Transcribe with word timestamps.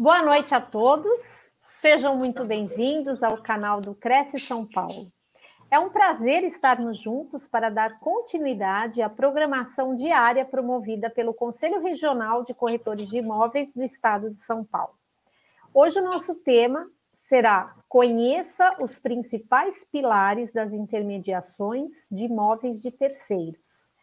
Boa 0.00 0.24
noite 0.24 0.52
a 0.52 0.60
todos. 0.60 1.52
Sejam 1.80 2.16
muito 2.16 2.44
bem-vindos 2.44 3.22
ao 3.22 3.40
canal 3.40 3.80
do 3.80 3.94
Cresce 3.94 4.40
São 4.40 4.66
Paulo. 4.66 5.06
É 5.70 5.78
um 5.78 5.88
prazer 5.88 6.42
estarmos 6.42 6.98
juntos 6.98 7.46
para 7.46 7.70
dar 7.70 8.00
continuidade 8.00 9.00
à 9.02 9.08
programação 9.08 9.94
diária 9.94 10.44
promovida 10.44 11.08
pelo 11.08 11.32
Conselho 11.32 11.80
Regional 11.80 12.42
de 12.42 12.52
Corretores 12.52 13.08
de 13.08 13.18
Imóveis 13.18 13.72
do 13.72 13.84
Estado 13.84 14.30
de 14.30 14.40
São 14.40 14.64
Paulo. 14.64 14.94
Hoje 15.72 16.00
o 16.00 16.04
nosso 16.04 16.34
tema 16.34 16.90
será 17.12 17.66
Conheça 17.88 18.76
os 18.82 18.98
principais 18.98 19.84
pilares 19.84 20.52
das 20.52 20.72
intermediações 20.72 22.08
de 22.10 22.24
imóveis 22.24 22.82
de 22.82 22.90
terceiros 22.90 23.94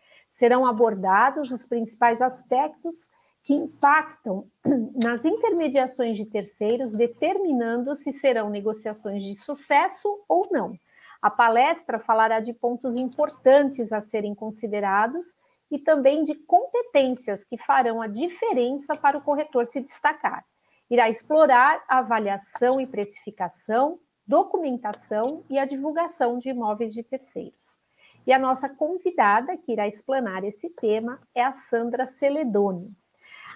serão 0.42 0.66
abordados 0.66 1.52
os 1.52 1.68
principais 1.68 2.20
aspectos 2.20 3.12
que 3.44 3.54
impactam 3.54 4.48
nas 4.96 5.26
intermediações 5.26 6.18
de 6.18 6.26
terceiros, 6.26 6.92
determinando 6.92 7.96
se 7.96 8.12
serão 8.12 8.50
negociações 8.50 9.24
de 9.24 9.36
sucesso 9.36 10.24
ou 10.28 10.48
não. 10.52 10.74
A 11.22 11.30
palestra 11.30 12.00
falará 12.00 12.40
de 12.40 12.54
pontos 12.54 12.96
importantes 12.96 13.94
a 13.94 14.02
serem 14.02 14.34
considerados 14.34 15.38
e 15.70 15.80
também 15.80 16.24
de 16.24 16.36
competências 16.36 17.44
que 17.44 17.58
farão 17.58 18.02
a 18.02 18.08
diferença 18.08 18.96
para 18.96 19.18
o 19.18 19.22
corretor 19.22 19.66
se 19.66 19.80
destacar. 19.80 20.44
Irá 20.90 21.10
explorar 21.10 21.84
a 21.88 22.00
avaliação 22.00 22.82
e 22.82 22.88
precificação, 22.88 24.00
documentação 24.28 25.46
e 25.50 25.58
a 25.58 25.66
divulgação 25.66 26.38
de 26.38 26.50
imóveis 26.50 26.94
de 26.94 27.04
terceiros. 27.04 27.80
E 28.28 28.34
a 28.34 28.40
nossa 28.40 28.68
convidada 28.68 29.56
que 29.58 29.72
irá 29.72 29.88
explanar 29.88 30.44
esse 30.44 30.70
tema 30.70 31.20
é 31.34 31.44
a 31.44 31.54
Sandra 31.54 32.06
Celedoni. 32.06 32.96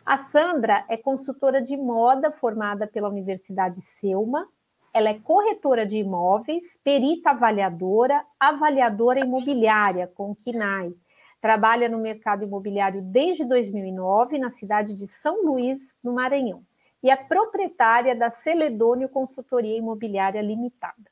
A 0.06 0.18
Sandra 0.18 0.86
é 0.88 0.96
consultora 0.96 1.60
de 1.60 1.76
moda 1.76 2.32
formada 2.32 2.86
pela 2.86 3.10
Universidade 3.10 3.82
Selma. 3.82 4.48
Ela 4.94 5.10
é 5.10 5.16
corretora 5.16 5.84
de 5.84 5.98
imóveis, 5.98 6.80
perita 6.84 7.32
avaliadora, 7.32 8.24
avaliadora 8.40 9.20
imobiliária 9.20 10.06
com 10.06 10.36
KINAI. 10.36 10.94
Trabalha 11.42 11.90
no 11.90 11.98
mercado 11.98 12.44
imobiliário 12.44 13.02
desde 13.02 13.46
2009 13.46 14.38
na 14.38 14.52
cidade 14.52 14.94
de 14.94 15.08
São 15.08 15.44
Luís, 15.44 15.98
no 16.04 16.14
Maranhão. 16.14 16.64
E 17.02 17.10
é 17.10 17.16
proprietária 17.16 18.16
da 18.16 18.30
Celedônio 18.30 19.10
Consultoria 19.10 19.76
Imobiliária 19.76 20.42
Limitada. 20.42 21.12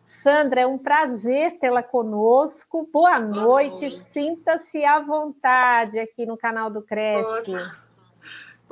Sandra, 0.00 0.60
é 0.60 0.66
um 0.66 0.78
prazer 0.78 1.58
tê-la 1.58 1.82
conosco. 1.82 2.88
Boa, 2.92 3.18
Boa 3.18 3.20
noite. 3.20 3.82
noite. 3.82 3.98
Sinta-se 3.98 4.84
à 4.84 5.00
vontade 5.00 5.98
aqui 5.98 6.24
no 6.24 6.36
canal 6.36 6.70
do 6.70 6.82
Cresce. 6.82 7.50
Boa... 7.50 7.91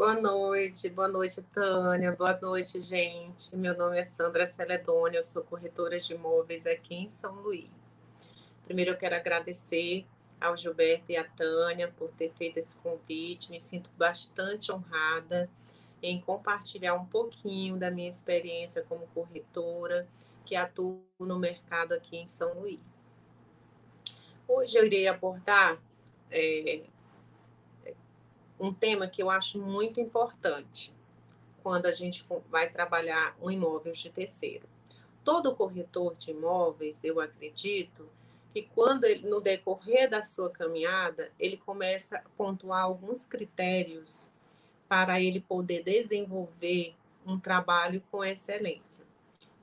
Boa 0.00 0.18
noite, 0.18 0.88
boa 0.88 1.08
noite, 1.08 1.42
Tânia. 1.52 2.10
Boa 2.12 2.34
noite, 2.40 2.80
gente. 2.80 3.54
Meu 3.54 3.76
nome 3.76 3.98
é 3.98 4.02
Sandra 4.02 4.46
Celedônia, 4.46 5.18
eu 5.18 5.22
sou 5.22 5.42
corretora 5.42 6.00
de 6.00 6.14
imóveis 6.14 6.66
aqui 6.66 6.94
em 6.94 7.06
São 7.10 7.34
Luís. 7.42 8.00
Primeiro, 8.64 8.92
eu 8.92 8.96
quero 8.96 9.14
agradecer 9.14 10.06
ao 10.40 10.56
Gilberto 10.56 11.12
e 11.12 11.18
à 11.18 11.24
Tânia 11.24 11.92
por 11.94 12.08
ter 12.12 12.32
feito 12.32 12.56
esse 12.56 12.78
convite. 12.78 13.50
Me 13.50 13.60
sinto 13.60 13.90
bastante 13.98 14.72
honrada 14.72 15.50
em 16.02 16.18
compartilhar 16.18 16.94
um 16.94 17.04
pouquinho 17.04 17.76
da 17.76 17.90
minha 17.90 18.08
experiência 18.08 18.82
como 18.88 19.06
corretora 19.08 20.08
que 20.46 20.56
atuo 20.56 21.04
no 21.18 21.38
mercado 21.38 21.92
aqui 21.92 22.16
em 22.16 22.26
São 22.26 22.58
Luís. 22.58 23.14
Hoje 24.48 24.78
eu 24.78 24.86
irei 24.86 25.06
abordar 25.06 25.78
é, 26.30 26.84
um 28.60 28.72
tema 28.72 29.08
que 29.08 29.22
eu 29.22 29.30
acho 29.30 29.58
muito 29.58 29.98
importante 30.00 30.92
quando 31.62 31.86
a 31.86 31.92
gente 31.92 32.24
vai 32.48 32.70
trabalhar 32.70 33.36
um 33.40 33.50
imóvel 33.50 33.92
de 33.92 34.10
terceiro. 34.10 34.68
Todo 35.24 35.56
corretor 35.56 36.16
de 36.16 36.30
imóveis, 36.30 37.02
eu 37.02 37.18
acredito, 37.20 38.08
que 38.52 38.62
quando 38.62 39.04
ele, 39.04 39.28
no 39.28 39.40
decorrer 39.40 40.08
da 40.08 40.22
sua 40.22 40.50
caminhada, 40.50 41.32
ele 41.38 41.56
começa 41.56 42.18
a 42.18 42.28
pontuar 42.36 42.84
alguns 42.84 43.26
critérios 43.26 44.28
para 44.88 45.20
ele 45.20 45.40
poder 45.40 45.82
desenvolver 45.82 46.94
um 47.26 47.38
trabalho 47.38 48.02
com 48.10 48.24
excelência 48.24 49.06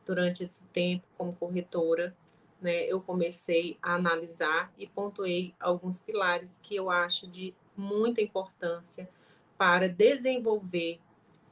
durante 0.06 0.44
esse 0.44 0.66
tempo 0.68 1.06
como 1.18 1.36
corretora, 1.36 2.16
né, 2.62 2.86
eu 2.86 3.02
comecei 3.02 3.78
a 3.82 3.96
analisar 3.96 4.72
e 4.78 4.88
pontuei 4.88 5.54
alguns 5.60 6.02
pilares 6.02 6.58
que 6.64 6.76
eu 6.76 6.90
acho 6.90 7.28
de 7.28 7.54
muita 7.78 8.22
importância 8.22 9.10
para 9.58 9.88
desenvolver 9.88 11.00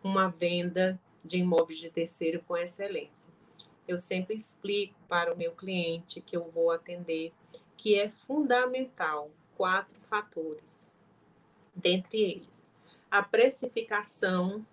uma 0.04 0.28
venda 0.28 1.00
de 1.24 1.38
imóveis 1.38 1.80
de 1.80 1.90
terceiro 1.90 2.44
com 2.48 2.58
excelência. 2.58 3.34
Eu 3.88 4.00
sempre 4.00 4.36
explico 4.36 4.96
para 5.08 5.34
o 5.34 5.38
meu 5.38 5.52
cliente 5.52 6.22
que 6.22 6.36
eu 6.36 6.50
vou 6.52 6.72
atender 6.72 7.32
que 7.78 7.96
é 7.96 8.10
fundamental 8.10 9.30
quatro 9.56 10.00
fatores, 10.02 10.94
dentre 11.76 12.22
eles 12.22 12.70
a 13.10 13.24
precificação 13.24 14.66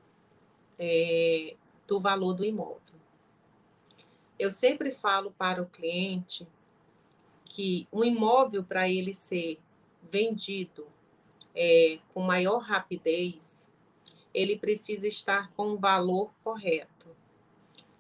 é, 0.79 1.55
do 1.87 2.01
valor 2.01 2.35
do 2.35 2.45
imóvel. 2.45 2.81
Eu 4.39 4.51
sempre 4.51 4.91
falo 4.91 5.31
para 5.39 5.63
o 5.63 5.67
cliente 5.67 6.47
que 7.45 7.87
um 7.93 8.03
imóvel, 8.03 8.65
para 8.65 8.89
ele 8.89 9.15
ser 9.15 9.61
vendido 10.03 10.87
é, 11.55 11.99
com 12.13 12.21
maior 12.21 12.59
rapidez, 12.59 13.73
ele 14.33 14.57
precisa 14.57 15.07
estar 15.07 15.51
com 15.53 15.73
o 15.73 15.79
valor 15.79 16.33
correto. 16.43 17.09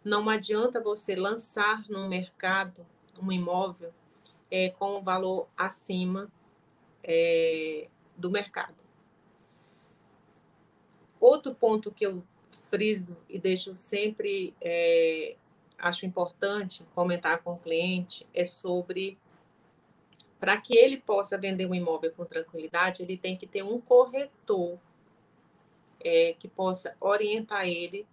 Não 0.04 0.28
adianta 0.28 0.80
você 0.80 1.14
lançar 1.14 1.84
no 1.88 2.08
mercado 2.08 2.86
um 3.22 3.30
imóvel 3.30 3.92
é, 4.50 4.70
com 4.70 4.98
o 4.98 5.02
valor 5.02 5.48
acima 5.56 6.30
é, 7.04 7.88
do 8.16 8.30
mercado. 8.30 8.76
Outro 11.20 11.54
ponto 11.54 11.92
que 11.92 12.04
eu 12.04 12.24
friso 12.50 13.16
e 13.28 13.38
deixo 13.38 13.76
sempre 13.76 14.54
é, 14.60 15.36
acho 15.78 16.06
importante 16.06 16.84
comentar 16.94 17.42
com 17.42 17.52
o 17.52 17.58
cliente 17.58 18.26
é 18.32 18.44
sobre 18.44 19.18
para 20.42 20.60
que 20.60 20.76
ele 20.76 21.00
possa 21.00 21.38
vender 21.38 21.66
um 21.66 21.75
imóvel 21.75 22.12
com 22.16 22.25
tranquilidade, 22.25 23.00
ele 23.00 23.16
tem 23.16 23.36
que 23.36 23.47
ter 23.47 23.62
um 23.62 23.80
corretor 23.80 24.76
é, 26.04 26.34
que 26.36 26.48
possa 26.48 26.97
orientar 27.00 27.69
ele 27.69 28.04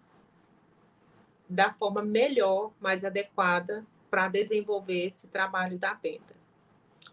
da 1.50 1.73
forma 1.73 2.03
melhor, 2.03 2.72
mais 2.79 3.03
adequada 3.03 3.84
para 4.12 4.28
desenvolver 4.28 5.07
esse 5.07 5.29
trabalho 5.29 5.79
da 5.79 5.95
venda. 5.95 6.35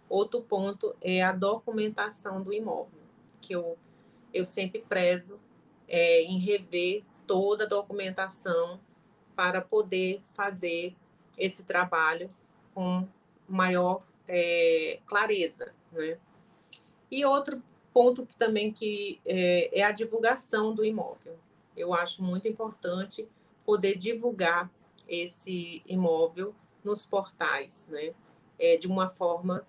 Outro 0.06 0.42
ponto 0.42 0.94
é 1.00 1.22
a 1.22 1.32
documentação 1.32 2.42
do 2.42 2.52
imóvel, 2.52 3.00
que 3.40 3.54
eu, 3.54 3.78
eu 4.34 4.44
sempre 4.44 4.84
prezo 4.86 5.40
é, 5.88 6.24
em 6.24 6.38
rever 6.38 7.02
toda 7.26 7.64
a 7.64 7.66
documentação 7.66 8.78
para 9.34 9.62
poder 9.62 10.20
fazer 10.34 10.94
esse 11.38 11.64
trabalho 11.64 12.30
com 12.74 13.08
maior 13.48 14.02
é, 14.28 14.98
clareza, 15.06 15.72
né? 15.92 16.18
E 17.10 17.24
outro 17.24 17.62
ponto 17.92 18.26
que 18.26 18.36
também 18.36 18.72
que 18.72 19.20
é, 19.24 19.80
é, 19.80 19.82
a 19.82 19.92
divulgação 19.92 20.74
do 20.74 20.84
imóvel. 20.84 21.38
Eu 21.76 21.94
acho 21.94 22.22
muito 22.22 22.48
importante 22.48 23.28
poder 23.64 23.96
divulgar 23.96 24.70
esse 25.08 25.82
imóvel 25.86 26.54
nos 26.82 27.06
portais, 27.06 27.86
né? 27.88 28.12
É, 28.58 28.76
de 28.76 28.86
uma 28.86 29.08
forma 29.08 29.66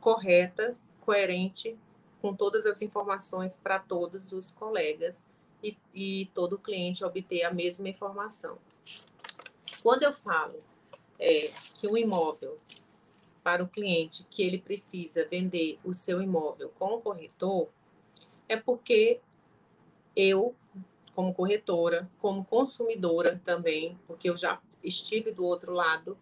correta, 0.00 0.76
coerente, 1.00 1.76
com 2.20 2.34
todas 2.34 2.66
as 2.66 2.82
informações 2.82 3.56
para 3.56 3.78
todos 3.78 4.32
os 4.32 4.50
colegas 4.50 5.26
e, 5.62 5.76
e 5.94 6.30
todo 6.34 6.58
cliente 6.58 7.04
obter 7.04 7.44
a 7.44 7.52
mesma 7.52 7.88
informação. 7.88 8.58
Quando 9.82 10.02
eu 10.02 10.12
falo 10.12 10.58
é, 11.18 11.50
que 11.74 11.86
um 11.86 11.96
imóvel 11.96 12.58
para 13.48 13.64
o 13.64 13.68
cliente 13.68 14.26
que 14.28 14.42
ele 14.42 14.58
precisa 14.58 15.24
vender 15.24 15.78
o 15.82 15.94
seu 15.94 16.20
imóvel 16.20 16.70
com 16.78 16.96
o 16.96 17.00
corretor, 17.00 17.70
é 18.46 18.58
porque 18.58 19.22
eu, 20.14 20.54
como 21.14 21.32
corretora, 21.32 22.06
como 22.18 22.44
consumidora 22.44 23.40
também, 23.42 23.98
porque 24.06 24.28
eu 24.28 24.36
já 24.36 24.60
estive 24.84 25.32
do 25.32 25.46
outro 25.46 25.72
lado, 25.72 26.18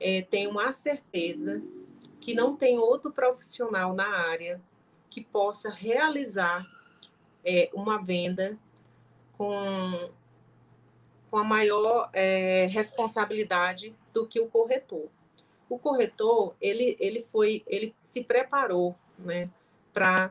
é, 0.00 0.22
tenho 0.22 0.58
a 0.58 0.72
certeza 0.72 1.62
que 2.18 2.32
não 2.32 2.56
tem 2.56 2.78
outro 2.78 3.12
profissional 3.12 3.92
na 3.92 4.08
área 4.08 4.58
que 5.10 5.20
possa 5.20 5.68
realizar 5.68 6.66
é, 7.44 7.68
uma 7.74 8.02
venda 8.02 8.58
com, 9.36 10.10
com 11.30 11.36
a 11.36 11.44
maior 11.44 12.08
é, 12.14 12.68
responsabilidade 12.70 13.94
do 14.14 14.26
que 14.26 14.40
o 14.40 14.48
corretor. 14.48 15.10
O 15.72 15.78
corretor 15.78 16.54
ele, 16.60 16.98
ele 17.00 17.22
foi 17.22 17.62
ele 17.66 17.94
se 17.98 18.22
preparou 18.22 18.94
né, 19.18 19.48
para 19.90 20.30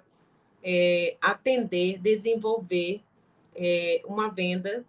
é, 0.63 1.17
atender, 1.19 1.97
desenvolver 1.97 3.01
é, 3.55 4.03
uma 4.05 4.29
venda 4.29 4.85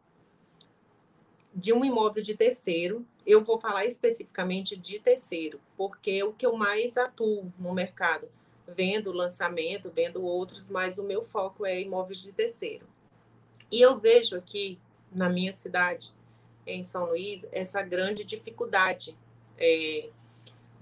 de 1.54 1.72
um 1.72 1.82
imóvel 1.82 2.22
de 2.22 2.36
terceiro. 2.36 3.02
Eu 3.26 3.42
vou 3.42 3.58
falar 3.58 3.86
especificamente 3.86 4.76
de 4.76 4.98
terceiro, 4.98 5.58
porque 5.74 6.10
é 6.10 6.24
o 6.26 6.34
que 6.34 6.44
eu 6.44 6.54
mais 6.54 6.98
atuo 6.98 7.50
no 7.58 7.72
mercado, 7.72 8.28
vendo 8.68 9.10
lançamento, 9.10 9.90
vendo 9.90 10.22
outros, 10.22 10.68
mas 10.68 10.98
o 10.98 11.02
meu 11.02 11.22
foco 11.22 11.64
é 11.64 11.80
imóveis 11.80 12.20
de 12.20 12.30
terceiro. 12.30 12.86
E 13.70 13.80
eu 13.80 13.98
vejo 13.98 14.36
aqui 14.36 14.78
na 15.10 15.30
minha 15.30 15.54
cidade, 15.54 16.12
em 16.66 16.84
São 16.84 17.06
Luís, 17.06 17.48
essa 17.52 17.80
grande 17.80 18.22
dificuldade 18.22 19.16
é, 19.56 20.10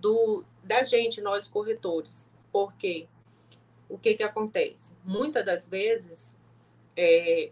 do 0.01 0.45
da 0.63 0.83
gente, 0.83 1.21
nós 1.21 1.49
corretores, 1.49 2.33
porque 2.53 3.09
o 3.89 3.99
que, 3.99 4.15
que 4.15 4.23
acontece? 4.23 4.95
Muitas 5.05 5.45
das 5.45 5.69
vezes 5.69 6.41
é, 6.97 7.51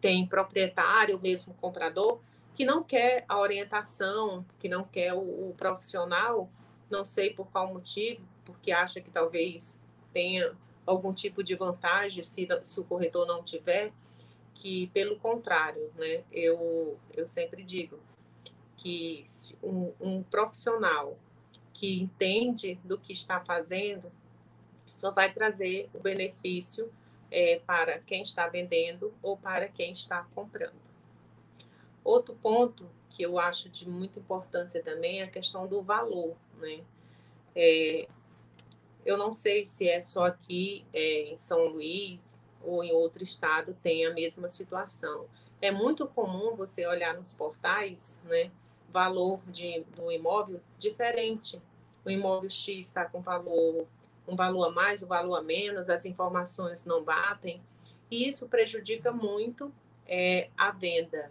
tem 0.00 0.26
proprietário, 0.26 1.20
mesmo 1.20 1.54
comprador, 1.54 2.20
que 2.54 2.64
não 2.64 2.82
quer 2.82 3.24
a 3.28 3.38
orientação, 3.38 4.44
que 4.58 4.68
não 4.68 4.84
quer 4.84 5.12
o, 5.12 5.18
o 5.50 5.54
profissional, 5.56 6.48
não 6.90 7.04
sei 7.04 7.34
por 7.34 7.46
qual 7.48 7.72
motivo, 7.72 8.26
porque 8.44 8.72
acha 8.72 9.00
que 9.00 9.10
talvez 9.10 9.78
tenha 10.12 10.56
algum 10.86 11.12
tipo 11.12 11.42
de 11.42 11.54
vantagem 11.54 12.22
se, 12.22 12.48
se 12.62 12.80
o 12.80 12.84
corretor 12.84 13.26
não 13.26 13.42
tiver, 13.42 13.92
que 14.54 14.86
pelo 14.88 15.16
contrário, 15.16 15.92
né, 15.96 16.24
eu, 16.32 16.98
eu 17.12 17.26
sempre 17.26 17.62
digo 17.62 17.98
que 18.76 19.24
um, 19.62 19.92
um 20.00 20.22
profissional 20.22 21.18
que 21.76 22.00
entende 22.00 22.80
do 22.82 22.98
que 22.98 23.12
está 23.12 23.38
fazendo 23.38 24.10
só 24.86 25.10
vai 25.10 25.30
trazer 25.30 25.90
o 25.92 25.98
benefício 25.98 26.90
é, 27.30 27.60
para 27.66 27.98
quem 27.98 28.22
está 28.22 28.48
vendendo 28.48 29.12
ou 29.22 29.36
para 29.36 29.68
quem 29.68 29.92
está 29.92 30.26
comprando. 30.34 30.80
Outro 32.02 32.34
ponto 32.36 32.88
que 33.10 33.22
eu 33.22 33.38
acho 33.38 33.68
de 33.68 33.86
muita 33.86 34.18
importância 34.18 34.82
também 34.82 35.20
é 35.20 35.24
a 35.24 35.30
questão 35.30 35.66
do 35.66 35.82
valor, 35.82 36.34
né? 36.58 36.82
É, 37.54 38.08
eu 39.04 39.18
não 39.18 39.34
sei 39.34 39.62
se 39.62 39.86
é 39.86 40.00
só 40.00 40.24
aqui 40.24 40.86
é, 40.94 41.32
em 41.32 41.36
São 41.36 41.62
Luís 41.66 42.42
ou 42.62 42.82
em 42.82 42.92
outro 42.92 43.22
estado 43.22 43.76
tem 43.82 44.06
a 44.06 44.14
mesma 44.14 44.48
situação. 44.48 45.26
É 45.60 45.70
muito 45.70 46.06
comum 46.06 46.56
você 46.56 46.86
olhar 46.86 47.12
nos 47.12 47.34
portais, 47.34 48.22
né, 48.24 48.50
valor 48.96 49.42
de, 49.48 49.84
do 49.94 50.10
imóvel 50.10 50.58
diferente. 50.78 51.60
O 52.02 52.10
imóvel 52.10 52.48
X 52.48 52.86
está 52.86 53.04
com 53.04 53.20
valor 53.20 53.86
um 54.26 54.34
valor 54.34 54.68
a 54.68 54.70
mais, 54.70 55.02
um 55.02 55.06
valor 55.06 55.36
a 55.36 55.42
menos, 55.42 55.88
as 55.88 56.04
informações 56.04 56.84
não 56.84 57.04
batem, 57.04 57.62
e 58.10 58.26
isso 58.26 58.48
prejudica 58.48 59.12
muito 59.12 59.72
é, 60.06 60.48
a 60.56 60.70
venda. 60.70 61.30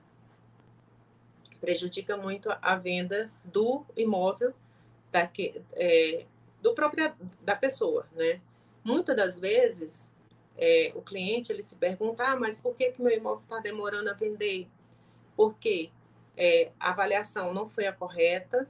Prejudica 1.59 2.15
muito 2.15 2.49
a 2.61 2.75
venda 2.75 3.31
do 3.43 3.83
imóvel 3.97 4.53
da, 5.11 5.29
é, 5.73 6.25
do 6.61 6.73
próprio, 6.73 7.13
da 7.41 7.55
pessoa, 7.55 8.07
né? 8.15 8.39
Muitas 8.83 9.15
das 9.15 9.39
vezes, 9.39 10.11
é, 10.57 10.91
o 10.95 11.01
cliente 11.01 11.51
ele 11.51 11.63
se 11.63 11.75
pergunta, 11.75 12.23
ah, 12.23 12.35
mas 12.35 12.57
por 12.57 12.75
que, 12.75 12.91
que 12.91 13.01
meu 13.01 13.11
imóvel 13.11 13.43
está 13.43 13.59
demorando 13.59 14.09
a 14.09 14.13
vender? 14.13 14.67
Porque 15.35 15.89
é, 16.37 16.71
a 16.79 16.89
avaliação 16.89 17.53
não 17.53 17.67
foi 17.67 17.87
a 17.87 17.93
correta, 17.93 18.67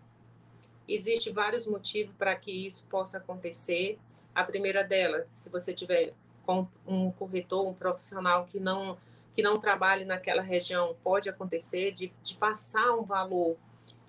Existem 0.88 1.34
vários 1.34 1.66
motivos 1.66 2.14
para 2.16 2.36
que 2.36 2.52
isso 2.52 2.86
possa 2.88 3.18
acontecer. 3.18 3.98
A 4.34 4.44
primeira 4.44 4.84
delas, 4.84 5.30
se 5.30 5.50
você 5.50 5.74
tiver 5.74 6.14
com 6.46 6.68
um 6.86 7.12
corretor, 7.12 7.68
um 7.68 7.74
profissional 7.74 8.46
que 8.46 8.60
não 8.60 8.98
que 9.34 9.42
não 9.42 9.60
trabalhe 9.60 10.06
naquela 10.06 10.42
região, 10.42 10.96
pode 11.04 11.28
acontecer 11.28 11.92
de, 11.92 12.14
de 12.24 12.38
passar 12.38 12.94
um 12.94 13.04
valor 13.04 13.58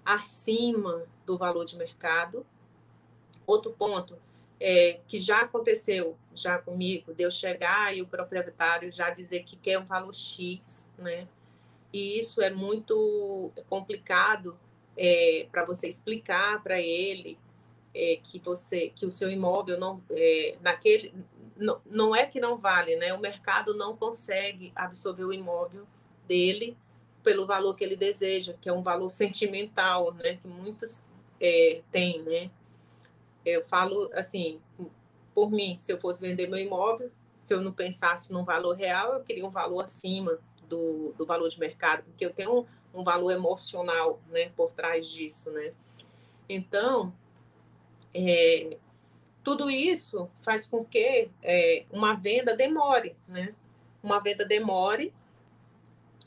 acima 0.05 1.05
do 1.25 1.37
valor 1.37 1.64
de 1.64 1.76
mercado. 1.76 2.47
Outro 3.44 3.73
ponto 3.73 4.17
é, 4.61 5.00
que 5.08 5.19
já 5.19 5.41
aconteceu 5.41 6.17
já 6.32 6.58
comigo, 6.58 7.12
de 7.12 7.25
eu 7.25 7.31
chegar 7.32 7.93
e 7.93 8.03
o 8.03 8.06
proprietário 8.06 8.93
já 8.93 9.11
dizer 9.11 9.43
que 9.43 9.56
quer 9.56 9.81
um 9.81 9.85
valor 9.85 10.14
X, 10.14 10.93
né? 10.97 11.26
E 11.92 12.18
isso 12.18 12.40
é 12.40 12.50
muito 12.50 13.52
complicado 13.68 14.58
é, 14.96 15.46
para 15.50 15.64
você 15.64 15.88
explicar 15.88 16.62
para 16.62 16.80
ele 16.80 17.38
é, 17.94 18.18
que 18.22 18.38
você 18.38 18.90
que 18.94 19.06
o 19.06 19.10
seu 19.10 19.30
imóvel 19.30 19.78
não 19.78 20.00
é, 20.10 20.56
naquele 20.60 21.14
não, 21.56 21.80
não 21.86 22.14
é 22.14 22.26
que 22.26 22.38
não 22.38 22.58
vale, 22.58 22.96
né? 22.96 23.14
O 23.14 23.20
mercado 23.20 23.74
não 23.74 23.96
consegue 23.96 24.72
absorver 24.74 25.24
o 25.24 25.32
imóvel 25.32 25.86
dele 26.26 26.76
pelo 27.22 27.46
valor 27.46 27.74
que 27.74 27.82
ele 27.82 27.96
deseja, 27.96 28.54
que 28.60 28.68
é 28.68 28.72
um 28.72 28.82
valor 28.82 29.10
sentimental, 29.10 30.12
né? 30.14 30.36
Que 30.36 30.46
muitos 30.46 31.02
é, 31.40 31.82
têm, 31.90 32.22
né? 32.22 32.50
Eu 33.44 33.64
falo 33.64 34.10
assim, 34.12 34.60
por 35.34 35.50
mim, 35.50 35.76
se 35.78 35.92
eu 35.92 35.98
fosse 35.98 36.20
vender 36.20 36.48
meu 36.48 36.58
imóvel, 36.58 37.10
se 37.34 37.54
eu 37.54 37.60
não 37.60 37.72
pensasse 37.72 38.32
num 38.32 38.44
valor 38.44 38.74
real, 38.74 39.14
eu 39.14 39.22
queria 39.22 39.46
um 39.46 39.50
valor 39.50 39.84
acima 39.84 40.38
do, 40.68 41.14
do 41.16 41.26
valor 41.26 41.48
de 41.48 41.58
mercado, 41.58 42.04
porque 42.04 42.24
eu 42.24 42.32
tenho 42.32 42.60
um, 42.60 43.00
um 43.00 43.04
valor 43.04 43.30
emocional, 43.30 44.20
né, 44.28 44.50
por 44.56 44.70
trás 44.72 45.06
disso, 45.08 45.50
né? 45.50 45.72
Então, 46.48 47.12
é, 48.14 48.76
tudo 49.46 49.70
isso 49.70 50.28
faz 50.40 50.66
com 50.66 50.84
que 50.84 51.30
é, 51.42 51.84
uma 51.90 52.14
venda 52.14 52.56
demore, 52.56 53.14
né? 53.28 53.54
Uma 54.02 54.20
venda 54.20 54.44
demore 54.44 55.12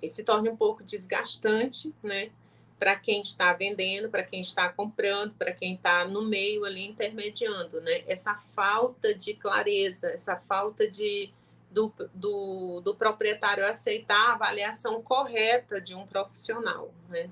e 0.02 0.08
se 0.08 0.24
torne 0.24 0.50
um 0.50 0.56
pouco 0.56 0.84
desgastante, 0.84 1.94
né? 2.02 2.32
Para 2.78 2.96
quem 2.96 3.20
está 3.20 3.52
vendendo, 3.54 4.10
para 4.10 4.24
quem 4.24 4.40
está 4.40 4.70
comprando, 4.70 5.34
para 5.36 5.52
quem 5.52 5.76
está 5.76 6.08
no 6.08 6.26
meio 6.26 6.64
ali 6.64 6.86
intermediando, 6.86 7.82
né? 7.82 8.04
Essa 8.08 8.36
falta 8.36 9.14
de 9.14 9.34
clareza, 9.34 10.10
essa 10.12 10.38
falta 10.38 10.90
de, 10.90 11.30
do, 11.72 11.94
do, 12.14 12.82
do 12.82 12.96
proprietário 12.96 13.66
aceitar 13.66 14.30
a 14.30 14.34
avaliação 14.34 15.02
correta 15.02 15.80
de 15.80 15.94
um 15.96 16.06
profissional, 16.06 16.92
né? 17.10 17.30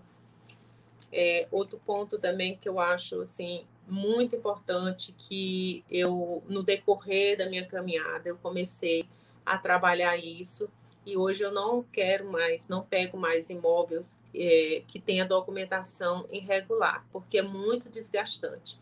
É, 1.11 1.47
outro 1.51 1.79
ponto 1.85 2.19
também 2.19 2.57
que 2.57 2.67
eu 2.67 2.79
acho 2.79 3.21
assim 3.21 3.65
muito 3.87 4.35
importante 4.35 5.15
que 5.17 5.83
eu, 5.89 6.43
no 6.49 6.61
decorrer 6.61 7.37
da 7.37 7.49
minha 7.49 7.65
caminhada, 7.65 8.27
eu 8.27 8.37
comecei 8.37 9.07
a 9.45 9.57
trabalhar 9.57 10.17
isso 10.17 10.69
e 11.05 11.15
hoje 11.15 11.41
eu 11.41 11.53
não 11.53 11.83
quero 11.83 12.29
mais, 12.29 12.67
não 12.67 12.83
pego 12.83 13.17
mais 13.17 13.49
imóveis 13.49 14.19
é, 14.35 14.83
que 14.89 14.99
tenha 14.99 15.25
documentação 15.25 16.27
irregular, 16.29 17.05
porque 17.13 17.37
é 17.37 17.41
muito 17.41 17.89
desgastante. 17.89 18.77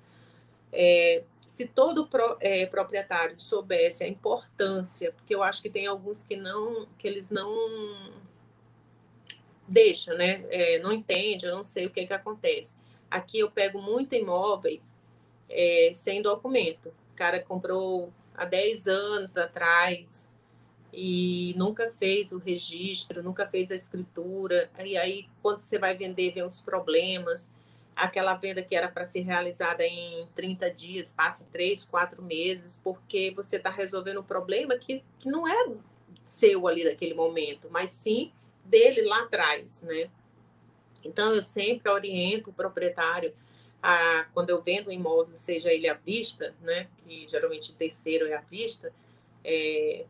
É, 0.73 1.23
se 1.55 1.65
todo 1.65 2.05
pro, 2.05 2.35
é, 2.41 2.65
proprietário 2.65 3.39
soubesse 3.39 4.03
a 4.03 4.07
importância, 4.09 5.13
porque 5.13 5.33
eu 5.33 5.41
acho 5.41 5.61
que 5.61 5.69
tem 5.69 5.87
alguns 5.87 6.21
que 6.21 6.35
não, 6.35 6.85
que 6.97 7.07
eles 7.07 7.29
não 7.29 7.49
deixam, 9.65 10.17
né? 10.17 10.43
É, 10.49 10.79
não 10.79 10.91
entende, 10.91 11.45
eu 11.45 11.55
não 11.55 11.63
sei 11.63 11.85
o 11.85 11.89
que 11.89 12.05
que 12.05 12.13
acontece. 12.13 12.77
Aqui 13.09 13.39
eu 13.39 13.49
pego 13.49 13.81
muito 13.81 14.13
imóveis 14.15 14.99
é, 15.49 15.91
sem 15.93 16.21
documento. 16.21 16.89
O 17.13 17.15
cara 17.15 17.39
comprou 17.39 18.11
há 18.33 18.43
10 18.43 18.89
anos 18.89 19.37
atrás 19.37 20.29
e 20.91 21.53
nunca 21.55 21.89
fez 21.89 22.33
o 22.33 22.37
registro, 22.37 23.23
nunca 23.23 23.47
fez 23.47 23.71
a 23.71 23.75
escritura. 23.75 24.69
E 24.83 24.97
aí, 24.97 25.29
quando 25.41 25.61
você 25.61 25.79
vai 25.79 25.95
vender, 25.95 26.33
vem 26.33 26.43
os 26.43 26.59
problemas. 26.59 27.53
Aquela 27.95 28.33
venda 28.33 28.61
que 28.61 28.75
era 28.75 28.89
para 28.89 29.05
ser 29.05 29.21
realizada 29.21 29.85
em 29.85 30.27
30 30.35 30.69
dias, 30.71 31.13
passa 31.13 31.47
3, 31.51 31.85
4 31.85 32.21
meses, 32.21 32.79
porque 32.83 33.31
você 33.35 33.55
está 33.55 33.69
resolvendo 33.69 34.19
um 34.19 34.23
problema 34.23 34.77
que, 34.77 35.03
que 35.17 35.29
não 35.29 35.47
é 35.47 35.71
seu 36.23 36.67
ali 36.67 36.83
naquele 36.83 37.13
momento, 37.13 37.69
mas 37.71 37.91
sim 37.91 38.31
dele 38.65 39.03
lá 39.03 39.21
atrás, 39.21 39.81
né? 39.81 40.09
Então, 41.03 41.33
eu 41.33 41.43
sempre 41.43 41.89
oriento 41.89 42.49
o 42.49 42.53
proprietário 42.53 43.33
a, 43.81 44.25
quando 44.33 44.49
eu 44.49 44.61
vendo 44.61 44.89
um 44.89 44.91
imóvel, 44.91 45.37
seja 45.37 45.71
ele 45.71 45.87
à 45.87 45.93
vista, 45.93 46.55
né, 46.61 46.87
que 46.97 47.27
geralmente 47.27 47.73
terceiro 47.73 48.25
é 48.25 48.33
à 48.33 48.41
vista, 48.41 48.91
é, 49.43 50.05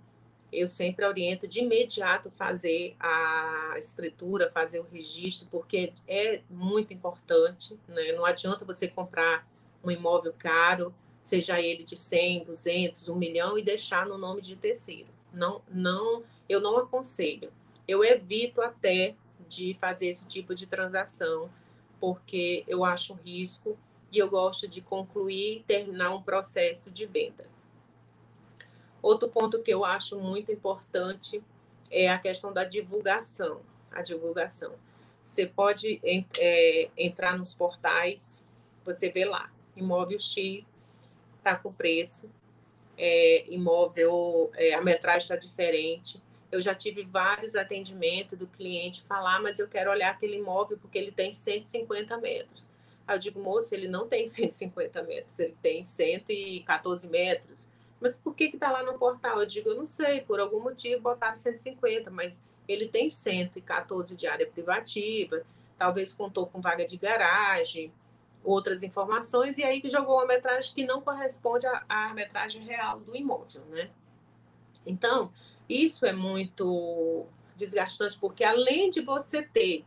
eu 0.52 0.68
sempre 0.68 1.06
oriento 1.06 1.48
de 1.48 1.60
imediato 1.60 2.30
fazer 2.30 2.96
a 3.00 3.76
escritura, 3.78 4.52
fazer 4.52 4.80
o 4.80 4.88
registro, 4.92 5.48
porque 5.50 5.94
é 6.08 6.42
muito 6.50 6.94
importante. 6.94 7.78
Né? 7.88 8.12
Não 8.14 8.26
adianta 8.26 8.66
você 8.66 8.88
comprar 8.88 9.48
um 9.84 9.92
imóvel 9.92 10.34
caro, 10.38 10.94
seja 11.22 11.60
ele 11.60 11.84
de 11.84 11.96
100, 11.96 12.46
200, 12.46 13.10
1 13.10 13.16
milhão, 13.16 13.58
e 13.58 13.64
deixar 13.64 14.06
no 14.06 14.18
nome 14.18 14.42
de 14.42 14.56
terceiro. 14.56 15.08
Não, 15.34 15.62
não, 15.70 16.24
eu 16.48 16.62
não 16.62 16.78
aconselho. 16.78 17.52
Eu 17.88 18.04
evito 18.04 18.62
até 18.62 19.16
de 19.48 19.76
fazer 19.76 20.08
esse 20.08 20.28
tipo 20.28 20.56
de 20.56 20.66
transação, 20.66 21.50
porque 22.00 22.64
eu 22.68 22.84
acho 22.84 23.14
um 23.14 23.18
risco 23.18 23.78
e 24.12 24.18
eu 24.18 24.30
gosto 24.30 24.68
de 24.68 24.82
concluir 24.82 25.58
e 25.58 25.64
terminar 25.64 26.16
um 26.16 26.22
processo 26.22 26.90
de 26.90 27.06
venda. 27.06 27.46
Outro 29.06 29.30
ponto 29.30 29.62
que 29.62 29.72
eu 29.72 29.86
acho 29.86 30.20
muito 30.20 30.52
importante 30.52 31.40
é 31.92 32.10
a 32.10 32.18
questão 32.18 32.52
da 32.52 32.64
divulgação. 32.64 33.62
A 33.92 34.02
divulgação. 34.02 34.74
Você 35.24 35.46
pode 35.46 36.02
é, 36.40 36.90
entrar 36.98 37.38
nos 37.38 37.54
portais, 37.54 38.48
você 38.84 39.12
vê 39.12 39.24
lá, 39.24 39.52
imóvel 39.76 40.18
X 40.18 40.76
está 41.38 41.56
com 41.56 41.72
preço, 41.72 42.32
é, 42.98 43.46
imóvel, 43.48 44.50
é, 44.56 44.74
a 44.74 44.82
metragem 44.82 45.22
está 45.22 45.36
diferente. 45.36 46.20
Eu 46.52 46.60
já 46.60 46.74
tive 46.74 47.04
vários 47.04 47.56
atendimentos 47.56 48.40
do 48.40 48.48
cliente 48.48 49.04
falar, 49.04 49.40
mas 49.40 49.60
eu 49.60 49.68
quero 49.68 49.92
olhar 49.92 50.10
aquele 50.10 50.38
imóvel 50.38 50.80
porque 50.80 50.98
ele 50.98 51.12
tem 51.12 51.32
150 51.32 52.18
metros. 52.18 52.72
Aí 53.06 53.16
eu 53.16 53.20
digo, 53.20 53.40
moço, 53.40 53.76
ele 53.76 53.88
não 53.88 54.08
tem 54.08 54.26
150 54.26 55.04
metros, 55.04 55.38
ele 55.38 55.56
tem 55.62 55.84
114 55.84 57.08
metros. 57.08 57.75
Mas 58.00 58.18
por 58.18 58.36
que 58.36 58.46
está 58.46 58.72
lá 58.72 58.84
no 58.84 58.98
portal? 58.98 59.40
Eu 59.40 59.46
digo, 59.46 59.70
eu 59.70 59.76
não 59.76 59.86
sei, 59.86 60.22
por 60.22 60.40
algum 60.40 60.62
motivo 60.62 61.02
botaram 61.02 61.36
150, 61.36 62.12
mas 62.12 62.44
ele 62.68 62.88
tem 62.88 63.10
114 63.10 64.16
de 64.16 64.28
área 64.28 64.46
privativa, 64.48 65.44
talvez 65.78 66.14
contou 66.14 66.48
com 66.48 66.62
vaga 66.62 66.86
de 66.86 66.98
garagem, 66.98 67.92
outras 68.44 68.84
informações, 68.84 69.58
e 69.58 69.64
aí 69.64 69.82
jogou 69.86 70.16
uma 70.16 70.26
metragem 70.26 70.74
que 70.74 70.86
não 70.86 71.02
corresponde 71.02 71.66
à, 71.66 71.84
à 71.90 72.14
metragem 72.14 72.64
real 72.64 73.00
do 73.00 73.16
imóvel, 73.16 73.64
né? 73.70 73.90
Então, 74.86 75.34
isso 75.68 76.06
é 76.06 76.14
muito 76.14 77.26
desgastante, 77.56 78.18
porque 78.20 78.44
além 78.44 78.90
de 78.90 79.02
você 79.02 79.42
ter 79.42 79.84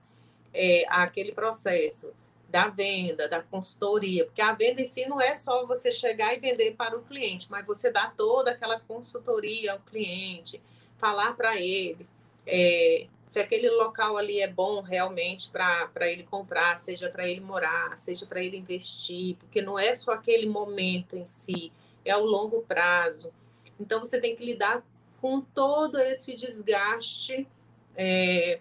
é, 0.53 0.85
aquele 0.88 1.33
processo 1.33 2.12
da 2.49 2.69
venda, 2.69 3.28
da 3.28 3.43
consultoria, 3.43 4.25
porque 4.25 4.40
a 4.40 4.52
venda 4.52 4.81
em 4.81 4.85
si 4.85 5.07
não 5.07 5.21
é 5.21 5.35
só 5.35 5.67
você 5.67 5.90
chegar 5.90 6.35
e 6.35 6.40
vender 6.40 6.75
para 6.75 6.97
o 6.97 7.02
cliente, 7.02 7.47
mas 7.50 7.67
você 7.67 7.90
dá 7.90 8.07
toda 8.07 8.52
aquela 8.52 8.81
consultoria 8.81 9.73
ao 9.73 9.81
cliente, 9.81 10.61
falar 10.97 11.35
para 11.35 11.61
ele 11.61 12.07
é, 12.50 13.07
se 13.26 13.38
aquele 13.38 13.69
local 13.69 14.17
ali 14.17 14.40
é 14.40 14.49
bom 14.49 14.81
realmente 14.81 15.50
para 15.50 16.11
ele 16.11 16.23
comprar, 16.23 16.78
seja 16.78 17.11
para 17.11 17.28
ele 17.28 17.40
morar, 17.40 17.97
seja 17.99 18.25
para 18.25 18.43
ele 18.43 18.57
investir, 18.57 19.37
porque 19.37 19.61
não 19.61 19.78
é 19.78 19.95
só 19.95 20.12
aquele 20.12 20.47
momento 20.47 21.14
em 21.14 21.26
si, 21.26 21.71
é 22.07 22.11
ao 22.11 22.25
longo 22.25 22.62
prazo. 22.62 23.31
Então 23.78 24.00
você 24.00 24.19
tem 24.19 24.35
que 24.35 24.43
lidar 24.43 24.83
com 25.21 25.43
todo 25.43 25.99
esse 25.99 26.35
desgaste 26.35 27.47
é, 27.95 28.61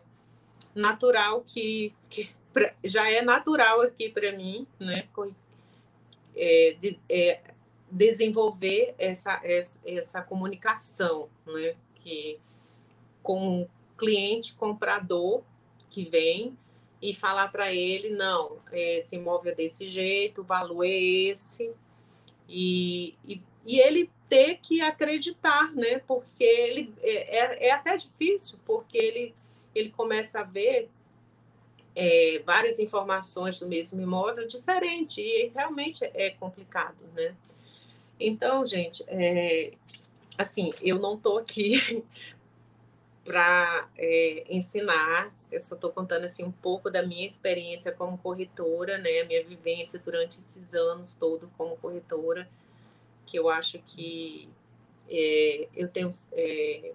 natural 0.75 1.41
que, 1.47 1.93
que 2.09 2.29
já 2.83 3.09
é 3.09 3.21
natural 3.21 3.81
aqui 3.81 4.09
para 4.09 4.31
mim, 4.31 4.67
né? 4.79 5.07
É, 6.35 6.75
de, 6.79 6.99
é, 7.09 7.41
desenvolver 7.89 8.93
essa, 8.97 9.39
essa, 9.43 9.79
essa 9.85 10.21
comunicação, 10.21 11.29
né? 11.45 11.75
Que 11.95 12.39
com 13.23 13.63
o 13.63 13.69
cliente 13.97 14.53
comprador 14.53 15.43
que 15.89 16.05
vem 16.05 16.57
e 17.01 17.13
falar 17.13 17.49
para 17.49 17.73
ele 17.73 18.09
não, 18.09 18.57
esse 18.71 19.15
imóvel 19.15 19.51
é 19.51 19.55
desse 19.55 19.87
jeito, 19.87 20.41
o 20.41 20.43
valor 20.43 20.83
é 20.83 20.89
esse 20.89 21.71
e, 22.49 23.15
e, 23.27 23.41
e 23.65 23.79
ele 23.79 24.09
ter 24.27 24.59
que 24.61 24.81
acreditar, 24.81 25.73
né? 25.73 25.99
Porque 25.99 26.43
ele 26.43 26.93
é, 27.01 27.37
é, 27.37 27.67
é 27.67 27.71
até 27.71 27.95
difícil, 27.95 28.59
porque 28.65 28.97
ele 28.97 29.35
ele 29.77 29.89
começa 29.91 30.39
a 30.39 30.43
ver 30.43 30.89
é, 31.99 32.43
várias 32.45 32.77
informações 32.77 33.59
do 33.59 33.67
mesmo 33.67 33.99
imóvel 33.99 34.45
diferente 34.45 35.19
e 35.19 35.47
realmente 35.47 36.05
é 36.13 36.29
complicado, 36.29 37.03
né? 37.15 37.35
Então, 38.19 38.63
gente, 38.63 39.03
é, 39.07 39.73
assim, 40.37 40.71
eu 40.79 40.99
não 40.99 41.15
estou 41.15 41.39
aqui 41.39 42.03
para 43.25 43.89
é, 43.97 44.45
ensinar, 44.47 45.33
eu 45.51 45.59
só 45.59 45.73
estou 45.73 45.91
contando 45.91 46.25
assim 46.25 46.43
um 46.43 46.51
pouco 46.51 46.91
da 46.91 47.01
minha 47.01 47.25
experiência 47.25 47.91
como 47.91 48.15
corretora, 48.19 48.99
né? 48.99 49.23
Minha 49.23 49.43
vivência 49.43 49.97
durante 49.97 50.37
esses 50.37 50.75
anos 50.75 51.15
todo 51.15 51.49
como 51.57 51.77
corretora, 51.77 52.47
que 53.25 53.39
eu 53.39 53.49
acho 53.49 53.79
que 53.79 54.47
é, 55.09 55.67
eu 55.75 55.87
tenho 55.87 56.11
é, 56.31 56.91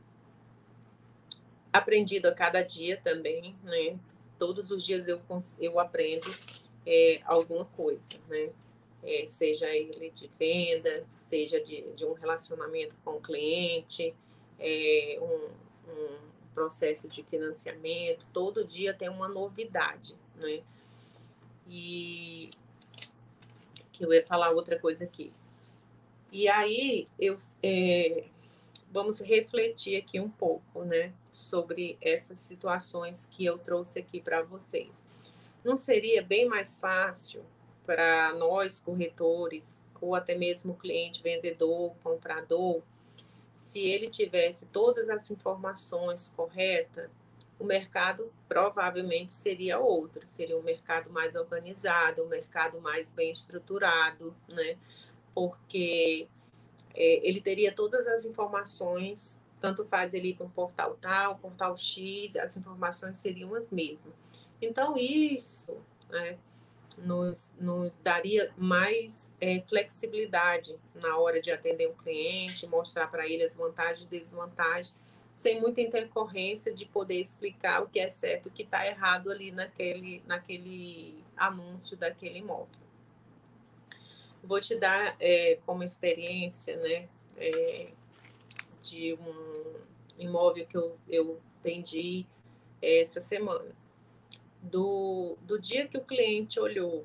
aprendido 1.73 2.29
a 2.29 2.33
cada 2.33 2.63
dia 2.63 3.01
também, 3.03 3.57
né? 3.65 3.99
Todos 4.43 4.73
os 4.73 4.85
dias 4.85 5.07
eu, 5.07 5.21
eu 5.61 5.79
aprendo 5.79 6.29
é, 6.85 7.21
alguma 7.27 7.65
coisa, 7.65 8.13
né? 8.29 8.51
É, 9.01 9.25
seja 9.25 9.69
ele 9.73 10.11
de 10.11 10.29
venda, 10.37 11.07
seja 11.15 11.61
de, 11.61 11.83
de 11.93 12.05
um 12.05 12.13
relacionamento 12.13 12.97
com 13.05 13.13
o 13.13 13.21
cliente, 13.21 14.13
é, 14.59 15.17
um, 15.23 15.93
um, 15.93 16.19
processo 16.53 17.09
de 17.09 17.23
financiamento, 17.23 18.27
todo 18.33 18.65
dia 18.65 18.93
tem 18.93 19.09
uma 19.09 19.29
novidade, 19.29 20.17
né? 20.35 20.65
E 21.69 22.51
que 23.93 24.05
eu 24.05 24.13
ia 24.13 24.27
falar 24.27 24.51
outra 24.51 24.77
coisa 24.77 25.05
aqui. 25.05 25.33
E 26.33 26.49
aí 26.49 27.07
eu 27.17 27.37
é, 27.63 28.25
vamos 28.93 29.21
refletir 29.21 29.97
aqui 29.97 30.21
um 30.21 30.29
pouco, 30.29 30.85
né, 30.85 31.13
sobre 31.33 31.97
essas 32.01 32.39
situações 32.39 33.27
que 33.31 33.45
eu 33.45 33.59
trouxe 33.59 33.99
aqui 33.99 34.21
para 34.21 34.43
vocês. 34.43 35.07
Não 35.65 35.77
seria 35.77 36.23
bem 36.23 36.47
mais 36.47 36.79
fácil 36.79 37.43
para 37.87 38.33
nós 38.35 38.81
corretores 38.81 39.83
ou 40.01 40.15
até 40.15 40.37
mesmo 40.37 40.75
cliente 40.75 41.23
vendedor, 41.23 41.95
comprador, 42.03 42.83
se 43.55 43.81
ele 43.81 44.09
tivesse 44.09 44.67
todas 44.67 45.09
as 45.09 45.31
informações 45.31 46.33
corretas, 46.35 47.09
o 47.59 47.65
mercado 47.65 48.33
provavelmente 48.49 49.33
seria 49.33 49.79
outro, 49.79 50.27
seria 50.27 50.59
um 50.59 50.63
mercado 50.63 51.11
mais 51.11 51.37
organizado, 51.37 52.25
um 52.25 52.29
mercado 52.29 52.81
mais 52.81 53.13
bem 53.13 53.31
estruturado, 53.31 54.35
né? 54.49 54.77
Porque 55.33 56.27
é, 56.95 57.27
ele 57.27 57.41
teria 57.41 57.73
todas 57.73 58.07
as 58.07 58.25
informações, 58.25 59.41
tanto 59.61 59.85
faz 59.85 60.15
ele 60.15 60.31
ir 60.31 60.35
para 60.35 60.47
um 60.47 60.51
portal 60.51 60.97
tal, 61.01 61.37
portal 61.39 61.77
X, 61.77 62.37
as 62.37 62.57
informações 62.57 63.19
seriam 63.19 63.55
as 63.55 63.71
mesmas. 63.71 64.15
Então, 64.61 64.97
isso 64.97 65.77
né, 66.09 66.39
nos, 66.99 67.53
nos 67.59 67.99
daria 67.99 68.53
mais 68.57 69.35
é, 69.41 69.61
flexibilidade 69.63 70.79
na 70.95 71.17
hora 71.17 71.41
de 71.41 71.51
atender 71.51 71.89
um 71.89 71.95
cliente, 71.95 72.67
mostrar 72.67 73.09
para 73.09 73.29
ele 73.29 73.45
as 73.45 73.57
vantagens 73.57 74.05
e 74.05 74.19
desvantagens, 74.19 74.95
sem 75.33 75.61
muita 75.61 75.81
intercorrência 75.81 76.75
de 76.75 76.85
poder 76.85 77.19
explicar 77.19 77.83
o 77.83 77.89
que 77.89 77.99
é 77.99 78.11
certo 78.11 78.47
o 78.47 78.51
que 78.51 78.63
está 78.63 78.87
errado 78.87 79.31
ali 79.31 79.51
naquele, 79.51 80.23
naquele 80.27 81.25
anúncio 81.37 81.97
daquele 81.97 82.39
imóvel. 82.39 82.82
Vou 84.43 84.61
te 84.61 84.75
dar 84.75 85.17
é, 85.21 85.59
como 85.65 85.85
experiência, 85.85 86.77
né, 86.77 87.09
é, 87.37 87.93
de 88.83 89.15
um 89.15 89.75
imóvel 90.19 90.67
que 90.67 90.77
eu, 90.77 90.99
eu 91.09 91.41
vendi 91.63 92.27
essa 92.81 93.21
semana. 93.21 93.75
Do, 94.61 95.37
do 95.43 95.61
dia 95.61 95.89
que 95.89 95.99
o 95.99 96.05
cliente 96.05 96.61
olhou 96.61 97.05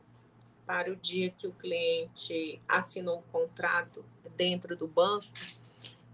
para 0.66 0.92
o 0.92 0.96
dia 0.96 1.30
que 1.30 1.48
o 1.48 1.54
cliente 1.54 2.62
assinou 2.68 3.20
o 3.20 3.32
contrato 3.32 4.04
dentro 4.36 4.76
do 4.76 4.88
banco, 4.88 5.26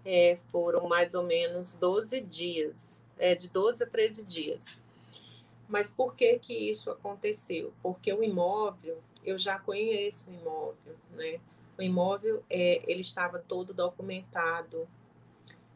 é, 0.04 0.38
foram 0.50 0.88
mais 0.88 1.14
ou 1.14 1.24
menos 1.24 1.72
12 1.72 2.20
dias, 2.20 3.04
é, 3.18 3.34
de 3.34 3.48
12 3.48 3.82
a 3.82 3.86
13 3.86 4.24
dias. 4.24 4.80
Mas 5.68 5.90
por 5.90 6.14
que 6.14 6.38
que 6.38 6.52
isso 6.52 6.90
aconteceu? 6.90 7.72
Porque 7.82 8.12
o 8.12 8.22
imóvel 8.22 9.02
eu 9.24 9.38
já 9.38 9.58
conheço 9.58 10.30
o 10.30 10.32
imóvel, 10.34 10.96
né? 11.12 11.40
O 11.78 11.82
imóvel, 11.82 12.44
é, 12.48 12.82
ele 12.86 13.00
estava 13.00 13.38
todo 13.38 13.72
documentado. 13.72 14.86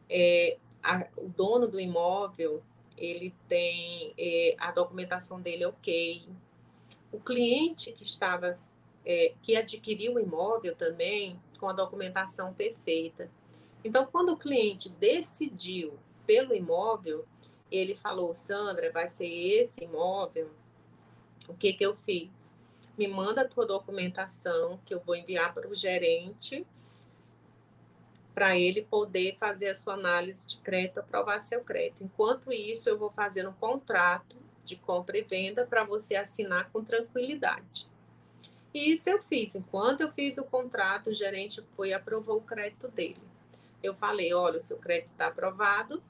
É, 0.09 0.57
a, 0.81 1.07
o 1.17 1.27
dono 1.27 1.67
do 1.67 1.79
imóvel, 1.79 2.63
ele 2.97 3.33
tem 3.47 4.13
é, 4.17 4.55
a 4.57 4.71
documentação 4.71 5.41
dele 5.41 5.65
ok. 5.65 6.27
O 7.11 7.19
cliente 7.19 7.91
que 7.91 8.03
estava, 8.03 8.59
é, 9.05 9.33
que 9.41 9.55
adquiriu 9.55 10.15
o 10.15 10.19
imóvel 10.19 10.75
também, 10.75 11.39
com 11.59 11.67
a 11.67 11.73
documentação 11.73 12.53
perfeita. 12.53 13.29
Então, 13.83 14.05
quando 14.05 14.33
o 14.33 14.37
cliente 14.37 14.89
decidiu 14.89 15.97
pelo 16.25 16.53
imóvel, 16.53 17.25
ele 17.71 17.95
falou, 17.95 18.35
Sandra, 18.35 18.91
vai 18.91 19.07
ser 19.07 19.27
esse 19.27 19.83
imóvel. 19.83 20.49
O 21.47 21.53
que 21.53 21.73
que 21.73 21.85
eu 21.85 21.95
fiz? 21.95 22.58
Me 22.99 23.07
manda 23.07 23.43
a 23.43 23.47
tua 23.47 23.65
documentação 23.65 24.77
que 24.85 24.93
eu 24.93 24.99
vou 24.99 25.15
enviar 25.15 25.53
para 25.53 25.69
o 25.69 25.73
gerente 25.73 26.67
para 28.35 28.57
ele 28.57 28.81
poder 28.81 29.37
fazer 29.37 29.69
a 29.69 29.75
sua 29.75 29.93
análise 29.93 30.45
de 30.45 30.57
crédito, 30.57 30.99
aprovar 30.99 31.39
seu 31.39 31.63
crédito. 31.63 32.03
Enquanto 32.03 32.51
isso, 32.51 32.89
eu 32.89 32.97
vou 32.97 33.09
fazer 33.09 33.47
um 33.47 33.53
contrato 33.53 34.35
de 34.65 34.75
compra 34.75 35.17
e 35.17 35.21
venda 35.21 35.65
para 35.65 35.85
você 35.85 36.17
assinar 36.17 36.69
com 36.73 36.83
tranquilidade. 36.83 37.87
E 38.73 38.91
isso 38.91 39.09
eu 39.09 39.21
fiz. 39.21 39.55
Enquanto 39.55 40.01
eu 40.01 40.11
fiz 40.11 40.37
o 40.37 40.43
contrato, 40.43 41.09
o 41.09 41.13
gerente 41.13 41.63
foi 41.77 41.91
e 41.91 41.93
aprovou 41.93 42.39
o 42.39 42.41
crédito 42.41 42.89
dele. 42.89 43.23
Eu 43.81 43.95
falei: 43.95 44.33
olha, 44.33 44.57
o 44.57 44.61
seu 44.61 44.77
crédito 44.77 45.11
está 45.11 45.27
aprovado 45.27 46.03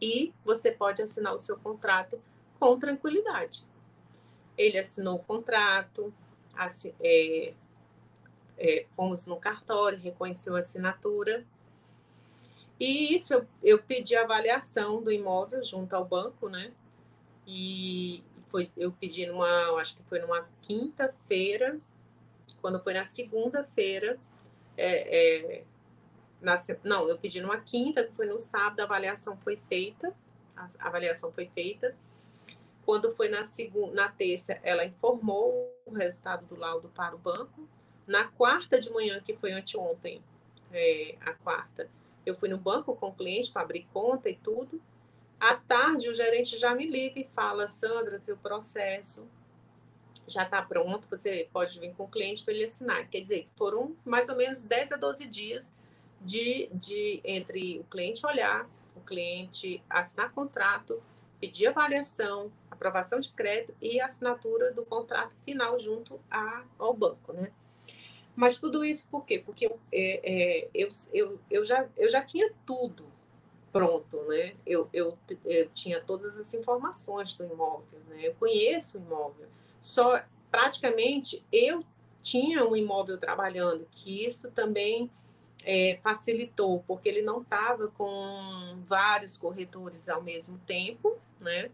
e 0.00 0.32
você 0.42 0.72
pode 0.72 1.02
assinar 1.02 1.34
o 1.34 1.38
seu 1.38 1.58
contrato 1.58 2.18
com 2.58 2.78
tranquilidade. 2.78 3.62
Ele 4.56 4.78
assinou 4.78 5.16
o 5.16 5.22
contrato, 5.22 6.12
é, 7.00 7.54
é, 8.56 8.86
fomos 8.94 9.26
no 9.26 9.36
cartório, 9.36 9.98
reconheceu 9.98 10.54
a 10.56 10.60
assinatura. 10.60 11.44
E 12.78 13.14
isso 13.14 13.34
eu, 13.34 13.46
eu 13.62 13.82
pedi 13.82 14.16
avaliação 14.16 15.02
do 15.02 15.12
imóvel 15.12 15.62
junto 15.62 15.94
ao 15.94 16.04
banco, 16.04 16.48
né? 16.48 16.72
E 17.46 18.22
foi, 18.48 18.70
eu 18.76 18.92
pedi 18.92 19.26
numa, 19.26 19.46
acho 19.80 19.96
que 19.96 20.02
foi 20.04 20.18
numa 20.20 20.48
quinta-feira, 20.62 21.78
quando 22.60 22.80
foi 22.80 22.94
na 22.94 23.04
segunda-feira, 23.04 24.18
é, 24.76 25.58
é, 25.58 25.64
não, 26.82 27.08
eu 27.08 27.18
pedi 27.18 27.40
numa 27.40 27.58
quinta, 27.58 28.04
que 28.04 28.14
foi 28.14 28.26
no 28.26 28.38
sábado, 28.38 28.80
a 28.80 28.84
avaliação 28.84 29.36
foi 29.38 29.56
feita, 29.56 30.14
a 30.56 30.86
avaliação 30.86 31.32
foi 31.32 31.46
feita. 31.46 31.94
Quando 32.84 33.10
foi 33.10 33.28
na 33.28 33.44
segunda, 33.44 33.94
na 33.94 34.08
terça, 34.08 34.58
ela 34.62 34.84
informou 34.84 35.72
o 35.86 35.92
resultado 35.92 36.46
do 36.46 36.56
laudo 36.56 36.88
para 36.88 37.14
o 37.14 37.18
banco. 37.18 37.68
Na 38.06 38.24
quarta 38.24 38.78
de 38.78 38.90
manhã, 38.90 39.20
que 39.20 39.36
foi 39.36 39.52
anteontem, 39.52 40.22
é, 40.72 41.16
a 41.20 41.32
quarta, 41.32 41.88
eu 42.26 42.34
fui 42.34 42.48
no 42.48 42.58
banco 42.58 42.94
com 42.96 43.08
o 43.08 43.14
cliente 43.14 43.50
para 43.50 43.62
abrir 43.62 43.86
conta 43.92 44.28
e 44.28 44.36
tudo. 44.36 44.80
À 45.40 45.54
tarde, 45.54 46.08
o 46.08 46.14
gerente 46.14 46.58
já 46.58 46.74
me 46.74 46.86
liga 46.86 47.20
e 47.20 47.24
fala: 47.24 47.68
Sandra, 47.68 48.20
seu 48.20 48.36
processo 48.36 49.26
já 50.26 50.42
está 50.44 50.62
pronto, 50.62 51.06
você 51.08 51.48
pode 51.52 51.78
vir 51.78 51.94
com 51.94 52.04
o 52.04 52.08
cliente 52.08 52.42
para 52.42 52.54
ele 52.54 52.64
assinar. 52.64 53.08
Quer 53.08 53.20
dizer, 53.20 53.48
foram 53.56 53.94
mais 54.04 54.28
ou 54.28 54.36
menos 54.36 54.62
10 54.62 54.92
a 54.92 54.96
12 54.96 55.26
dias 55.26 55.76
de, 56.20 56.68
de 56.72 57.20
entre 57.24 57.78
o 57.78 57.84
cliente 57.84 58.24
olhar, 58.26 58.68
o 58.96 59.00
cliente 59.00 59.82
assinar 59.88 60.32
contrato, 60.32 61.02
pedir 61.40 61.66
avaliação, 61.66 62.50
aprovação 62.88 63.18
de 63.18 63.30
crédito 63.30 63.74
e 63.80 64.00
assinatura 64.00 64.72
do 64.72 64.84
contrato 64.84 65.34
final 65.44 65.78
junto 65.78 66.20
a, 66.30 66.64
ao 66.78 66.92
banco, 66.92 67.32
né? 67.32 67.50
Mas 68.36 68.58
tudo 68.60 68.84
isso 68.84 69.06
por 69.10 69.24
quê? 69.24 69.38
Porque 69.38 69.66
eu, 69.66 69.80
é, 69.92 70.20
é, 70.22 70.68
eu, 70.74 70.88
eu, 71.12 71.40
eu, 71.50 71.64
já, 71.64 71.88
eu 71.96 72.08
já 72.08 72.22
tinha 72.22 72.52
tudo 72.66 73.06
pronto, 73.72 74.22
né? 74.24 74.54
Eu, 74.66 74.88
eu, 74.92 75.16
eu 75.44 75.68
tinha 75.70 76.00
todas 76.00 76.36
as 76.36 76.52
informações 76.52 77.32
do 77.34 77.44
imóvel, 77.44 78.00
né? 78.08 78.28
Eu 78.28 78.34
conheço 78.34 78.98
o 78.98 79.00
imóvel. 79.00 79.46
Só 79.80 80.22
praticamente 80.50 81.44
eu 81.52 81.80
tinha 82.20 82.64
um 82.64 82.76
imóvel 82.76 83.18
trabalhando, 83.18 83.86
que 83.90 84.24
isso 84.24 84.50
também 84.50 85.10
é, 85.62 85.98
facilitou, 86.02 86.82
porque 86.86 87.08
ele 87.08 87.22
não 87.22 87.40
estava 87.40 87.88
com 87.88 88.78
vários 88.84 89.38
corretores 89.38 90.08
ao 90.08 90.22
mesmo 90.22 90.58
tempo, 90.66 91.16
né? 91.40 91.70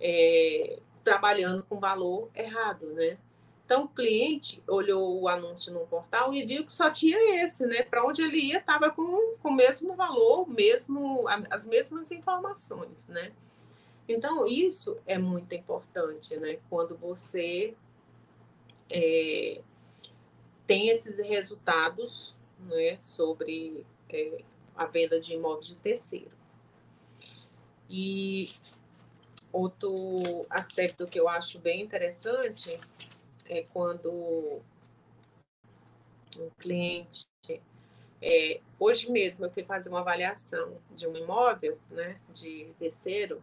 É, 0.00 0.78
trabalhando 1.02 1.64
com 1.64 1.80
valor 1.80 2.30
errado, 2.34 2.86
né? 2.92 3.18
Então, 3.64 3.84
o 3.84 3.88
cliente 3.88 4.62
olhou 4.66 5.20
o 5.20 5.28
anúncio 5.28 5.72
no 5.74 5.80
portal 5.80 6.32
e 6.32 6.44
viu 6.44 6.64
que 6.64 6.72
só 6.72 6.90
tinha 6.90 7.42
esse, 7.44 7.66
né? 7.66 7.82
Para 7.82 8.04
onde 8.04 8.22
ele 8.22 8.38
ia, 8.38 8.58
estava 8.58 8.90
com, 8.90 9.36
com 9.36 9.48
o 9.50 9.54
mesmo 9.54 9.94
valor, 9.94 10.48
mesmo, 10.48 11.26
as 11.50 11.66
mesmas 11.66 12.10
informações, 12.10 13.08
né? 13.08 13.32
Então, 14.08 14.46
isso 14.46 14.96
é 15.06 15.18
muito 15.18 15.54
importante, 15.54 16.34
né? 16.36 16.58
Quando 16.70 16.96
você 16.96 17.74
é, 18.88 19.60
tem 20.66 20.88
esses 20.88 21.18
resultados 21.18 22.34
né, 22.58 22.98
sobre 22.98 23.86
é, 24.08 24.42
a 24.76 24.86
venda 24.86 25.20
de 25.20 25.34
imóveis 25.34 25.66
de 25.66 25.76
terceiro. 25.76 26.32
E 27.88 28.50
outro 29.52 30.46
aspecto 30.50 31.06
que 31.06 31.18
eu 31.18 31.28
acho 31.28 31.58
bem 31.58 31.82
interessante 31.82 32.78
é 33.46 33.62
quando 33.72 34.60
um 36.36 36.50
cliente. 36.58 37.26
É, 38.20 38.60
hoje 38.78 39.10
mesmo 39.10 39.44
eu 39.44 39.50
fui 39.50 39.62
fazer 39.62 39.88
uma 39.90 40.00
avaliação 40.00 40.76
de 40.90 41.06
um 41.06 41.16
imóvel, 41.16 41.78
né, 41.88 42.20
de 42.34 42.72
terceiro, 42.78 43.40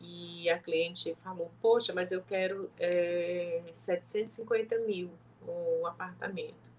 e 0.00 0.48
a 0.48 0.58
cliente 0.58 1.14
falou: 1.16 1.50
Poxa, 1.60 1.92
mas 1.94 2.12
eu 2.12 2.22
quero 2.22 2.70
é, 2.78 3.62
750 3.74 4.78
mil 4.78 5.10
o 5.46 5.86
apartamento. 5.86 6.70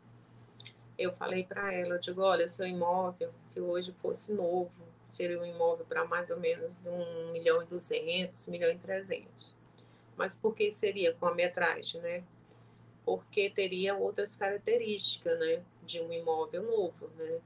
Eu 0.97 1.13
falei 1.13 1.43
para 1.43 1.73
ela: 1.73 1.95
Eu 1.95 1.99
digo, 1.99 2.21
olha, 2.21 2.45
o 2.45 2.49
seu 2.49 2.65
imóvel, 2.65 3.31
se 3.35 3.61
hoje 3.61 3.93
fosse 4.01 4.33
novo, 4.33 4.71
seria 5.07 5.39
um 5.39 5.45
imóvel 5.45 5.85
para 5.85 6.05
mais 6.05 6.29
ou 6.29 6.39
menos 6.39 6.85
1 6.85 7.31
milhão 7.31 7.61
e 7.61 7.65
200, 7.65 8.47
1 8.47 8.51
milhão 8.51 8.71
e 8.71 8.77
300. 8.77 9.55
Mas 10.15 10.35
por 10.35 10.53
que 10.53 10.71
seria 10.71 11.13
com 11.13 11.25
a 11.27 11.33
metragem, 11.33 12.01
né? 12.01 12.23
Porque 13.05 13.49
teria 13.49 13.95
outras 13.95 14.35
características, 14.35 15.39
né? 15.39 15.63
De 15.83 16.01
um 16.01 16.11
imóvel 16.11 16.63
novo, 16.63 17.09
né? 17.17 17.39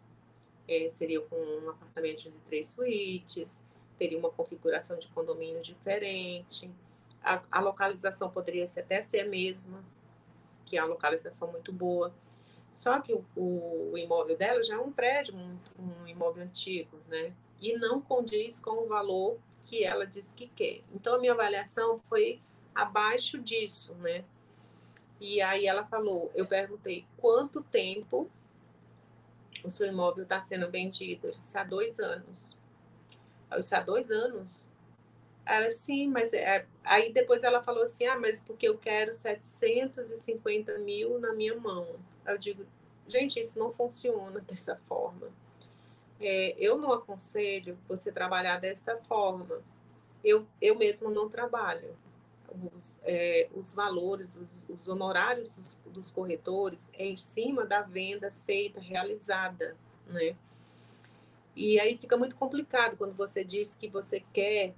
É, 0.67 0.87
seria 0.89 1.21
com 1.21 1.35
um 1.35 1.69
apartamento 1.69 2.23
de 2.23 2.31
três 2.45 2.67
suítes, 2.67 3.63
teria 3.97 4.17
uma 4.17 4.31
configuração 4.31 4.97
de 4.97 5.07
condomínio 5.09 5.61
diferente, 5.61 6.71
a, 7.23 7.41
a 7.51 7.59
localização 7.59 8.29
poderia 8.29 8.65
ser, 8.65 8.81
até 8.81 9.01
ser 9.01 9.21
a 9.21 9.27
mesma, 9.27 9.83
que 10.65 10.77
é 10.77 10.81
uma 10.81 10.89
localização 10.89 11.51
muito 11.51 11.71
boa. 11.71 12.13
Só 12.69 12.99
que 12.99 13.13
o, 13.13 13.23
o, 13.35 13.97
imóvel 13.97 14.37
dela 14.37 14.63
já 14.63 14.75
é 14.75 14.79
um 14.79 14.91
prédio, 14.91 15.35
um, 15.35 15.57
um 15.77 16.07
imóvel 16.07 16.43
antigo, 16.43 16.97
né? 17.07 17.33
E 17.61 17.77
não 17.77 18.01
condiz 18.01 18.59
com 18.59 18.71
o 18.71 18.87
valor 18.87 19.37
que 19.61 19.83
ela 19.83 20.05
disse 20.05 20.33
que 20.33 20.47
quer. 20.47 20.81
Então, 20.91 21.15
a 21.15 21.19
minha 21.19 21.33
avaliação 21.33 21.99
foi 22.09 22.39
abaixo 22.73 23.37
disso, 23.39 23.93
né? 23.95 24.25
E 25.19 25.39
aí 25.41 25.67
ela 25.67 25.85
falou, 25.85 26.31
eu 26.33 26.47
perguntei 26.47 27.05
quanto 27.17 27.61
tempo 27.61 28.27
o 29.63 29.69
seu 29.69 29.87
imóvel 29.87 30.23
está 30.23 30.41
sendo 30.41 30.69
vendido. 30.69 31.27
Ele 31.27 31.37
disse, 31.37 31.57
há 31.57 31.63
dois 31.63 31.99
anos. 31.99 32.57
Eu 33.51 33.59
disse, 33.59 33.75
há 33.75 33.81
dois 33.81 34.09
anos? 34.09 34.71
Ela, 35.45 35.69
sim, 35.69 36.07
mas 36.07 36.33
é... 36.33 36.65
aí 36.83 37.11
depois 37.11 37.43
ela 37.43 37.61
falou 37.61 37.83
assim, 37.83 38.05
ah, 38.05 38.17
mas 38.17 38.39
porque 38.39 38.67
eu 38.67 38.77
quero 38.77 39.13
750 39.13 40.79
mil 40.79 41.19
na 41.19 41.33
minha 41.33 41.55
mão. 41.55 41.87
Eu 42.25 42.37
digo, 42.37 42.65
gente, 43.07 43.39
isso 43.39 43.59
não 43.59 43.71
funciona 43.71 44.39
dessa 44.47 44.75
forma. 44.87 45.27
É, 46.21 46.55
eu 46.57 46.77
não 46.77 46.93
aconselho 46.93 47.77
você 47.87 48.11
trabalhar 48.11 48.59
desta 48.59 48.95
forma. 48.97 49.61
Eu, 50.23 50.45
eu 50.61 50.75
mesmo 50.75 51.09
não 51.09 51.29
trabalho 51.29 51.95
os, 52.73 52.99
é, 53.03 53.49
os 53.55 53.73
valores, 53.73 54.35
os, 54.35 54.65
os 54.69 54.87
honorários 54.87 55.51
dos, 55.51 55.81
dos, 55.85 56.11
corretores 56.11 56.91
é 56.93 57.05
em 57.05 57.15
cima 57.15 57.65
da 57.65 57.81
venda 57.81 58.33
feita, 58.45 58.79
realizada, 58.79 59.75
né? 60.05 60.35
E 61.55 61.79
aí 61.79 61.97
fica 61.97 62.17
muito 62.17 62.35
complicado 62.35 62.97
quando 62.97 63.13
você 63.13 63.43
diz 63.43 63.75
que 63.75 63.87
você 63.87 64.23
quer 64.33 64.73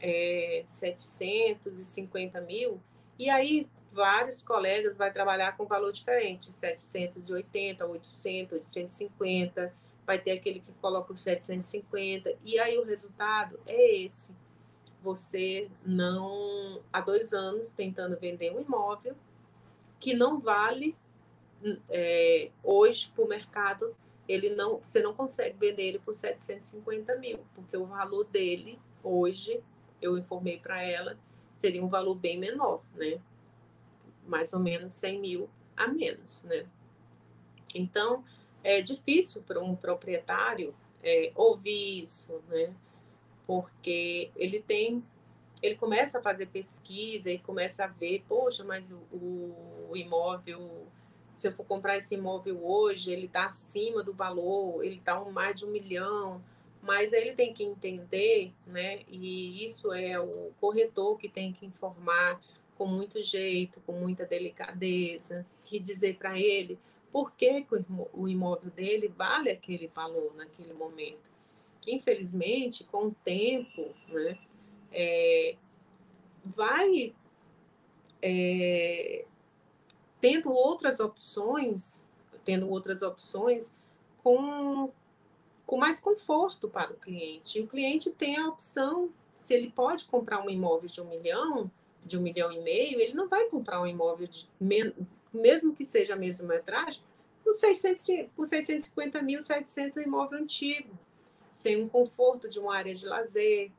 é, 0.00 0.62
750 0.66 2.40
mil, 2.42 2.80
e 3.18 3.28
aí 3.30 3.68
vários 3.92 4.42
colegas 4.42 4.96
vai 4.96 5.12
trabalhar 5.12 5.56
com 5.56 5.64
valor 5.64 5.92
diferente, 5.92 6.52
780, 6.52 7.86
800, 7.86 8.52
850, 8.52 9.72
vai 10.08 10.18
ter 10.18 10.30
aquele 10.30 10.60
que 10.60 10.72
coloca 10.80 11.12
os 11.12 11.20
750, 11.20 12.34
e 12.42 12.58
aí 12.58 12.78
o 12.78 12.82
resultado 12.82 13.60
é 13.66 13.98
esse 13.98 14.34
você 15.02 15.70
não, 15.84 16.80
há 16.90 17.02
dois 17.02 17.34
anos, 17.34 17.68
tentando 17.68 18.18
vender 18.18 18.50
um 18.50 18.58
imóvel 18.58 19.14
que 20.00 20.14
não 20.14 20.40
vale 20.40 20.96
é, 21.90 22.50
hoje 22.64 23.12
para 23.14 23.22
o 23.22 23.28
mercado, 23.28 23.94
ele 24.26 24.54
não, 24.54 24.78
você 24.78 25.02
não 25.02 25.12
consegue 25.12 25.58
vender 25.58 25.82
ele 25.82 25.98
por 25.98 26.14
750 26.14 27.14
mil, 27.16 27.40
porque 27.54 27.76
o 27.76 27.84
valor 27.84 28.24
dele 28.24 28.78
hoje, 29.04 29.62
eu 30.00 30.16
informei 30.16 30.58
para 30.58 30.82
ela, 30.82 31.16
seria 31.54 31.84
um 31.84 31.88
valor 31.88 32.14
bem 32.14 32.38
menor, 32.38 32.82
né? 32.94 33.20
Mais 34.26 34.54
ou 34.54 34.60
menos 34.60 34.94
100 34.94 35.20
mil 35.20 35.50
a 35.76 35.86
menos, 35.86 36.44
né? 36.44 36.66
Então, 37.74 38.24
é 38.62 38.80
difícil 38.80 39.42
para 39.42 39.60
um 39.60 39.74
proprietário 39.74 40.74
é, 41.02 41.32
ouvir 41.34 42.02
isso, 42.02 42.42
né? 42.48 42.72
Porque 43.46 44.30
ele 44.36 44.60
tem, 44.60 45.02
ele 45.62 45.74
começa 45.76 46.18
a 46.18 46.22
fazer 46.22 46.46
pesquisa 46.46 47.30
e 47.30 47.38
começa 47.38 47.84
a 47.84 47.88
ver, 47.88 48.24
poxa, 48.28 48.64
mas 48.64 48.92
o, 48.92 49.54
o 49.90 49.96
imóvel, 49.96 50.86
se 51.34 51.48
eu 51.48 51.52
for 51.52 51.64
comprar 51.64 51.96
esse 51.96 52.14
imóvel 52.14 52.60
hoje, 52.62 53.10
ele 53.10 53.26
está 53.26 53.46
acima 53.46 54.02
do 54.02 54.12
valor, 54.12 54.84
ele 54.84 54.96
está 54.96 55.20
um 55.20 55.30
mais 55.30 55.56
de 55.56 55.64
um 55.64 55.70
milhão, 55.70 56.42
mas 56.82 57.12
ele 57.12 57.32
tem 57.32 57.54
que 57.54 57.64
entender, 57.64 58.52
né? 58.66 59.00
E 59.08 59.64
isso 59.64 59.92
é 59.92 60.18
o 60.20 60.50
corretor 60.60 61.16
que 61.16 61.28
tem 61.28 61.52
que 61.52 61.64
informar 61.64 62.40
com 62.76 62.86
muito 62.86 63.20
jeito, 63.22 63.80
com 63.80 63.92
muita 63.92 64.24
delicadeza, 64.24 65.44
e 65.70 65.80
dizer 65.80 66.16
para 66.16 66.38
ele 66.38 66.78
por 67.12 67.32
que, 67.32 67.66
o 68.12 68.28
imóvel 68.28 68.70
dele 68.70 69.08
vale 69.08 69.50
aquele 69.50 69.86
valor 69.88 70.34
naquele 70.34 70.74
momento. 70.74 71.30
Infelizmente, 71.86 72.84
com 72.84 73.06
o 73.06 73.14
tempo, 73.24 73.94
né, 74.08 74.38
é, 74.92 75.56
vai 76.44 77.14
é, 78.20 79.24
tendo 80.20 80.50
outras 80.50 81.00
opções, 81.00 82.04
tendo 82.44 82.68
outras 82.68 83.02
opções 83.02 83.74
com, 84.22 84.90
com 85.64 85.76
mais 85.76 86.00
conforto 86.00 86.68
para 86.68 86.92
o 86.92 86.96
cliente. 86.96 87.58
E 87.58 87.62
o 87.62 87.66
cliente 87.66 88.10
tem 88.10 88.36
a 88.36 88.48
opção, 88.48 89.10
se 89.36 89.54
ele 89.54 89.70
pode 89.70 90.04
comprar 90.04 90.44
um 90.44 90.50
imóvel 90.50 90.88
de 90.88 91.00
um 91.00 91.08
milhão, 91.08 91.70
de 92.04 92.18
um 92.18 92.22
milhão 92.22 92.50
e 92.50 92.58
meio, 92.60 93.00
ele 93.00 93.14
não 93.14 93.28
vai 93.28 93.46
comprar 93.46 93.80
um 93.80 93.86
imóvel 93.86 94.26
de 94.26 94.48
mesmo 95.32 95.74
que 95.74 95.84
seja 95.84 96.14
a 96.14 96.16
mesma 96.16 96.48
metragem, 96.48 97.02
por, 97.42 97.52
600, 97.52 98.06
por 98.36 98.46
650 98.46 99.22
mil, 99.22 99.40
700 99.40 99.96
um 99.96 100.00
imóvel 100.02 100.38
antigo, 100.38 100.90
sem 101.52 101.82
um 101.82 101.88
conforto 101.88 102.48
de 102.48 102.58
uma 102.58 102.76
área 102.76 102.94
de 102.94 103.06
lazer, 103.06 103.70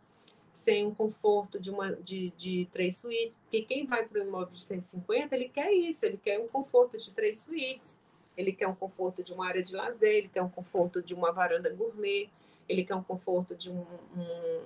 sem 0.51 0.85
um 0.85 0.93
conforto 0.93 1.59
de, 1.59 1.69
uma, 1.69 1.93
de, 1.93 2.31
de 2.31 2.67
três 2.71 2.97
suítes, 2.97 3.38
porque 3.38 3.62
quem 3.62 3.85
vai 3.85 4.05
para 4.05 4.21
o 4.21 4.23
imóvel 4.25 4.53
de 4.53 4.63
150, 4.63 5.35
ele 5.35 5.49
quer 5.49 5.71
isso, 5.71 6.05
ele 6.05 6.17
quer 6.17 6.39
um 6.39 6.47
conforto 6.47 6.97
de 6.97 7.12
três 7.12 7.43
suítes, 7.43 8.01
ele 8.35 8.51
quer 8.51 8.67
um 8.67 8.75
conforto 8.75 9.23
de 9.23 9.33
uma 9.33 9.47
área 9.47 9.62
de 9.62 9.75
lazer, 9.75 10.15
ele 10.15 10.29
quer 10.29 10.41
um 10.41 10.49
conforto 10.49 11.03
de 11.03 11.13
uma 11.13 11.31
varanda 11.31 11.69
gourmet, 11.69 12.29
ele 12.67 12.83
quer 12.83 12.95
um 12.95 13.03
conforto 13.03 13.55
de 13.55 13.69
um, 13.71 13.85
um, 14.15 14.62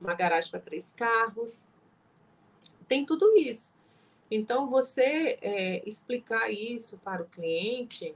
uma 0.00 0.14
garagem 0.14 0.50
para 0.50 0.60
três 0.60 0.92
carros. 0.92 1.66
Tem 2.88 3.04
tudo 3.06 3.36
isso. 3.36 3.74
Então, 4.34 4.66
você 4.66 5.38
é, 5.42 5.86
explicar 5.86 6.50
isso 6.50 6.96
para 6.96 7.22
o 7.22 7.26
cliente, 7.26 8.14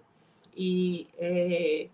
e 0.56 1.06
é, 1.18 1.90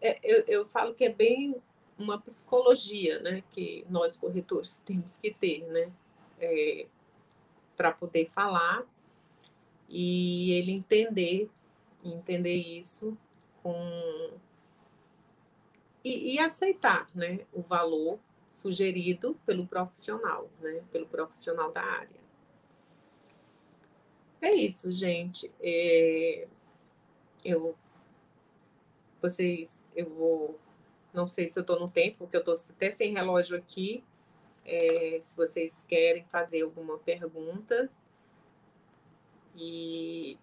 é, 0.00 0.18
eu, 0.22 0.44
eu 0.48 0.64
falo 0.64 0.94
que 0.94 1.04
é 1.04 1.12
bem 1.12 1.54
uma 1.98 2.18
psicologia 2.18 3.20
né, 3.20 3.44
que 3.50 3.84
nós 3.90 4.16
corretores 4.16 4.78
temos 4.86 5.18
que 5.18 5.34
ter 5.34 5.62
né, 5.66 5.92
é, 6.40 6.86
para 7.76 7.92
poder 7.92 8.30
falar 8.30 8.82
e 9.90 10.52
ele 10.52 10.72
entender, 10.72 11.48
entender 12.02 12.54
isso 12.54 13.14
com 13.62 13.74
e, 16.02 16.34
e, 16.34 16.38
aceitar 16.38 17.10
né, 17.14 17.40
o 17.52 17.60
valor 17.60 18.18
sugerido 18.48 19.38
pelo 19.44 19.66
profissional, 19.66 20.48
né, 20.62 20.82
pelo 20.90 21.06
profissional 21.06 21.70
da 21.72 21.82
área. 21.82 22.25
É 24.40 24.54
isso, 24.54 24.90
gente. 24.92 25.50
É, 25.60 26.46
eu 27.44 27.76
vocês, 29.20 29.92
eu 29.94 30.08
vou, 30.10 30.60
não 31.12 31.28
sei 31.28 31.46
se 31.46 31.58
eu 31.58 31.62
estou 31.62 31.80
no 31.80 31.90
tempo, 31.90 32.18
porque 32.18 32.36
eu 32.36 32.40
estou 32.40 32.54
até 32.70 32.90
sem 32.90 33.12
relógio 33.12 33.56
aqui. 33.56 34.04
É, 34.64 35.18
se 35.22 35.36
vocês 35.36 35.84
querem 35.88 36.24
fazer 36.24 36.62
alguma 36.62 36.98
pergunta. 36.98 37.90
E 39.56 40.38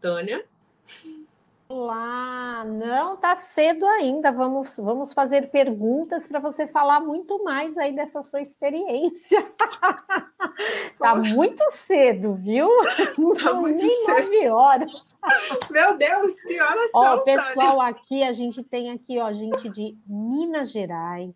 Tânia? 0.00 0.46
Olá, 1.68 2.64
não 2.64 3.16
tá 3.16 3.34
cedo 3.34 3.84
ainda. 3.86 4.30
Vamos, 4.30 4.76
vamos 4.78 5.12
fazer 5.12 5.50
perguntas 5.50 6.28
para 6.28 6.38
você 6.38 6.64
falar 6.66 7.00
muito 7.00 7.42
mais 7.42 7.76
aí 7.76 7.92
dessa 7.92 8.22
sua 8.22 8.40
experiência. 8.40 9.42
tá 10.98 11.16
muito 11.16 11.62
cedo, 11.72 12.34
viu? 12.34 12.68
Não 13.18 13.32
tá 13.32 13.40
são 13.40 13.62
nem 13.62 14.06
nove 14.06 14.48
horas. 14.48 15.04
Meu 15.70 15.96
Deus, 15.96 16.40
que 16.42 16.60
horas 16.60 16.90
ó, 16.94 17.16
são? 17.16 17.24
pessoal, 17.24 17.76
Tânia? 17.78 17.88
aqui 17.88 18.22
a 18.22 18.32
gente 18.32 18.62
tem 18.62 18.92
aqui, 18.92 19.18
ó, 19.18 19.32
gente 19.32 19.68
de 19.68 19.98
Minas 20.06 20.70
Gerais. 20.70 21.34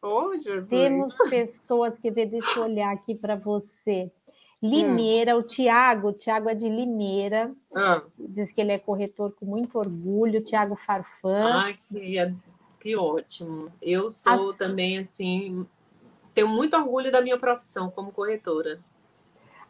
Oh, 0.00 0.32
Jesus. 0.36 0.70
Temos 0.70 1.16
pessoas 1.28 1.98
que 1.98 2.10
deixa 2.10 2.58
eu 2.58 2.64
olhar 2.64 2.92
aqui 2.92 3.16
para 3.16 3.34
você. 3.34 4.12
Limeira, 4.62 5.34
hum. 5.34 5.40
o 5.40 5.42
Tiago, 5.42 6.08
o 6.08 6.12
Tiago 6.12 6.48
é 6.48 6.54
de 6.54 6.68
Limeira, 6.68 7.52
ah. 7.74 8.02
diz 8.16 8.52
que 8.52 8.60
ele 8.60 8.70
é 8.70 8.78
corretor 8.78 9.32
com 9.32 9.44
muito 9.44 9.76
orgulho, 9.76 10.42
Tiago 10.42 10.76
Farfã. 10.76 11.52
Ai, 11.54 11.78
que, 11.90 12.34
que 12.78 12.96
ótimo. 12.96 13.72
Eu 13.82 14.12
sou 14.12 14.50
As... 14.50 14.56
também, 14.56 14.98
assim, 14.98 15.66
tenho 16.32 16.46
muito 16.46 16.76
orgulho 16.76 17.10
da 17.10 17.20
minha 17.20 17.36
profissão 17.36 17.90
como 17.90 18.12
corretora. 18.12 18.78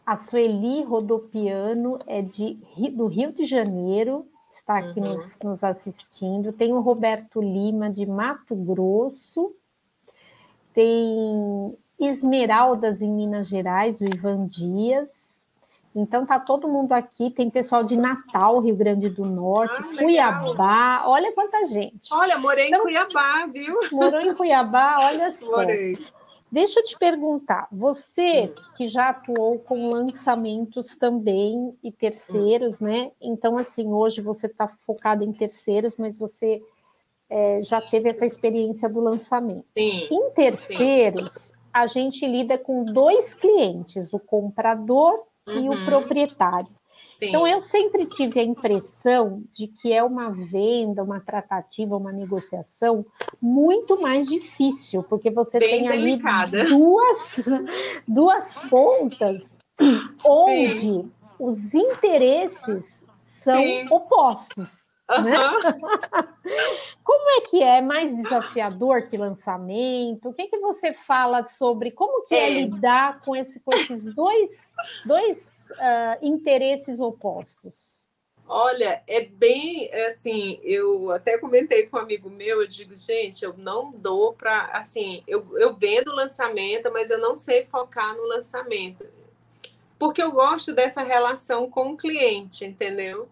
A 0.05 0.15
Sueli 0.15 0.83
Rodopiano 0.83 1.99
é 2.07 2.21
de, 2.21 2.59
do 2.95 3.07
Rio 3.07 3.33
de 3.33 3.47
Janeiro, 3.47 4.27
está 4.51 4.79
aqui 4.79 5.01
uhum. 5.01 5.07
nos, 5.07 5.39
nos 5.43 5.65
assistindo. 5.65 6.53
Tem 6.53 6.73
o 6.73 6.81
Roberto 6.81 7.41
Lima, 7.41 7.89
de 7.89 8.05
Mato 8.05 8.55
Grosso. 8.55 9.55
Tem 10.75 11.77
Esmeraldas, 12.07 13.01
em 13.01 13.13
Minas 13.13 13.47
Gerais, 13.49 14.01
o 14.01 14.05
Ivan 14.05 14.47
Dias. 14.47 15.33
Então 15.95 16.25
tá 16.25 16.41
todo 16.41 16.69
mundo 16.69 16.93
aqui, 16.93 17.31
tem 17.31 17.51
pessoal 17.51 17.85
de 17.85 17.97
Natal, 17.97 18.61
Rio 18.61 18.75
Grande 18.75 19.11
do 19.11 19.27
Norte, 19.27 19.79
ah, 19.79 19.97
Cuiabá, 19.99 21.03
olha 21.07 21.33
quanta 21.35 21.65
gente. 21.67 22.13
Olha, 22.13 22.39
morei 22.39 22.69
então, 22.69 22.81
em 22.81 22.83
Cuiabá, 22.83 23.47
viu? 23.47 23.79
Morou 23.93 24.21
em 24.21 24.35
Cuiabá, 24.35 24.97
olha 25.01 25.31
só. 25.33 25.45
Morei. 25.45 25.99
Deixa 26.51 26.81
eu 26.81 26.85
te 26.85 26.99
perguntar, 26.99 27.69
você 27.71 28.45
hum. 28.45 28.55
que 28.77 28.87
já 28.87 29.11
atuou 29.11 29.59
com 29.59 29.91
lançamentos 29.91 30.97
também 30.97 31.77
e 31.83 31.93
terceiros, 31.93 32.81
hum. 32.81 32.87
né? 32.87 33.11
Então, 33.21 33.59
assim, 33.59 33.87
hoje 33.93 34.23
você 34.23 34.47
está 34.47 34.67
focado 34.67 35.23
em 35.25 35.33
terceiros, 35.33 35.97
mas 35.99 36.19
você 36.19 36.63
é, 37.29 37.61
já 37.63 37.83
teve 37.83 38.09
essa 38.09 38.25
experiência 38.25 38.89
do 38.89 39.01
lançamento. 39.01 39.67
Sim. 39.77 40.09
Em 40.11 40.31
terceiros, 40.31 41.33
Sim 41.35 41.62
a 41.73 41.87
gente 41.87 42.27
lida 42.27 42.59
com 42.59 42.85
dois 42.85 43.35
clientes, 43.35 44.13
o 44.13 44.19
comprador 44.19 45.25
uhum. 45.47 45.55
e 45.55 45.69
o 45.69 45.73
uhum. 45.73 45.85
proprietário. 45.85 46.71
Sim. 47.17 47.29
Então, 47.29 47.47
eu 47.47 47.61
sempre 47.61 48.07
tive 48.07 48.41
a 48.41 48.45
impressão 48.45 49.43
de 49.53 49.69
que 49.69 49.93
é 49.93 50.03
uma 50.03 50.31
venda, 50.31 51.03
uma 51.03 51.21
tratativa, 51.21 51.97
uma 51.97 52.13
negociação 52.13 53.05
muito 53.41 54.01
mais 54.01 54.27
difícil, 54.27 55.03
porque 55.05 55.31
você 55.31 55.59
Bem 55.59 55.85
tem 55.85 55.89
ali 55.89 56.19
duas, 56.69 57.41
duas 58.07 58.59
pontas 58.69 59.43
onde 60.25 60.81
Sim. 60.81 61.11
os 61.39 61.75
interesses 61.75 63.05
são 63.43 63.63
Sim. 63.63 63.87
opostos. 63.91 64.92
Né? 65.09 65.37
como 67.05 67.31
é 67.31 67.41
que 67.43 67.63
é 67.63 67.83
mais 67.83 68.15
desafiador 68.15 69.09
que 69.09 69.17
lançamento? 69.17 70.29
O 70.29 70.33
que, 70.33 70.49
que 70.49 70.59
você 70.59 70.93
fala 70.93 71.47
sobre 71.49 71.91
como 71.91 72.25
que 72.25 72.35
é, 72.35 72.51
é 72.51 72.61
lidar 72.61 73.21
com, 73.21 73.37
esse, 73.37 73.61
com 73.61 73.75
esses 73.75 74.05
dois, 74.05 74.73
dois 75.05 75.71
uh, 75.73 76.19
interesses 76.25 77.01
opostos? 77.01 78.03
Olha, 78.49 79.03
é 79.07 79.25
bem 79.25 79.91
assim, 80.07 80.61
eu 80.63 81.11
até 81.11 81.39
comentei 81.39 81.87
com 81.87 81.97
um 81.97 82.01
amigo 82.01 82.29
meu, 82.29 82.61
eu 82.61 82.67
digo, 82.67 82.95
gente, 82.97 83.45
eu 83.45 83.55
não 83.57 83.93
dou 83.93 84.35
para 84.35 84.67
assim, 84.73 85.23
eu, 85.27 85.59
eu 85.59 85.75
vendo 85.75 86.15
lançamento, 86.15 86.91
mas 86.93 87.09
eu 87.09 87.19
não 87.19 87.37
sei 87.37 87.65
focar 87.65 88.15
no 88.15 88.27
lançamento. 88.27 89.07
Porque 89.99 90.23
eu 90.23 90.33
gosto 90.33 90.73
dessa 90.73 91.03
relação 91.03 91.71
com 91.71 91.93
o 91.93 91.97
cliente, 91.97 92.65
entendeu? 92.65 93.29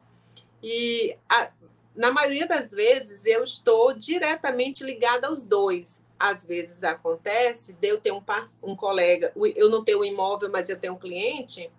E 0.63 1.17
a, 1.29 1.51
na 1.95 2.13
maioria 2.13 2.47
das 2.47 2.73
vezes, 2.73 3.27
eu 3.27 3.43
estou 3.43 3.93
diretamente 3.93 4.85
ligada 4.85 5.29
aos 5.29 5.45
dois. 5.45 6.05
Às 6.19 6.47
vezes 6.47 6.85
acontece 6.85 7.73
de 7.73 7.89
eu 7.89 7.99
ter 7.99 8.13
um, 8.13 8.23
um 8.63 8.77
colega, 8.77 9.33
eu 9.57 9.71
não 9.71 9.83
tenho 9.83 10.01
um 10.01 10.05
imóvel, 10.05 10.51
mas 10.51 10.69
eu 10.69 10.79
tenho 10.79 10.93
um 10.93 10.99
cliente, 10.99 11.71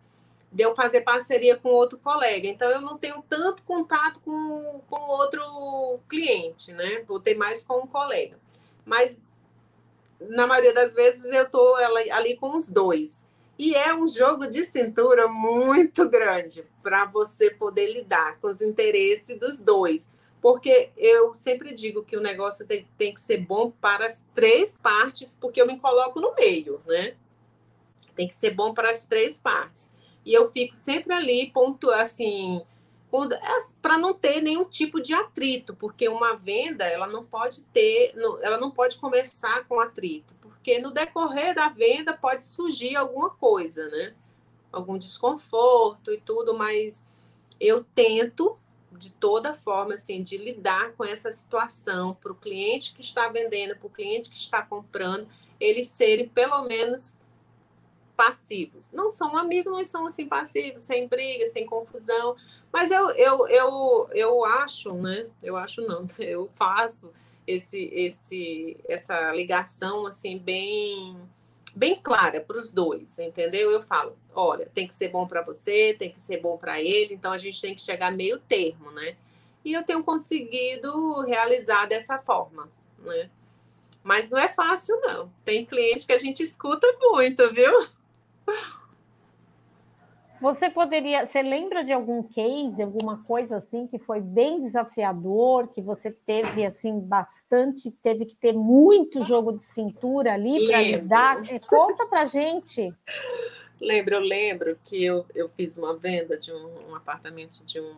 de 0.51 0.63
eu 0.63 0.75
fazer 0.75 1.01
parceria 1.01 1.55
com 1.55 1.69
outro 1.69 1.97
colega. 1.97 2.47
Então, 2.47 2.69
eu 2.69 2.81
não 2.81 2.97
tenho 2.97 3.23
tanto 3.29 3.63
contato 3.63 4.19
com, 4.19 4.81
com 4.89 4.99
outro 5.07 5.99
cliente, 6.09 6.73
né? 6.73 7.03
Vou 7.07 7.19
ter 7.19 7.35
mais 7.35 7.63
com 7.63 7.79
um 7.79 7.87
colega. 7.87 8.37
Mas, 8.85 9.21
na 10.19 10.45
maioria 10.45 10.73
das 10.73 10.93
vezes, 10.93 11.31
eu 11.31 11.43
estou 11.43 11.75
ali 11.75 12.35
com 12.35 12.55
os 12.55 12.67
dois. 12.67 13.25
E 13.63 13.75
é 13.75 13.93
um 13.93 14.07
jogo 14.07 14.47
de 14.47 14.63
cintura 14.63 15.27
muito 15.27 16.09
grande 16.09 16.65
para 16.81 17.05
você 17.05 17.51
poder 17.51 17.93
lidar 17.93 18.39
com 18.39 18.47
os 18.47 18.59
interesses 18.59 19.37
dos 19.37 19.59
dois. 19.59 20.11
porque 20.41 20.89
eu 20.97 21.35
sempre 21.35 21.71
digo 21.71 22.03
que 22.03 22.17
o 22.17 22.21
negócio 22.21 22.65
tem, 22.65 22.87
tem 22.97 23.13
que 23.13 23.21
ser 23.21 23.37
bom 23.37 23.69
para 23.69 24.07
as 24.07 24.25
três 24.33 24.79
partes, 24.79 25.37
porque 25.39 25.61
eu 25.61 25.67
me 25.67 25.79
coloco 25.79 26.19
no 26.19 26.33
meio, 26.33 26.81
né? 26.87 27.13
Tem 28.15 28.27
que 28.27 28.33
ser 28.33 28.49
bom 28.55 28.73
para 28.73 28.89
as 28.89 29.05
três 29.05 29.39
partes. 29.39 29.93
E 30.25 30.33
eu 30.33 30.51
fico 30.51 30.75
sempre 30.75 31.13
ali, 31.13 31.51
ponto 31.51 31.91
assim, 31.91 32.63
para 33.81 33.97
não 33.97 34.13
ter 34.13 34.41
nenhum 34.41 34.63
tipo 34.63 35.01
de 35.01 35.13
atrito, 35.13 35.75
porque 35.75 36.07
uma 36.07 36.35
venda 36.35 36.85
ela 36.85 37.07
não 37.07 37.25
pode 37.25 37.63
ter, 37.63 38.13
ela 38.41 38.57
não 38.57 38.71
pode 38.71 38.97
começar 38.97 39.65
com 39.67 39.79
atrito, 39.79 40.33
porque 40.41 40.79
no 40.79 40.91
decorrer 40.91 41.53
da 41.53 41.67
venda 41.67 42.13
pode 42.13 42.45
surgir 42.45 42.95
alguma 42.95 43.29
coisa, 43.29 43.87
né? 43.89 44.13
Algum 44.71 44.97
desconforto 44.97 46.11
e 46.11 46.21
tudo, 46.21 46.53
mas 46.57 47.05
eu 47.59 47.83
tento 47.83 48.57
de 48.91 49.09
toda 49.11 49.53
forma, 49.53 49.95
assim, 49.95 50.21
de 50.21 50.37
lidar 50.37 50.93
com 50.93 51.03
essa 51.03 51.31
situação 51.31 52.13
para 52.13 52.31
o 52.31 52.35
cliente 52.35 52.93
que 52.93 53.01
está 53.01 53.27
vendendo, 53.29 53.75
para 53.75 53.87
o 53.87 53.89
cliente 53.89 54.29
que 54.29 54.37
está 54.37 54.61
comprando, 54.61 55.27
eles 55.59 55.87
serem 55.87 56.27
pelo 56.27 56.63
menos 56.63 57.17
passivos. 58.15 58.91
Não 58.91 59.09
são 59.09 59.35
amigos, 59.37 59.71
mas 59.71 59.87
são 59.87 60.05
assim 60.05 60.27
passivos, 60.27 60.83
sem 60.83 61.07
briga, 61.07 61.47
sem 61.47 61.65
confusão. 61.65 62.35
Mas 62.71 62.89
eu, 62.89 63.09
eu, 63.11 63.47
eu, 63.47 64.09
eu 64.13 64.45
acho, 64.45 64.93
né? 64.93 65.27
Eu 65.43 65.57
acho 65.57 65.81
não, 65.81 66.07
eu 66.19 66.49
faço 66.53 67.11
esse, 67.45 67.89
esse, 67.93 68.77
essa 68.87 69.31
ligação 69.33 70.05
assim 70.05 70.37
bem 70.37 71.17
bem 71.73 71.95
clara 71.95 72.41
para 72.41 72.57
os 72.57 72.71
dois, 72.71 73.17
entendeu? 73.17 73.71
Eu 73.71 73.81
falo, 73.81 74.13
olha, 74.35 74.69
tem 74.73 74.85
que 74.85 74.93
ser 74.93 75.07
bom 75.07 75.25
para 75.25 75.41
você, 75.41 75.95
tem 75.97 76.11
que 76.11 76.21
ser 76.21 76.41
bom 76.41 76.57
para 76.57 76.81
ele, 76.81 77.13
então 77.13 77.31
a 77.31 77.37
gente 77.37 77.61
tem 77.61 77.73
que 77.73 77.81
chegar 77.81 78.11
meio 78.11 78.37
termo, 78.39 78.91
né? 78.91 79.15
E 79.63 79.71
eu 79.73 79.83
tenho 79.83 80.03
conseguido 80.03 81.21
realizar 81.21 81.85
dessa 81.85 82.19
forma, 82.19 82.69
né? 82.99 83.29
Mas 84.03 84.29
não 84.29 84.37
é 84.37 84.49
fácil, 84.49 84.99
não. 84.99 85.31
Tem 85.45 85.65
cliente 85.65 86.05
que 86.05 86.11
a 86.11 86.17
gente 86.17 86.43
escuta 86.43 86.87
muito, 86.99 87.49
viu? 87.53 87.87
Você 90.41 90.71
poderia, 90.71 91.27
você 91.27 91.43
lembra 91.43 91.83
de 91.83 91.93
algum 91.93 92.23
case, 92.23 92.81
alguma 92.81 93.23
coisa 93.23 93.57
assim 93.57 93.85
que 93.85 93.99
foi 93.99 94.19
bem 94.19 94.59
desafiador, 94.59 95.67
que 95.67 95.83
você 95.83 96.09
teve 96.11 96.65
assim 96.65 96.99
bastante, 96.99 97.91
teve 98.01 98.25
que 98.25 98.35
ter 98.35 98.53
muito 98.53 99.23
jogo 99.23 99.53
de 99.53 99.63
cintura 99.63 100.33
ali 100.33 100.67
para 100.67 100.81
lidar? 100.81 101.53
É, 101.53 101.59
conta 101.59 102.07
para 102.07 102.25
gente. 102.25 102.91
Lembro, 103.79 104.15
eu 104.15 104.19
lembro 104.19 104.79
que 104.83 105.03
eu, 105.03 105.27
eu 105.35 105.47
fiz 105.47 105.77
uma 105.77 105.95
venda 105.95 106.35
de 106.35 106.51
um, 106.51 106.89
um 106.89 106.95
apartamento 106.95 107.63
de 107.63 107.79
um, 107.79 107.93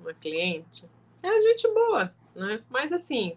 uma 0.00 0.12
cliente. 0.12 0.90
É 1.22 1.40
gente 1.40 1.68
boa, 1.72 2.12
né? 2.34 2.60
Mas 2.68 2.92
assim, 2.92 3.36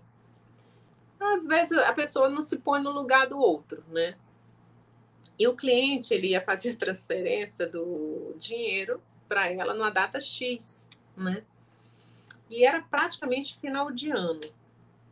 às 1.20 1.46
vezes 1.46 1.78
a 1.78 1.94
pessoa 1.94 2.30
não 2.30 2.42
se 2.42 2.58
põe 2.58 2.82
no 2.82 2.90
lugar 2.90 3.28
do 3.28 3.38
outro, 3.38 3.84
né? 3.90 4.16
E 5.38 5.48
o 5.48 5.56
cliente 5.56 6.14
ele 6.14 6.28
ia 6.30 6.42
fazer 6.42 6.72
a 6.72 6.76
transferência 6.78 7.68
do 7.68 8.36
dinheiro 8.38 9.02
para 9.28 9.50
ela 9.52 9.74
numa 9.74 9.90
data 9.90 10.20
X, 10.20 10.90
né? 11.18 11.44
E 12.50 12.66
era 12.66 12.82
praticamente 12.82 13.58
final 13.60 13.92
de 13.92 14.12
ano. 14.12 14.42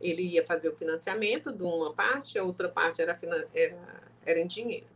Ele 0.00 0.22
ia 0.22 0.46
fazer 0.46 0.68
o 0.68 0.76
financiamento 0.76 1.52
de 1.52 1.62
uma 1.62 1.92
parte, 1.92 2.38
a 2.38 2.44
outra 2.44 2.68
parte 2.68 3.02
era, 3.02 3.18
era, 3.54 4.02
era 4.24 4.40
em 4.40 4.46
dinheiro. 4.46 4.86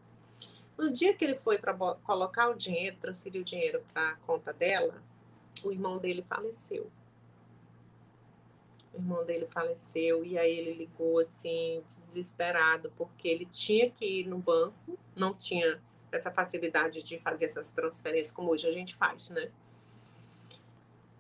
No 0.77 0.93
dia 0.93 1.15
que 1.15 1.25
ele 1.25 1.37
foi 1.37 1.59
para 1.59 1.75
colocar 1.75 2.49
o 2.49 2.55
dinheiro, 2.55 2.97
transferir 3.01 3.41
o 3.41 3.45
dinheiro 3.45 3.83
para 3.93 4.11
a 4.11 4.17
conta 4.17 4.53
dela, 4.53 5.03
o 5.65 5.73
irmão 5.73 5.99
dele 5.99 6.25
faleceu 6.29 6.91
o 8.97 8.99
irmão 8.99 9.25
dele 9.25 9.47
faleceu 9.47 10.25
e 10.25 10.39
aí 10.39 10.59
ele 10.59 10.75
ligou 10.75 11.19
assim 11.19 11.83
desesperado 11.87 12.91
porque 12.97 13.29
ele 13.29 13.45
tinha 13.47 13.91
que 13.91 14.21
ir 14.21 14.27
no 14.27 14.39
banco, 14.39 14.99
não 15.15 15.35
tinha 15.35 15.81
essa 16.11 16.31
facilidade 16.31 17.03
de 17.03 17.19
fazer 17.19 17.45
essas 17.45 17.71
transferências 17.71 18.35
como 18.35 18.51
hoje 18.51 18.67
a 18.67 18.73
gente 18.73 18.95
faz, 18.95 19.31
né? 19.31 19.51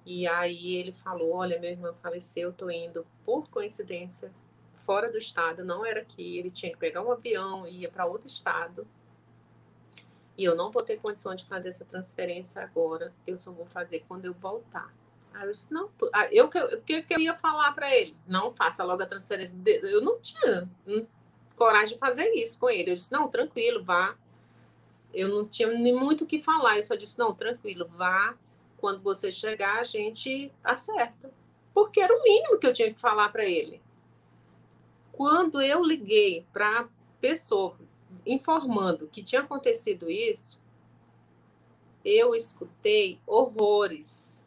E 0.04 0.26
aí 0.26 0.76
ele 0.76 0.92
falou: 0.92 1.32
"Olha, 1.32 1.58
meu 1.60 1.70
irmão 1.70 1.94
faleceu, 1.94 2.48
eu 2.48 2.52
tô 2.52 2.70
indo 2.70 3.06
por 3.24 3.48
coincidência 3.48 4.32
fora 4.72 5.10
do 5.10 5.18
estado, 5.18 5.64
não 5.64 5.84
era 5.84 6.00
aqui, 6.00 6.38
ele 6.38 6.50
tinha 6.50 6.72
que 6.72 6.78
pegar 6.78 7.02
um 7.02 7.10
avião 7.10 7.66
e 7.66 7.80
ia 7.80 7.90
para 7.90 8.06
outro 8.06 8.28
estado. 8.28 8.86
E 10.38 10.44
eu 10.44 10.54
não 10.54 10.70
vou 10.70 10.82
ter 10.82 10.98
condições 10.98 11.40
de 11.42 11.48
fazer 11.48 11.70
essa 11.70 11.84
transferência 11.84 12.62
agora, 12.62 13.12
eu 13.26 13.36
só 13.36 13.50
vou 13.52 13.66
fazer 13.66 14.04
quando 14.08 14.24
eu 14.24 14.32
voltar." 14.34 14.94
Aí 15.34 15.46
eu 15.46 15.50
disse, 15.50 15.72
não, 15.72 15.90
ah, 16.12 16.28
eu 16.32 16.48
que, 16.48 17.02
que 17.02 17.14
eu 17.14 17.20
ia 17.20 17.34
falar 17.34 17.72
para 17.72 17.94
ele? 17.94 18.16
Não 18.26 18.52
faça 18.52 18.82
logo 18.82 19.02
a 19.02 19.06
transferência. 19.06 19.54
Eu 19.82 20.00
não 20.00 20.18
tinha 20.20 20.68
coragem 21.54 21.94
de 21.94 22.00
fazer 22.00 22.32
isso 22.34 22.58
com 22.58 22.70
ele. 22.70 22.90
Eu 22.90 22.94
disse, 22.94 23.12
não, 23.12 23.28
tranquilo, 23.28 23.84
vá. 23.84 24.16
Eu 25.12 25.28
não 25.28 25.46
tinha 25.46 25.68
nem 25.68 25.94
muito 25.94 26.24
o 26.24 26.26
que 26.26 26.42
falar. 26.42 26.76
Eu 26.76 26.82
só 26.82 26.94
disse, 26.94 27.18
não, 27.18 27.34
tranquilo, 27.34 27.86
vá. 27.96 28.34
Quando 28.78 29.02
você 29.02 29.30
chegar, 29.30 29.80
a 29.80 29.84
gente 29.84 30.52
acerta. 30.64 31.30
Porque 31.74 32.00
era 32.00 32.14
o 32.14 32.22
mínimo 32.22 32.58
que 32.58 32.66
eu 32.66 32.72
tinha 32.72 32.92
que 32.92 33.00
falar 33.00 33.28
para 33.30 33.44
ele. 33.44 33.82
Quando 35.12 35.60
eu 35.60 35.82
liguei 35.82 36.46
para 36.52 36.80
a 36.80 36.88
pessoa 37.20 37.76
informando 38.24 39.06
que 39.08 39.22
tinha 39.22 39.42
acontecido 39.42 40.10
isso, 40.10 40.60
eu 42.04 42.34
escutei 42.34 43.18
horrores 43.26 44.45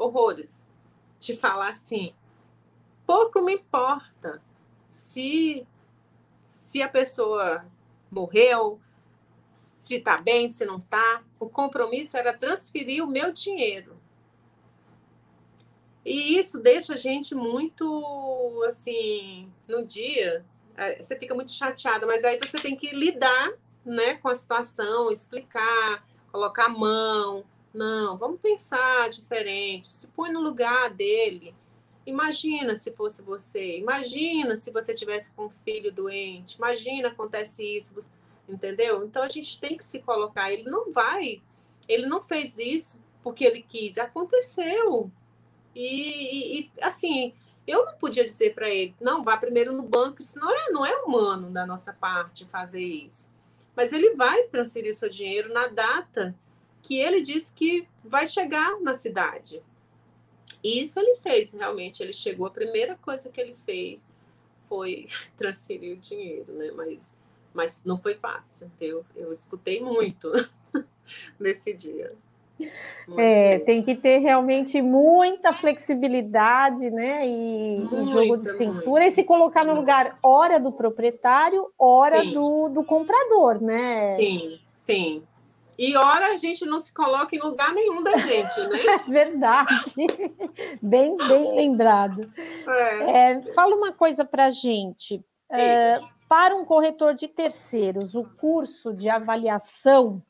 horrores 0.00 0.66
de 1.18 1.36
falar 1.36 1.72
assim, 1.72 2.14
pouco 3.06 3.42
me 3.42 3.54
importa 3.54 4.42
se 4.88 5.66
se 6.70 6.80
a 6.82 6.88
pessoa 6.88 7.64
morreu, 8.10 8.80
se 9.52 9.96
está 9.96 10.18
bem, 10.18 10.48
se 10.48 10.64
não 10.64 10.76
está. 10.76 11.22
O 11.38 11.48
compromisso 11.48 12.16
era 12.16 12.32
transferir 12.32 13.02
o 13.02 13.08
meu 13.08 13.32
dinheiro. 13.32 13.98
E 16.04 16.38
isso 16.38 16.60
deixa 16.60 16.94
a 16.94 16.96
gente 16.96 17.34
muito 17.34 18.62
assim 18.68 19.50
no 19.66 19.84
dia. 19.84 20.44
É, 20.76 21.02
você 21.02 21.18
fica 21.18 21.34
muito 21.34 21.50
chateada, 21.50 22.06
mas 22.06 22.24
aí 22.24 22.38
você 22.38 22.56
tem 22.58 22.76
que 22.76 22.94
lidar 22.94 23.52
né, 23.84 24.14
com 24.14 24.28
a 24.28 24.34
situação, 24.34 25.10
explicar, 25.10 26.06
colocar 26.30 26.66
a 26.66 26.68
mão, 26.68 27.44
não, 27.72 28.16
vamos 28.16 28.40
pensar 28.40 29.08
diferente. 29.08 29.86
Se 29.86 30.08
põe 30.08 30.30
no 30.30 30.40
lugar 30.40 30.90
dele. 30.90 31.54
Imagina 32.04 32.74
se 32.76 32.92
fosse 32.92 33.22
você. 33.22 33.78
Imagina 33.78 34.56
se 34.56 34.72
você 34.72 34.92
tivesse 34.92 35.32
com 35.32 35.46
um 35.46 35.50
filho 35.64 35.92
doente. 35.92 36.56
Imagina 36.56 37.08
acontece 37.08 37.64
isso. 37.64 37.94
Você... 37.94 38.10
Entendeu? 38.48 39.04
Então 39.04 39.22
a 39.22 39.28
gente 39.28 39.60
tem 39.60 39.76
que 39.76 39.84
se 39.84 40.00
colocar. 40.00 40.50
Ele 40.52 40.64
não 40.64 40.90
vai. 40.90 41.40
Ele 41.88 42.06
não 42.06 42.20
fez 42.20 42.58
isso 42.58 43.00
porque 43.22 43.44
ele 43.44 43.62
quis. 43.62 43.98
Aconteceu. 43.98 45.10
E, 45.74 46.60
e 46.60 46.70
assim, 46.82 47.32
eu 47.66 47.86
não 47.86 47.94
podia 47.94 48.24
dizer 48.24 48.54
para 48.54 48.68
ele, 48.68 48.94
não, 49.00 49.22
vá 49.22 49.36
primeiro 49.36 49.72
no 49.72 49.82
banco. 49.82 50.20
Isso 50.20 50.38
não 50.40 50.50
é, 50.50 50.70
não 50.70 50.84
é 50.84 50.96
humano 50.96 51.52
da 51.52 51.64
nossa 51.64 51.92
parte 51.92 52.44
fazer 52.46 52.82
isso. 52.82 53.30
Mas 53.76 53.92
ele 53.92 54.16
vai 54.16 54.44
transferir 54.44 54.92
seu 54.94 55.08
dinheiro 55.08 55.52
na 55.52 55.68
data 55.68 56.34
que 56.82 56.98
ele 56.98 57.20
disse 57.20 57.52
que 57.52 57.86
vai 58.04 58.26
chegar 58.26 58.80
na 58.80 58.94
cidade. 58.94 59.62
E 60.62 60.82
isso 60.82 61.00
ele 61.00 61.16
fez, 61.16 61.52
realmente. 61.54 62.02
Ele 62.02 62.12
chegou, 62.12 62.46
a 62.46 62.50
primeira 62.50 62.96
coisa 62.96 63.30
que 63.30 63.40
ele 63.40 63.54
fez 63.54 64.10
foi 64.68 65.06
transferir 65.36 65.96
o 65.96 66.00
dinheiro, 66.00 66.52
né? 66.54 66.70
Mas, 66.74 67.14
mas 67.52 67.82
não 67.84 67.98
foi 67.98 68.14
fácil. 68.14 68.70
Eu, 68.80 69.04
eu 69.16 69.32
escutei 69.32 69.80
muito 69.80 70.30
nesse 71.38 71.72
dia. 71.72 72.12
é, 73.16 73.58
tem 73.60 73.82
que 73.82 73.94
ter 73.94 74.18
realmente 74.18 74.82
muita 74.82 75.50
flexibilidade, 75.50 76.90
né? 76.90 77.26
E, 77.26 77.82
e 77.82 78.06
jogo 78.06 78.36
de 78.36 78.52
cintura 78.52 79.06
e 79.06 79.10
se 79.10 79.24
colocar 79.24 79.64
no 79.64 79.74
lugar 79.74 80.16
hora 80.22 80.60
do 80.60 80.70
proprietário, 80.70 81.72
hora 81.78 82.22
do, 82.24 82.68
do 82.68 82.84
comprador, 82.84 83.62
né? 83.62 84.18
Sim, 84.18 84.60
sim. 84.72 85.22
E 85.80 85.96
ora 85.96 86.34
a 86.34 86.36
gente 86.36 86.66
não 86.66 86.78
se 86.78 86.92
coloca 86.92 87.34
em 87.34 87.38
lugar 87.38 87.72
nenhum 87.72 88.02
da 88.02 88.14
gente, 88.18 88.60
né? 88.68 88.80
É 88.84 88.98
verdade. 89.08 89.94
bem, 90.82 91.16
bem 91.16 91.56
lembrado. 91.56 92.30
É. 92.68 93.32
É, 93.32 93.42
fala 93.54 93.74
uma 93.74 93.90
coisa 93.90 94.22
para 94.22 94.44
a 94.44 94.50
gente. 94.50 95.24
É, 95.48 95.98
para 96.28 96.54
um 96.54 96.66
corretor 96.66 97.14
de 97.14 97.28
terceiros, 97.28 98.14
o 98.14 98.24
curso 98.24 98.92
de 98.92 99.08
avaliação 99.08 100.22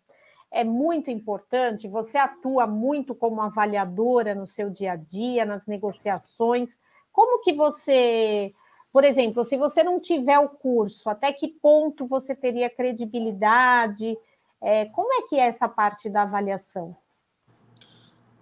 é 0.53 0.63
muito 0.63 1.11
importante. 1.11 1.89
Você 1.89 2.17
atua 2.17 2.65
muito 2.65 3.13
como 3.13 3.43
avaliadora 3.43 4.37
no 4.37 4.47
seu 4.47 4.71
dia 4.71 4.93
a 4.93 4.97
dia, 4.97 5.45
nas 5.45 5.67
negociações. 5.67 6.79
Como 7.11 7.43
que 7.43 7.53
você, 7.53 8.53
por 8.93 9.03
exemplo, 9.03 9.43
se 9.43 9.57
você 9.57 9.83
não 9.83 9.99
tiver 9.99 10.39
o 10.39 10.49
curso, 10.49 11.11
até 11.11 11.33
que 11.33 11.49
ponto 11.49 12.07
você 12.07 12.37
teria 12.37 12.71
credibilidade? 12.71 14.17
É, 14.63 14.87
como 14.87 15.13
é 15.13 15.27
que 15.29 15.37
é 15.37 15.47
essa 15.47 15.69
parte 15.69 16.09
da 16.09 16.23
avaliação? 16.23 16.97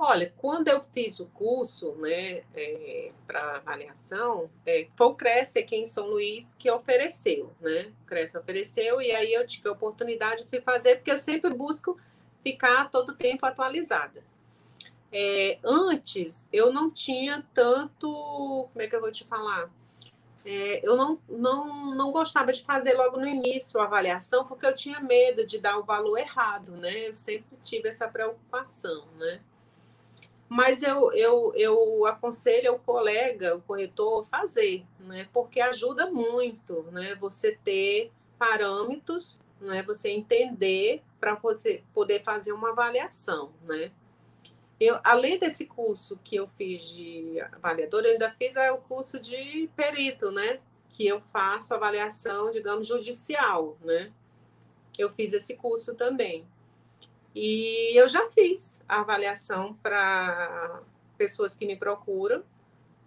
Olha, 0.01 0.33
quando 0.37 0.69
eu 0.69 0.81
fiz 0.81 1.19
o 1.19 1.27
curso, 1.27 1.93
né, 1.97 2.43
é, 2.55 3.11
para 3.27 3.57
avaliação, 3.57 4.49
é, 4.65 4.87
foi 4.97 5.07
o 5.09 5.15
Cresce 5.15 5.59
aqui 5.59 5.75
em 5.75 5.87
São 5.87 6.07
Luís 6.07 6.55
que 6.55 6.71
ofereceu, 6.71 7.53
né? 7.61 7.93
O 8.03 8.07
Cresce 8.07 8.39
ofereceu 8.39 9.03
e 9.03 9.11
aí 9.11 9.33
eu 9.33 9.45
tive 9.45 9.69
a 9.69 9.73
oportunidade 9.73 10.45
de 10.45 10.61
fazer, 10.61 10.97
porque 10.97 11.11
eu 11.11 11.19
sempre 11.19 11.53
busco 11.53 11.99
ficar 12.45 12.89
todo 12.91 13.17
tempo 13.17 13.45
atualizada. 13.45 14.23
É, 15.11 15.59
antes, 15.65 16.47
eu 16.53 16.73
não 16.73 16.91
tinha 16.91 17.45
tanto, 17.53 18.69
como 18.73 18.83
é 18.83 18.87
que 18.87 18.95
eu 18.95 19.01
vou 19.01 19.11
te 19.11 19.25
falar? 19.25 19.69
É, 20.51 20.81
eu 20.83 20.97
não, 20.97 21.19
não, 21.29 21.95
não 21.95 22.11
gostava 22.11 22.51
de 22.51 22.63
fazer 22.63 22.95
logo 22.95 23.19
no 23.19 23.27
início 23.27 23.79
a 23.79 23.85
avaliação, 23.85 24.47
porque 24.47 24.65
eu 24.65 24.75
tinha 24.75 24.99
medo 24.99 25.45
de 25.45 25.59
dar 25.59 25.77
o 25.77 25.85
valor 25.85 26.17
errado, 26.17 26.73
né? 26.73 27.09
Eu 27.09 27.15
sempre 27.15 27.59
tive 27.63 27.91
essa 27.91 28.09
preocupação, 28.09 29.07
né? 29.19 29.41
mas 30.49 30.83
eu, 30.83 31.13
eu, 31.13 31.53
eu 31.55 32.07
aconselho 32.07 32.73
o 32.73 32.79
colega, 32.79 33.55
o 33.55 33.61
corretor, 33.61 34.25
fazer, 34.25 34.83
né? 34.99 35.29
porque 35.33 35.61
ajuda 35.61 36.11
muito 36.11 36.85
né? 36.91 37.15
você 37.17 37.59
ter 37.63 38.11
parâmetros, 38.39 39.39
né? 39.61 39.83
você 39.83 40.09
entender 40.09 41.03
para 41.21 41.35
você 41.35 41.83
poder 41.93 42.23
fazer 42.23 42.53
uma 42.53 42.71
avaliação. 42.71 43.53
Né? 43.65 43.93
Eu, 44.81 44.99
além 45.03 45.39
desse 45.39 45.67
curso 45.67 46.19
que 46.23 46.37
eu 46.37 46.47
fiz 46.47 46.89
de 46.91 47.41
avaliador, 47.53 48.05
eu 48.05 48.13
ainda 48.13 48.31
fiz 48.31 48.55
o 48.57 48.79
curso 48.79 49.19
de 49.21 49.69
perito, 49.75 50.31
né? 50.31 50.61
que 50.89 51.07
eu 51.07 51.21
faço 51.21 51.75
avaliação, 51.75 52.51
digamos, 52.51 52.87
judicial. 52.87 53.77
Né? 53.83 54.11
Eu 54.99 55.11
fiz 55.11 55.33
esse 55.33 55.57
curso 55.57 55.95
também. 55.95 56.47
E 57.35 57.99
eu 57.99 58.09
já 58.09 58.29
fiz 58.31 58.85
a 58.89 59.01
avaliação 59.01 59.75
para 59.75 60.83
pessoas 61.17 61.55
que 61.55 61.67
me 61.67 61.77
procuram. 61.77 62.43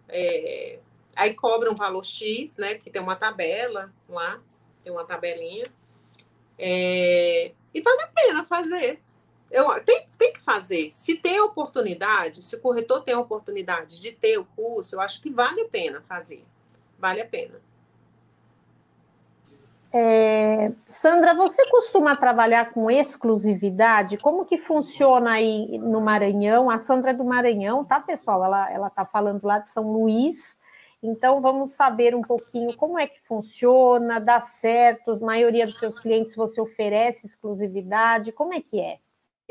É, 0.08 0.80
aí 1.16 1.34
cobra 1.34 1.72
um 1.72 1.76
valor 1.76 2.06
X, 2.06 2.58
né? 2.58 2.76
Que 2.76 2.90
tem 2.90 3.02
uma 3.02 3.16
tabela 3.16 3.92
lá, 4.08 4.42
tem 4.84 4.92
uma 4.92 5.04
tabelinha. 5.04 5.66
É, 6.58 7.52
e 7.74 7.82
vale 7.82 8.02
a 8.04 8.08
pena 8.08 8.46
fazer. 8.46 9.02
Eu, 9.52 9.84
tem, 9.84 10.06
tem 10.18 10.32
que 10.32 10.42
fazer. 10.42 10.90
Se 10.92 11.16
tem 11.16 11.40
oportunidade, 11.42 12.42
se 12.42 12.56
o 12.56 12.62
corretor 12.62 13.04
tem 13.04 13.14
a 13.14 13.20
oportunidade 13.20 14.00
de 14.02 14.14
ter 14.14 14.38
o 14.38 14.46
curso, 14.46 14.96
eu 14.96 15.02
acho 15.02 15.22
que 15.22 15.30
vale 15.30 15.62
a 15.62 15.68
pena 15.68 16.02
fazer. 16.02 16.46
Vale 16.98 17.22
a 17.22 17.26
pena. 17.26 17.60
É, 19.94 20.72
Sandra, 20.86 21.34
você 21.34 21.70
costuma 21.70 22.16
trabalhar 22.16 22.72
com 22.72 22.90
exclusividade? 22.90 24.18
Como 24.18 24.46
que 24.46 24.58
funciona 24.58 25.32
aí 25.32 25.78
no 25.80 26.00
Maranhão? 26.00 26.70
A 26.70 26.80
Sandra 26.80 27.12
é 27.12 27.14
do 27.14 27.26
Maranhão, 27.26 27.84
tá, 27.84 28.00
pessoal? 28.00 28.46
Ela 28.46 28.72
ela 28.72 28.88
está 28.88 29.06
falando 29.06 29.44
lá 29.44 29.60
de 29.60 29.70
São 29.70 29.92
Luís. 29.92 30.58
Então, 31.04 31.42
vamos 31.42 31.72
saber 31.72 32.16
um 32.16 32.22
pouquinho 32.22 32.78
como 32.78 32.98
é 32.98 33.08
que 33.08 33.20
funciona, 33.22 34.20
dá 34.20 34.40
certo, 34.40 35.12
a 35.12 35.20
maioria 35.20 35.66
dos 35.66 35.80
seus 35.80 36.00
clientes 36.00 36.36
você 36.36 36.62
oferece 36.62 37.26
exclusividade, 37.26 38.32
como 38.32 38.54
é 38.54 38.62
que 38.62 38.80
é? 38.80 39.00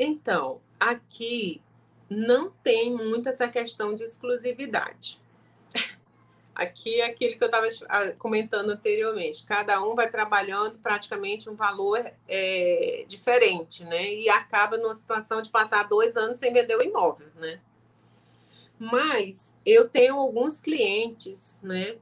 Então, 0.03 0.59
aqui 0.79 1.61
não 2.09 2.49
tem 2.49 2.91
muito 2.91 3.29
essa 3.29 3.47
questão 3.47 3.93
de 3.93 4.03
exclusividade. 4.03 5.21
Aqui 6.55 6.99
é 6.99 7.05
aquilo 7.05 7.37
que 7.37 7.43
eu 7.43 7.47
estava 7.47 8.11
comentando 8.17 8.71
anteriormente. 8.71 9.45
Cada 9.45 9.81
um 9.81 9.95
vai 9.95 10.09
trabalhando 10.09 10.79
praticamente 10.79 11.49
um 11.49 11.55
valor 11.55 12.11
é, 12.27 13.05
diferente, 13.07 13.85
né? 13.85 14.13
E 14.13 14.27
acaba 14.27 14.75
numa 14.77 14.93
situação 14.93 15.41
de 15.41 15.49
passar 15.49 15.87
dois 15.87 16.17
anos 16.17 16.39
sem 16.39 16.51
vender 16.51 16.75
o 16.75 16.81
imóvel, 16.81 17.27
né? 17.35 17.61
Mas 18.77 19.55
eu 19.65 19.87
tenho 19.87 20.15
alguns 20.15 20.59
clientes, 20.59 21.59
né? 21.63 21.95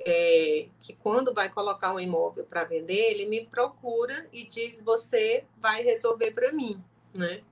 É, 0.00 0.66
que 0.80 0.92
quando 0.92 1.34
vai 1.34 1.48
colocar 1.48 1.92
um 1.92 2.00
imóvel 2.00 2.44
para 2.44 2.64
vender, 2.64 3.10
ele 3.10 3.26
me 3.26 3.44
procura 3.46 4.28
e 4.32 4.44
diz: 4.46 4.80
Você 4.80 5.44
vai 5.58 5.82
resolver 5.82 6.30
para 6.30 6.52
mim, 6.52 6.82
né? 7.14 7.42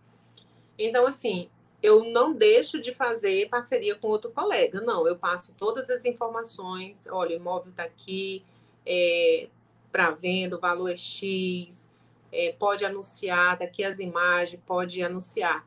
Então, 0.79 1.07
assim, 1.07 1.51
eu 1.83 2.05
não 2.05 2.33
deixo 2.33 2.81
de 2.81 2.95
fazer 2.95 3.49
parceria 3.49 3.95
com 3.95 4.09
outro 4.09 4.31
colega. 4.31 4.81
Não, 4.81 5.07
eu 5.07 5.17
passo 5.17 5.55
todas 5.55 5.89
as 5.91 6.05
informações. 6.05 7.07
Olha, 7.11 7.37
o 7.37 7.41
imóvel 7.41 7.71
está 7.71 7.85
aqui 7.85 8.45
é, 8.87 9.49
para 9.91 10.11
venda, 10.11 10.57
o 10.57 10.61
valor 10.61 10.91
é 10.91 10.97
X, 10.97 11.91
é, 12.33 12.53
pode 12.53 12.85
anunciar, 12.85 13.59
daqui 13.59 13.85
as 13.85 13.99
imagens, 13.99 14.61
pode 14.67 15.03
anunciar. 15.03 15.67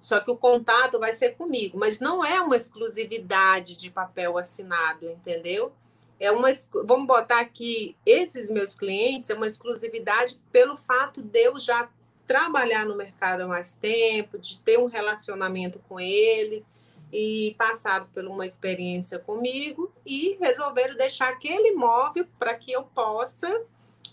Só 0.00 0.20
que 0.20 0.30
o 0.30 0.36
contato 0.36 0.98
vai 0.98 1.12
ser 1.12 1.30
comigo, 1.30 1.76
mas 1.76 1.98
não 1.98 2.24
é 2.24 2.40
uma 2.40 2.56
exclusividade 2.56 3.76
de 3.76 3.90
papel 3.90 4.38
assinado, 4.38 5.06
entendeu? 5.06 5.72
É 6.20 6.30
uma, 6.30 6.50
vamos 6.84 7.06
botar 7.06 7.40
aqui, 7.40 7.96
esses 8.06 8.48
meus 8.48 8.74
clientes, 8.76 9.28
é 9.28 9.34
uma 9.34 9.46
exclusividade 9.46 10.40
pelo 10.52 10.76
fato 10.76 11.22
de 11.22 11.40
eu 11.40 11.58
já 11.58 11.88
trabalhar 12.28 12.84
no 12.84 12.94
mercado 12.94 13.40
há 13.40 13.46
mais 13.48 13.74
tempo, 13.74 14.38
de 14.38 14.58
ter 14.58 14.78
um 14.78 14.84
relacionamento 14.84 15.80
com 15.88 15.98
eles 15.98 16.70
e 17.10 17.54
passado 17.56 18.06
por 18.12 18.22
uma 18.26 18.44
experiência 18.44 19.18
comigo 19.18 19.90
e 20.04 20.36
resolveram 20.38 20.94
deixar 20.94 21.30
aquele 21.30 21.70
imóvel 21.70 22.26
para 22.38 22.54
que 22.54 22.70
eu 22.70 22.84
possa 22.84 23.62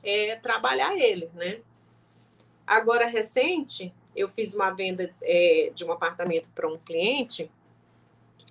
é, 0.02 0.38
trabalhar 0.38 0.96
ele, 0.96 1.30
né? 1.34 1.60
Agora, 2.66 3.06
recente, 3.06 3.94
eu 4.16 4.30
fiz 4.30 4.54
uma 4.54 4.72
venda 4.72 5.14
é, 5.22 5.72
de 5.76 5.84
um 5.84 5.92
apartamento 5.92 6.48
para 6.56 6.70
um 6.70 6.78
cliente, 6.78 7.52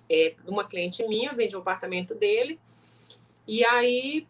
é, 0.07 0.35
uma 0.45 0.63
cliente 0.63 1.05
minha, 1.07 1.33
vendi 1.33 1.55
o 1.55 1.57
um 1.57 1.61
apartamento 1.61 2.13
dele, 2.13 2.59
e 3.47 3.65
aí 3.65 4.27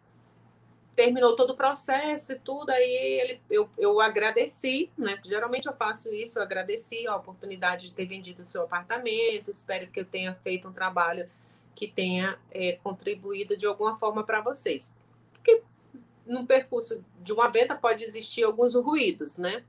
terminou 0.96 1.36
todo 1.36 1.52
o 1.52 1.56
processo 1.56 2.34
e 2.34 2.40
tudo, 2.40 2.70
aí 2.70 3.20
ele, 3.22 3.42
eu, 3.50 3.70
eu 3.78 4.00
agradeci, 4.00 4.90
né? 4.98 5.20
Geralmente 5.26 5.68
eu 5.68 5.74
faço 5.74 6.14
isso, 6.14 6.40
eu 6.40 6.44
agradeci 6.44 7.06
a 7.06 7.16
oportunidade 7.16 7.88
de 7.88 7.92
ter 7.92 8.06
vendido 8.06 8.44
o 8.44 8.46
seu 8.46 8.64
apartamento, 8.64 9.52
espero 9.52 9.88
que 9.88 10.00
eu 10.00 10.06
tenha 10.06 10.34
feito 10.36 10.68
um 10.68 10.74
trabalho 10.74 11.30
que 11.76 11.88
tenha 11.88 12.40
é, 12.50 12.74
contribuído 12.82 13.58
de 13.58 13.66
alguma 13.66 13.98
forma 13.98 14.24
para 14.24 14.40
vocês. 14.40 14.96
Porque 15.34 15.62
no 16.26 16.46
percurso 16.46 17.04
de 17.22 17.34
uma 17.34 17.50
venda 17.50 17.76
pode 17.76 18.04
existir 18.04 18.44
alguns 18.44 18.74
ruídos, 18.76 19.38
né? 19.38 19.64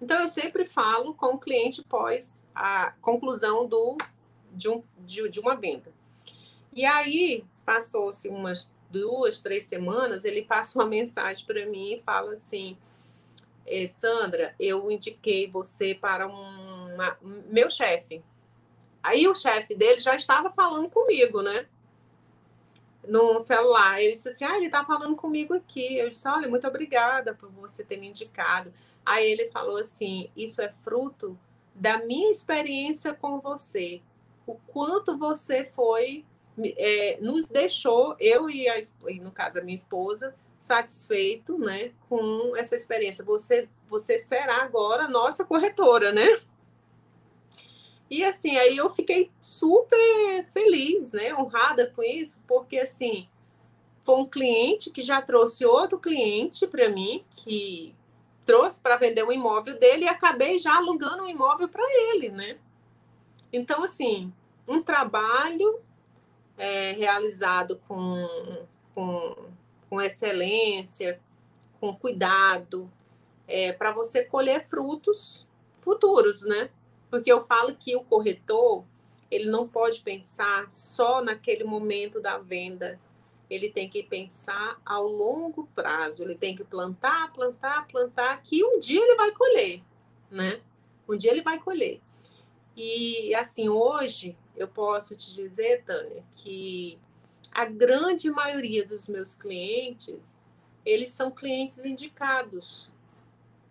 Então 0.00 0.20
eu 0.20 0.28
sempre 0.28 0.64
falo 0.64 1.14
com 1.14 1.34
o 1.34 1.38
cliente 1.38 1.82
pós 1.84 2.44
a 2.54 2.92
conclusão 3.00 3.66
do, 3.66 3.96
de, 4.52 4.68
um, 4.68 4.82
de, 4.98 5.28
de 5.28 5.38
uma 5.38 5.54
venda. 5.54 5.92
E 6.74 6.84
aí 6.84 7.44
passou-se 7.64 8.28
umas 8.28 8.70
duas, 8.90 9.40
três 9.40 9.64
semanas, 9.64 10.24
ele 10.24 10.42
passa 10.42 10.78
uma 10.78 10.86
mensagem 10.88 11.44
para 11.44 11.66
mim 11.66 11.94
e 11.94 12.02
fala 12.02 12.32
assim: 12.32 12.76
eh, 13.66 13.86
Sandra, 13.86 14.54
eu 14.58 14.90
indiquei 14.90 15.48
você 15.48 15.94
para 15.94 16.26
uma, 16.26 17.18
meu 17.48 17.68
chefe. 17.68 18.22
Aí 19.02 19.28
o 19.28 19.34
chefe 19.34 19.74
dele 19.74 19.98
já 19.98 20.16
estava 20.16 20.50
falando 20.50 20.90
comigo, 20.90 21.40
né? 21.40 21.66
No 23.06 23.38
celular. 23.38 24.02
Eu 24.02 24.10
disse 24.12 24.28
assim: 24.28 24.44
Ah, 24.44 24.56
ele 24.56 24.66
está 24.66 24.84
falando 24.84 25.14
comigo 25.14 25.54
aqui. 25.54 25.96
Eu 25.98 26.10
disse: 26.10 26.28
Olha, 26.28 26.48
muito 26.48 26.66
obrigada 26.66 27.34
por 27.34 27.50
você 27.50 27.84
ter 27.84 27.98
me 27.98 28.08
indicado. 28.08 28.72
Aí 29.04 29.30
ele 29.30 29.48
falou 29.50 29.76
assim: 29.76 30.28
Isso 30.36 30.60
é 30.60 30.70
fruto 30.70 31.38
da 31.74 31.98
minha 31.98 32.30
experiência 32.30 33.14
com 33.14 33.38
você. 33.38 34.00
O 34.46 34.56
quanto 34.56 35.16
você 35.16 35.64
foi 35.64 36.24
é, 36.58 37.18
nos 37.20 37.46
deixou, 37.46 38.16
eu 38.18 38.48
e, 38.48 38.68
a, 38.68 38.74
no 39.20 39.30
caso, 39.30 39.58
a 39.58 39.62
minha 39.62 39.74
esposa, 39.74 40.34
satisfeito 40.58 41.58
né, 41.58 41.92
com 42.08 42.56
essa 42.56 42.74
experiência. 42.74 43.24
Você, 43.24 43.68
você 43.86 44.16
será 44.16 44.62
agora 44.62 45.08
nossa 45.08 45.44
corretora, 45.44 46.12
né? 46.12 46.38
E 48.08 48.24
assim, 48.24 48.56
aí 48.56 48.76
eu 48.76 48.88
fiquei 48.88 49.30
super 49.40 50.46
feliz, 50.52 51.10
né, 51.10 51.34
honrada 51.34 51.90
com 51.94 52.04
isso, 52.04 52.40
porque 52.46 52.78
assim, 52.78 53.28
foi 54.04 54.14
um 54.14 54.24
cliente 54.24 54.90
que 54.90 55.02
já 55.02 55.20
trouxe 55.20 55.66
outro 55.66 55.98
cliente 55.98 56.66
para 56.68 56.88
mim, 56.88 57.24
que 57.32 57.92
trouxe 58.44 58.80
para 58.80 58.96
vender 58.96 59.24
o 59.24 59.28
um 59.28 59.32
imóvel 59.32 59.76
dele 59.76 60.04
e 60.04 60.08
acabei 60.08 60.56
já 60.56 60.76
alugando 60.76 61.24
um 61.24 61.28
imóvel 61.28 61.68
para 61.68 61.82
ele, 61.82 62.28
né? 62.30 62.56
Então, 63.52 63.82
assim, 63.82 64.32
um 64.68 64.80
trabalho 64.80 65.80
é, 66.56 66.92
realizado 66.92 67.80
com, 67.86 68.66
com, 68.94 69.36
com 69.88 70.00
excelência, 70.00 71.20
com 71.80 71.94
cuidado, 71.94 72.90
é, 73.46 73.72
para 73.72 73.92
você 73.92 74.24
colher 74.24 74.66
frutos 74.66 75.46
futuros, 75.82 76.42
né? 76.42 76.70
Porque 77.10 77.30
eu 77.30 77.44
falo 77.44 77.74
que 77.74 77.94
o 77.94 78.02
corretor 78.02 78.84
ele 79.30 79.46
não 79.46 79.66
pode 79.66 80.00
pensar 80.00 80.70
só 80.70 81.22
naquele 81.22 81.64
momento 81.64 82.20
da 82.20 82.38
venda, 82.38 83.00
ele 83.48 83.68
tem 83.68 83.88
que 83.88 84.02
pensar 84.02 84.80
ao 84.84 85.06
longo 85.06 85.66
prazo, 85.74 86.22
ele 86.22 86.34
tem 86.34 86.54
que 86.54 86.64
plantar, 86.64 87.32
plantar, 87.32 87.86
plantar, 87.86 88.42
que 88.42 88.64
um 88.64 88.78
dia 88.78 89.00
ele 89.00 89.16
vai 89.16 89.30
colher, 89.32 89.82
né? 90.30 90.60
Um 91.08 91.16
dia 91.16 91.30
ele 91.30 91.42
vai 91.42 91.58
colher. 91.58 92.00
E 92.76 93.34
assim, 93.34 93.68
hoje 93.68 94.36
eu 94.54 94.68
posso 94.68 95.16
te 95.16 95.32
dizer, 95.34 95.82
Tânia, 95.84 96.22
que 96.30 96.98
a 97.52 97.64
grande 97.64 98.30
maioria 98.30 98.86
dos 98.86 99.08
meus 99.08 99.34
clientes, 99.34 100.40
eles 100.84 101.10
são 101.12 101.30
clientes 101.30 101.78
indicados. 101.84 102.90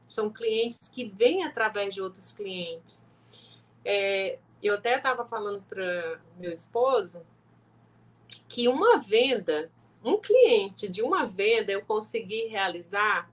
São 0.08 0.32
clientes 0.32 0.88
que 0.90 1.06
vêm 1.06 1.44
através 1.44 1.94
de 1.94 2.02
outros 2.02 2.32
clientes. 2.32 3.08
É, 3.84 4.40
eu 4.62 4.76
até 4.76 4.98
estava 4.98 5.26
falando 5.26 5.64
para 5.64 6.20
meu 6.38 6.52
esposo 6.52 7.26
que 8.48 8.68
uma 8.68 9.00
venda, 9.00 9.72
um 10.04 10.18
cliente 10.18 10.88
de 10.88 11.02
uma 11.02 11.26
venda, 11.26 11.72
eu 11.72 11.84
consegui 11.84 12.48
realizar 12.48 13.30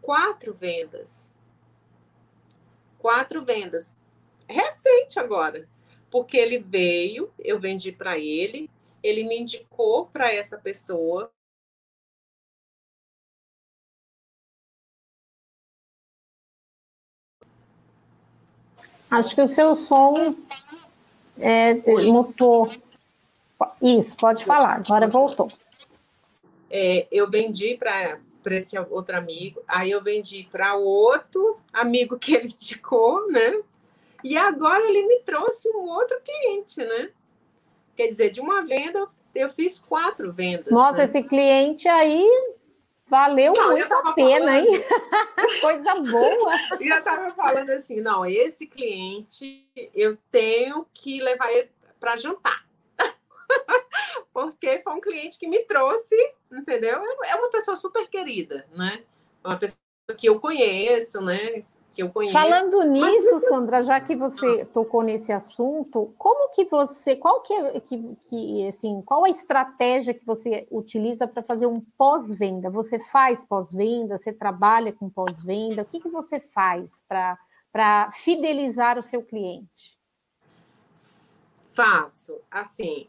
quatro 0.00 0.52
vendas. 0.52 1.34
Quatro 2.98 3.44
vendas. 3.44 3.94
Recente 4.48 5.18
agora. 5.18 5.68
Porque 6.10 6.36
ele 6.36 6.58
veio, 6.58 7.30
eu 7.38 7.58
vendi 7.58 7.92
para 7.92 8.18
ele, 8.18 8.70
ele 9.02 9.24
me 9.24 9.38
indicou 9.38 10.06
para 10.06 10.32
essa 10.32 10.58
pessoa. 10.58 11.30
Acho 19.10 19.34
que 19.34 19.42
o 19.42 19.48
seu 19.48 19.74
som 19.74 20.36
é, 21.38 21.74
mutou. 22.04 22.70
Isso, 23.80 24.16
pode 24.16 24.44
falar, 24.44 24.76
agora 24.76 25.08
voltou. 25.08 25.50
É, 26.70 27.06
eu 27.10 27.30
vendi 27.30 27.76
para 27.76 28.18
esse 28.46 28.78
outro 28.78 29.16
amigo, 29.16 29.62
aí 29.66 29.90
eu 29.90 30.02
vendi 30.02 30.48
para 30.50 30.76
outro 30.76 31.58
amigo 31.72 32.18
que 32.18 32.34
ele 32.34 32.46
indicou, 32.46 33.30
né? 33.30 33.62
E 34.26 34.36
agora 34.36 34.82
ele 34.82 35.06
me 35.06 35.20
trouxe 35.20 35.70
um 35.70 35.88
outro 35.88 36.20
cliente, 36.20 36.78
né? 36.78 37.10
Quer 37.94 38.08
dizer, 38.08 38.30
de 38.30 38.40
uma 38.40 38.64
venda, 38.64 39.06
eu 39.32 39.48
fiz 39.48 39.78
quatro 39.78 40.32
vendas. 40.32 40.66
Nossa, 40.66 40.98
né? 40.98 41.04
esse 41.04 41.22
cliente 41.22 41.86
aí 41.86 42.26
valeu 43.06 43.52
não, 43.52 43.70
muito 43.70 43.94
a 43.94 44.12
pena, 44.14 44.46
falando... 44.46 44.66
hein? 44.66 44.84
Coisa 45.62 45.94
boa. 46.10 46.54
E 46.80 46.88
eu 46.88 46.98
estava 46.98 47.32
falando 47.34 47.70
assim: 47.70 48.00
não, 48.00 48.26
esse 48.26 48.66
cliente 48.66 49.64
eu 49.94 50.18
tenho 50.28 50.84
que 50.92 51.20
levar 51.20 51.52
ele 51.52 51.70
para 52.00 52.16
jantar. 52.16 52.66
Porque 54.34 54.80
foi 54.82 54.92
um 54.92 55.00
cliente 55.00 55.38
que 55.38 55.46
me 55.46 55.60
trouxe, 55.60 56.16
entendeu? 56.50 57.00
É 57.26 57.36
uma 57.36 57.48
pessoa 57.48 57.76
super 57.76 58.08
querida, 58.08 58.66
né? 58.74 59.04
Uma 59.44 59.56
pessoa 59.56 59.78
que 60.18 60.28
eu 60.28 60.40
conheço, 60.40 61.20
né? 61.20 61.64
Que 61.96 62.02
eu 62.02 62.10
conheço. 62.10 62.34
Falando 62.34 62.82
nisso, 62.82 63.32
mas... 63.32 63.44
Sandra, 63.48 63.82
já 63.82 63.98
que 63.98 64.14
você 64.14 64.66
tocou 64.66 65.02
nesse 65.02 65.32
assunto, 65.32 66.14
como 66.18 66.50
que 66.50 66.66
você, 66.66 67.16
qual 67.16 67.40
que, 67.40 67.54
é, 67.54 67.80
que, 67.80 68.16
que 68.28 68.68
assim, 68.68 69.00
qual 69.00 69.24
a 69.24 69.30
estratégia 69.30 70.12
que 70.12 70.24
você 70.24 70.68
utiliza 70.70 71.26
para 71.26 71.42
fazer 71.42 71.66
um 71.66 71.80
pós-venda? 71.96 72.68
Você 72.68 73.00
faz 73.00 73.46
pós-venda? 73.46 74.18
Você 74.18 74.30
trabalha 74.30 74.92
com 74.92 75.08
pós-venda? 75.08 75.82
O 75.82 75.84
que, 75.86 75.98
que 75.98 76.10
você 76.10 76.38
faz 76.38 77.02
para 77.08 78.12
fidelizar 78.12 78.98
o 78.98 79.02
seu 79.02 79.22
cliente? 79.22 79.96
Faço, 81.72 82.40
assim, 82.50 83.06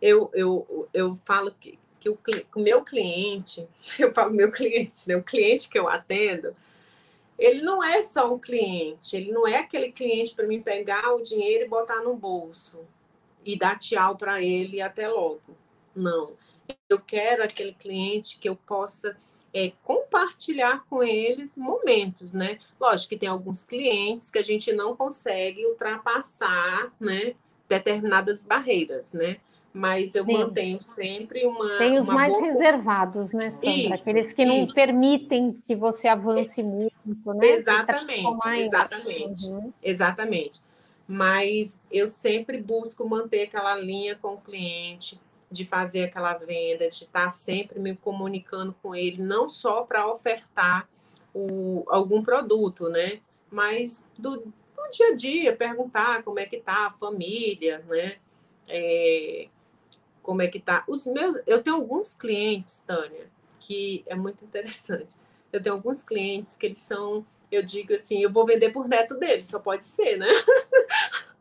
eu, 0.00 0.30
eu, 0.32 0.88
eu 0.92 1.14
falo 1.16 1.52
que, 1.52 1.76
que 1.98 2.08
o, 2.08 2.18
o 2.54 2.60
meu 2.60 2.82
cliente, 2.82 3.66
eu 3.98 4.12
falo 4.14 4.32
meu 4.32 4.50
cliente, 4.52 5.08
né? 5.08 5.16
O 5.16 5.24
cliente 5.24 5.68
que 5.68 5.78
eu 5.78 5.88
atendo, 5.88 6.54
ele 7.38 7.62
não 7.62 7.82
é 7.82 8.02
só 8.02 8.32
um 8.32 8.38
cliente, 8.38 9.16
ele 9.16 9.30
não 9.30 9.46
é 9.46 9.56
aquele 9.58 9.92
cliente 9.92 10.34
para 10.34 10.46
mim 10.46 10.60
pegar 10.60 11.14
o 11.14 11.22
dinheiro 11.22 11.64
e 11.64 11.68
botar 11.68 12.00
no 12.00 12.14
bolso 12.14 12.78
e 13.44 13.56
dar 13.56 13.78
tchau 13.78 14.16
para 14.16 14.42
ele 14.42 14.80
até 14.80 15.08
logo. 15.08 15.56
Não. 15.94 16.34
Eu 16.88 16.98
quero 16.98 17.42
aquele 17.42 17.72
cliente 17.72 18.38
que 18.38 18.48
eu 18.48 18.56
possa 18.56 19.16
é, 19.54 19.72
compartilhar 19.84 20.84
com 20.88 21.02
eles 21.02 21.56
momentos, 21.56 22.32
né? 22.32 22.58
Lógico 22.80 23.10
que 23.10 23.18
tem 23.18 23.28
alguns 23.28 23.64
clientes 23.64 24.30
que 24.30 24.38
a 24.38 24.42
gente 24.42 24.72
não 24.72 24.96
consegue 24.96 25.64
ultrapassar, 25.66 26.92
né? 26.98 27.34
Determinadas 27.68 28.44
barreiras, 28.44 29.12
né? 29.12 29.38
mas 29.76 30.14
eu 30.14 30.24
Sim. 30.24 30.32
mantenho 30.32 30.80
sempre 30.80 31.44
uma. 31.44 31.76
Tem 31.76 31.98
os 31.98 32.08
uma 32.08 32.14
mais 32.14 32.32
boa... 32.32 32.46
reservados, 32.46 33.32
né, 33.34 33.50
Sandra? 33.50 33.70
Isso, 33.70 33.92
Aqueles 33.92 34.32
que 34.32 34.44
não 34.44 34.62
isso. 34.64 34.74
permitem 34.74 35.62
que 35.66 35.76
você 35.76 36.08
avance 36.08 36.62
muito, 36.62 36.95
né? 37.06 37.46
Exatamente, 37.48 38.48
exatamente, 38.58 39.46
uhum. 39.48 39.72
exatamente. 39.82 40.60
Mas 41.08 41.82
eu 41.90 42.08
sempre 42.08 42.60
busco 42.60 43.08
manter 43.08 43.42
aquela 43.42 43.76
linha 43.76 44.16
com 44.16 44.34
o 44.34 44.40
cliente, 44.40 45.20
de 45.50 45.64
fazer 45.64 46.04
aquela 46.04 46.34
venda, 46.34 46.88
de 46.88 47.04
estar 47.04 47.30
sempre 47.30 47.78
me 47.78 47.94
comunicando 47.96 48.74
com 48.82 48.94
ele, 48.94 49.22
não 49.22 49.48
só 49.48 49.82
para 49.82 50.10
ofertar 50.10 50.88
o, 51.32 51.84
algum 51.88 52.22
produto, 52.22 52.88
né? 52.88 53.20
Mas 53.50 54.06
do, 54.18 54.38
do 54.38 54.90
dia 54.90 55.08
a 55.08 55.14
dia, 55.14 55.56
perguntar 55.56 56.22
como 56.22 56.40
é 56.40 56.46
que 56.46 56.56
tá 56.58 56.86
a 56.86 56.92
família, 56.92 57.84
né? 57.88 58.16
É, 58.68 59.48
como 60.22 60.42
é 60.42 60.48
que 60.48 60.58
tá. 60.58 60.82
Os 60.88 61.06
meus, 61.06 61.36
eu 61.46 61.62
tenho 61.62 61.76
alguns 61.76 62.12
clientes, 62.14 62.80
Tânia, 62.84 63.30
que 63.60 64.02
é 64.06 64.14
muito 64.16 64.44
interessante. 64.44 65.14
Eu 65.56 65.62
tenho 65.62 65.74
alguns 65.74 66.02
clientes 66.02 66.56
que 66.56 66.66
eles 66.66 66.78
são, 66.78 67.24
eu 67.50 67.62
digo 67.62 67.94
assim, 67.94 68.22
eu 68.22 68.32
vou 68.32 68.46
vender 68.46 68.70
por 68.70 68.88
neto 68.88 69.16
deles, 69.16 69.48
só 69.48 69.58
pode 69.58 69.84
ser, 69.84 70.16
né? 70.16 70.26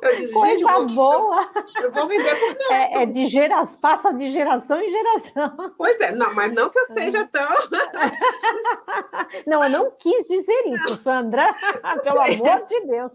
Eu 0.00 0.16
disse, 0.16 0.32
Coisa 0.32 0.70
eu 0.70 0.86
vou, 0.86 0.94
boa! 0.94 1.50
Eu, 1.76 1.82
eu, 1.82 1.90
vou 1.90 2.06
vender 2.06 2.38
por 2.38 2.48
neto. 2.50 2.72
É, 2.72 3.02
é 3.02 3.06
de 3.06 3.26
geração, 3.26 3.80
passa 3.80 4.12
de 4.12 4.28
geração 4.28 4.80
em 4.80 4.88
geração. 4.88 5.74
Pois 5.76 6.00
é, 6.00 6.12
não, 6.12 6.32
mas 6.32 6.54
não 6.54 6.70
que 6.70 6.78
eu 6.78 6.84
seja 6.84 7.26
tão. 7.26 7.42
Não, 9.44 9.64
eu 9.64 9.70
não 9.70 9.90
quis 9.90 10.28
dizer 10.28 10.66
isso, 10.66 10.94
Sandra. 10.96 11.52
Pelo 12.04 12.20
amor 12.20 12.64
de 12.64 12.80
Deus. 12.82 13.12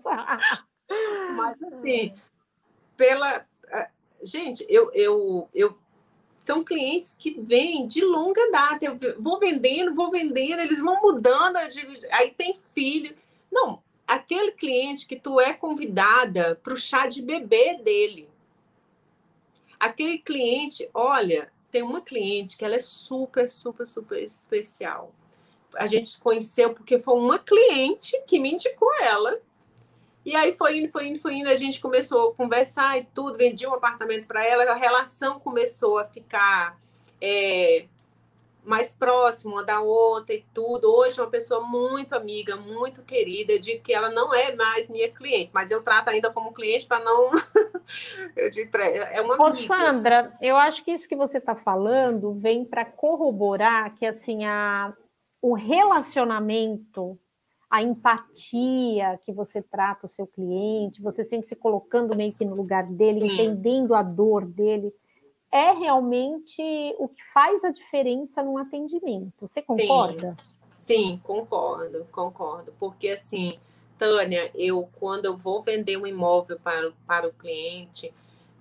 Mas 1.37 1.63
assim, 1.63 2.13
pela, 2.97 3.45
gente, 4.21 4.65
eu, 4.67 4.91
eu, 4.93 5.49
eu 5.53 5.77
são 6.39 6.63
clientes 6.63 7.17
que 7.19 7.37
vêm 7.37 7.85
de 7.85 8.01
longa 8.01 8.49
data. 8.49 8.85
Eu 8.85 8.97
vou 9.19 9.37
vendendo, 9.37 9.93
vou 9.93 10.09
vendendo, 10.09 10.61
eles 10.61 10.79
vão 10.79 11.01
mudando, 11.01 11.57
digo, 11.69 11.91
aí 12.11 12.31
tem 12.31 12.57
filho. 12.73 13.13
Não, 13.51 13.83
aquele 14.07 14.53
cliente 14.53 15.05
que 15.05 15.19
tu 15.19 15.37
é 15.37 15.51
convidada 15.51 16.57
para 16.63 16.73
o 16.73 16.77
chá 16.77 17.07
de 17.07 17.21
bebê 17.21 17.75
dele. 17.83 18.29
Aquele 19.77 20.17
cliente, 20.17 20.89
olha, 20.93 21.51
tem 21.69 21.83
uma 21.83 21.99
cliente 21.99 22.55
que 22.55 22.63
ela 22.63 22.75
é 22.75 22.79
super, 22.79 23.49
super, 23.49 23.85
super 23.85 24.23
especial. 24.23 25.13
A 25.75 25.87
gente 25.87 26.17
conheceu 26.21 26.73
porque 26.73 26.97
foi 26.97 27.15
uma 27.15 27.37
cliente 27.37 28.17
que 28.25 28.39
me 28.39 28.53
indicou 28.53 28.89
ela 29.01 29.41
e 30.29 30.35
aí 30.35 30.53
foi 30.53 30.77
indo, 30.77 30.89
foi 30.89 31.07
indo, 31.07 31.19
foi 31.19 31.33
indo, 31.35 31.49
a 31.49 31.55
gente 31.55 31.81
começou 31.81 32.29
a 32.29 32.35
conversar 32.35 32.97
e 32.99 33.05
tudo, 33.05 33.37
vendi 33.37 33.65
um 33.65 33.73
apartamento 33.73 34.27
para 34.27 34.45
ela, 34.45 34.63
a 34.63 34.75
relação 34.75 35.39
começou 35.39 35.97
a 35.97 36.05
ficar 36.05 36.77
é, 37.21 37.85
mais 38.63 38.95
próxima 38.95 39.53
uma 39.53 39.63
da 39.63 39.81
outra 39.81 40.35
e 40.35 40.45
tudo. 40.53 40.93
Hoje 40.93 41.19
é 41.19 41.23
uma 41.23 41.29
pessoa 41.29 41.61
muito 41.61 42.13
amiga, 42.13 42.55
muito 42.55 43.01
querida. 43.01 43.53
Eu 43.53 43.59
digo 43.59 43.81
que 43.81 43.91
ela 43.91 44.09
não 44.11 44.31
é 44.33 44.55
mais 44.55 44.87
minha 44.89 45.09
cliente, 45.09 45.49
mas 45.51 45.71
eu 45.71 45.81
trato 45.81 46.09
ainda 46.09 46.31
como 46.31 46.53
cliente 46.53 46.85
para 46.85 47.03
não. 47.03 47.31
eu 48.37 48.49
digo 48.51 48.69
pra 48.69 48.85
é 48.85 49.19
uma 49.21 49.35
Ô, 49.41 49.47
amiga. 49.47 49.67
Sandra, 49.67 50.37
eu 50.39 50.55
acho 50.55 50.83
que 50.83 50.91
isso 50.91 51.09
que 51.09 51.15
você 51.15 51.39
está 51.39 51.55
falando 51.55 52.33
vem 52.33 52.63
para 52.63 52.85
corroborar 52.85 53.95
que 53.95 54.05
assim 54.05 54.45
a, 54.45 54.93
o 55.41 55.55
relacionamento 55.55 57.17
a 57.69 57.83
empatia 57.83 59.19
que 59.23 59.31
você 59.31 59.61
trata 59.61 60.07
o 60.07 60.09
seu 60.09 60.25
cliente, 60.25 61.01
você 61.01 61.23
sempre 61.23 61.47
se 61.47 61.55
colocando 61.55 62.15
meio 62.15 62.33
que 62.33 62.43
no 62.43 62.55
lugar 62.55 62.87
dele, 62.87 63.21
Sim. 63.21 63.33
entendendo 63.33 63.93
a 63.93 64.01
dor 64.01 64.45
dele, 64.45 64.91
é 65.51 65.71
realmente 65.71 66.61
o 66.97 67.07
que 67.07 67.23
faz 67.31 67.63
a 67.63 67.71
diferença 67.71 68.41
no 68.41 68.57
atendimento. 68.57 69.33
Você 69.41 69.61
concorda? 69.61 70.35
Sim, 70.67 70.95
Sim 70.95 71.21
concordo, 71.23 72.07
concordo. 72.11 72.73
Porque 72.79 73.09
assim, 73.09 73.59
Tânia, 73.97 74.51
eu 74.55 74.89
quando 74.99 75.25
eu 75.25 75.37
vou 75.37 75.61
vender 75.61 75.97
um 75.97 76.07
imóvel 76.07 76.59
para, 76.59 76.91
para 77.05 77.27
o 77.27 77.33
cliente, 77.33 78.11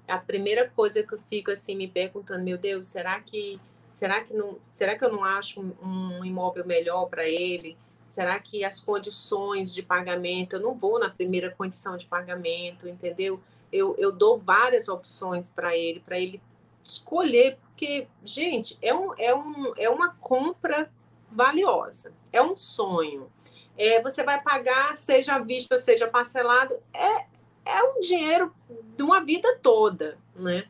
a 0.07 0.19
primeira 0.19 0.69
coisa 0.69 1.03
que 1.03 1.15
eu 1.15 1.19
fico 1.19 1.51
assim 1.51 1.77
me 1.77 1.89
perguntando, 1.89 2.45
meu 2.45 2.59
Deus, 2.59 2.87
será 2.87 3.21
que 3.21 3.59
será 3.91 4.23
que 4.23 4.35
não, 4.35 4.59
será 4.63 4.97
que 4.97 5.05
eu 5.05 5.13
não 5.13 5.25
acho 5.25 5.61
um 5.83 6.25
imóvel 6.25 6.67
melhor 6.67 7.07
para 7.07 7.27
ele? 7.27 7.77
Será 8.09 8.41
que 8.41 8.65
as 8.65 8.81
condições 8.81 9.73
de 9.73 9.83
pagamento, 9.83 10.57
eu 10.57 10.61
não 10.61 10.75
vou 10.75 10.99
na 10.99 11.11
primeira 11.11 11.51
condição 11.51 11.97
de 11.97 12.07
pagamento, 12.07 12.89
entendeu? 12.89 13.41
Eu, 13.71 13.95
eu 13.99 14.11
dou 14.11 14.39
várias 14.39 14.89
opções 14.89 15.51
para 15.51 15.77
ele, 15.77 16.01
para 16.01 16.19
ele 16.19 16.41
escolher, 16.83 17.59
porque, 17.61 18.09
gente, 18.25 18.79
é, 18.81 18.95
um, 18.95 19.13
é, 19.19 19.35
um, 19.35 19.73
é 19.77 19.91
uma 19.91 20.15
compra 20.15 20.91
valiosa, 21.31 22.13
é 22.33 22.43
um 22.43 22.57
sonho. 22.57 23.31
é, 23.79 24.03
você 24.03 24.25
vai 24.25 24.43
pagar, 24.43 24.97
seja 24.97 25.37
à 25.37 25.39
vista, 25.39 25.79
seja 25.79 26.09
parcelado, 26.09 26.75
é, 26.93 27.27
é 27.65 27.83
um 27.85 28.01
dinheiro 28.01 28.53
de 28.97 29.03
uma 29.03 29.21
vida 29.23 29.57
toda, 29.63 30.19
né? 30.35 30.65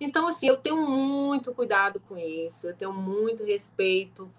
Então, 0.00 0.26
assim, 0.26 0.48
eu 0.48 0.56
tenho 0.56 0.86
muito 0.88 1.52
cuidado 1.52 2.00
com 2.08 2.16
isso, 2.16 2.68
eu 2.68 2.74
tenho 2.74 2.92
muito 2.92 3.44
respeito 3.44 4.30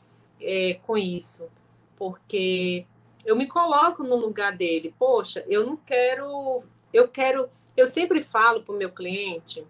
é, 0.41 0.80
com 0.86 0.97
isso, 0.97 1.47
porque 1.96 2.86
eu 3.26 3.36
me 3.36 3.48
coloco 3.48 4.04
no 4.04 4.16
lugar 4.16 4.56
dele. 4.56 4.93
Poxa, 4.98 5.43
eu 5.48 5.66
não 5.66 5.78
quero, 5.78 6.64
eu 6.93 7.08
quero, 7.08 7.50
eu 7.76 7.88
sempre 7.88 8.22
falo 8.22 8.62
para 8.62 8.76
o 8.76 8.78
meu 8.78 8.91
cliente, 8.91 9.66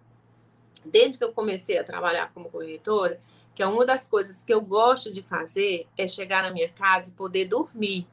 desde 0.83 1.17
que 1.17 1.23
eu 1.23 1.33
comecei 1.33 1.77
a 1.77 1.83
trabalhar 1.83 2.31
como 2.33 2.49
corretora, 2.49 3.19
que 3.53 3.63
é 3.63 3.67
uma 3.67 3.85
das 3.85 4.07
coisas 4.07 4.41
que 4.41 4.53
eu 4.53 4.61
gosto 4.61 5.11
de 5.11 5.21
fazer 5.21 5.87
é 5.97 6.07
chegar 6.07 6.43
na 6.43 6.51
minha 6.51 6.69
casa 6.69 7.09
e 7.09 7.13
poder 7.13 7.45
dormir. 7.45 8.07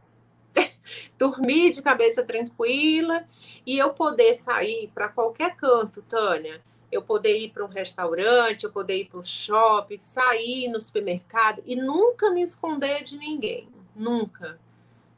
dormir 1.19 1.71
de 1.71 1.83
cabeça 1.83 2.23
tranquila 2.23 3.27
e 3.67 3.79
eu 3.79 3.91
poder 3.91 4.35
sair 4.35 4.91
para 4.95 5.09
qualquer 5.09 5.57
canto, 5.57 6.03
Tânia 6.03 6.61
eu 6.93 7.01
poder 7.03 7.39
ir 7.39 7.49
para 7.49 7.65
um 7.65 7.69
restaurante, 7.69 8.65
eu 8.65 8.71
poder 8.71 8.99
ir 8.99 9.05
para 9.07 9.19
um 9.19 9.25
shopping, 9.25 9.99
sair 9.99 10.69
no 10.69 10.79
supermercado 10.79 11.63
e 11.65 11.75
nunca 11.75 12.31
me 12.31 12.43
esconder 12.43 13.03
de 13.03 13.17
ninguém, 13.17 13.67
nunca. 13.95 14.59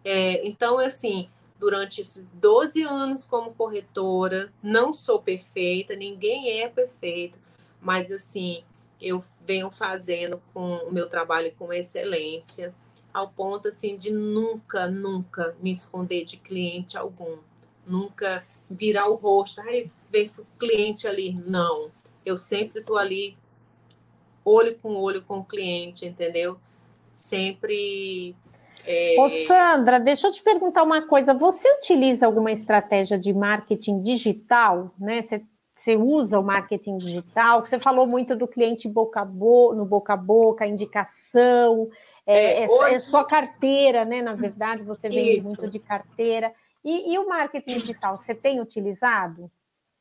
É, 0.04 0.46
então, 0.46 0.78
assim, 0.78 1.28
durante 1.58 2.00
esses 2.00 2.26
12 2.34 2.82
anos 2.82 3.24
como 3.24 3.54
corretora, 3.54 4.52
não 4.62 4.92
sou 4.92 5.20
perfeita, 5.20 5.94
ninguém 5.96 6.60
é 6.60 6.68
perfeito, 6.68 7.38
mas 7.80 8.10
assim, 8.10 8.62
eu 9.00 9.22
venho 9.46 9.70
fazendo 9.70 10.40
com 10.52 10.76
o 10.76 10.92
meu 10.92 11.08
trabalho 11.08 11.52
com 11.58 11.72
excelência, 11.72 12.74
ao 13.12 13.28
ponto 13.28 13.68
assim 13.68 13.96
de 13.96 14.10
nunca, 14.10 14.88
nunca 14.88 15.56
me 15.60 15.70
esconder 15.70 16.24
de 16.24 16.36
cliente 16.36 16.98
algum, 16.98 17.38
nunca 17.86 18.44
virar 18.68 19.08
o 19.08 19.14
rosto, 19.14 19.60
ai, 19.60 19.90
vem 20.10 20.30
cliente 20.58 21.06
ali. 21.06 21.32
Não. 21.32 21.90
Eu 22.24 22.38
sempre 22.38 22.80
estou 22.80 22.96
ali, 22.96 23.36
olho 24.44 24.76
com 24.78 24.94
olho 24.96 25.22
com 25.22 25.38
o 25.38 25.44
cliente, 25.44 26.06
entendeu? 26.06 26.58
Sempre. 27.12 28.34
É... 28.86 29.16
Ô, 29.18 29.28
Sandra, 29.28 29.98
deixa 29.98 30.28
eu 30.28 30.32
te 30.32 30.42
perguntar 30.42 30.82
uma 30.82 31.06
coisa. 31.06 31.34
Você 31.34 31.70
utiliza 31.72 32.26
alguma 32.26 32.52
estratégia 32.52 33.18
de 33.18 33.32
marketing 33.32 34.02
digital, 34.02 34.92
né? 34.98 35.22
Você, 35.22 35.42
você 35.74 35.96
usa 35.96 36.38
o 36.38 36.42
marketing 36.42 36.96
digital? 36.98 37.64
Você 37.64 37.78
falou 37.78 38.06
muito 38.06 38.36
do 38.36 38.46
cliente 38.46 38.88
boca 38.88 39.20
a 39.20 39.24
boca, 39.24 39.76
no 39.76 39.84
boca 39.84 40.12
a 40.12 40.16
boca, 40.16 40.66
indicação, 40.66 41.88
é, 42.26 42.62
é, 42.62 42.64
é 42.64 42.70
hoje... 42.70 42.94
é 42.94 42.98
sua 42.98 43.24
carteira, 43.26 44.04
né? 44.04 44.22
Na 44.22 44.34
verdade, 44.34 44.84
você 44.84 45.08
vende 45.08 45.38
Isso. 45.38 45.46
muito 45.46 45.68
de 45.68 45.78
carteira. 45.78 46.52
E, 46.84 47.12
e 47.12 47.18
o 47.18 47.28
marketing 47.28 47.78
digital, 47.78 48.18
você 48.18 48.34
tem 48.34 48.60
utilizado? 48.60 49.50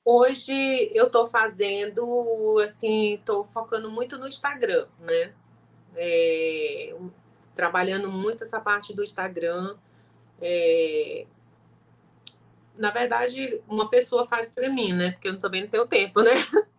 Hoje 0.05 0.91
eu 0.93 1.07
estou 1.07 1.25
fazendo, 1.25 2.59
assim, 2.65 3.13
estou 3.13 3.45
focando 3.45 3.89
muito 3.89 4.17
no 4.17 4.25
Instagram, 4.25 4.85
né? 4.99 5.31
É, 5.95 6.93
trabalhando 7.55 8.11
muito 8.11 8.43
essa 8.43 8.59
parte 8.59 8.93
do 8.93 9.03
Instagram. 9.03 9.75
É, 10.41 11.25
na 12.77 12.91
verdade, 12.91 13.61
uma 13.67 13.89
pessoa 13.89 14.25
faz 14.25 14.49
para 14.49 14.69
mim, 14.69 14.93
né? 14.93 15.11
Porque 15.11 15.29
eu 15.29 15.37
também 15.37 15.61
não 15.61 15.69
tenho 15.69 15.87
tempo, 15.87 16.21
né? 16.21 16.31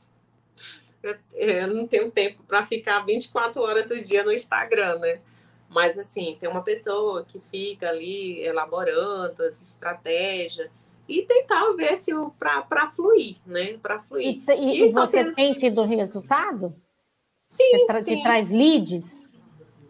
Eu, 1.34 1.66
não 1.66 1.86
tenho 1.86 2.10
tempo 2.10 2.42
para 2.44 2.66
ficar 2.66 3.04
24 3.04 3.60
horas 3.60 3.86
do 3.86 4.02
dia 4.02 4.24
no 4.24 4.32
Instagram, 4.32 4.98
né? 5.00 5.20
Mas, 5.68 5.98
assim, 5.98 6.38
tem 6.40 6.48
uma 6.48 6.62
pessoa 6.62 7.24
que 7.24 7.38
fica 7.40 7.90
ali 7.90 8.40
elaborando 8.40 9.42
as 9.42 9.60
estratégias 9.60 10.70
e 11.06 11.20
tentar 11.22 11.72
ver 11.72 11.98
se 11.98 12.10
para 12.38 12.90
fluir, 12.90 13.36
né? 13.44 13.76
Para 13.82 14.00
fluir. 14.00 14.40
E, 14.48 14.52
e, 14.52 14.84
e 14.84 14.92
você 14.92 15.24
tendo... 15.24 15.34
tem 15.34 15.52
tido 15.52 15.84
resultado? 15.84 16.74
Sim, 17.48 17.70
você 17.70 17.86
tra 17.86 18.00
sim. 18.00 18.22
traz 18.22 18.50
leads? 18.50 19.23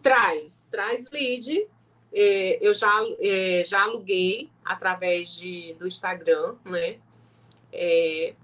Traz, 0.05 0.67
traz 0.69 1.09
lead. 1.09 1.67
É, 2.13 2.59
eu 2.61 2.75
já, 2.75 2.91
é, 3.19 3.63
já 3.65 3.81
aluguei 3.81 4.51
através 4.63 5.31
de, 5.31 5.73
do 5.79 5.87
Instagram, 5.87 6.53
né? 6.63 6.99
É, 7.73 8.35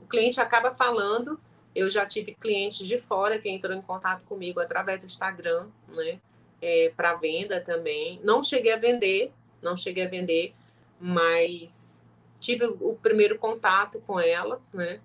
o 0.00 0.06
cliente 0.06 0.40
acaba 0.40 0.70
falando. 0.72 1.38
Eu 1.74 1.90
já 1.90 2.06
tive 2.06 2.34
clientes 2.34 2.88
de 2.88 2.96
fora 2.96 3.38
que 3.38 3.50
entrou 3.50 3.76
em 3.76 3.82
contato 3.82 4.24
comigo 4.24 4.58
através 4.58 5.00
do 5.00 5.04
Instagram, 5.04 5.68
né? 5.88 6.18
É, 6.62 6.90
para 6.96 7.12
venda 7.12 7.60
também. 7.60 8.18
Não 8.24 8.42
cheguei 8.42 8.72
a 8.72 8.78
vender, 8.78 9.34
não 9.60 9.76
cheguei 9.76 10.06
a 10.06 10.08
vender, 10.08 10.54
mas 10.98 12.02
tive 12.40 12.64
o 12.64 12.94
primeiro 12.94 13.38
contato 13.38 14.00
com 14.06 14.18
ela, 14.18 14.62
né? 14.72 14.98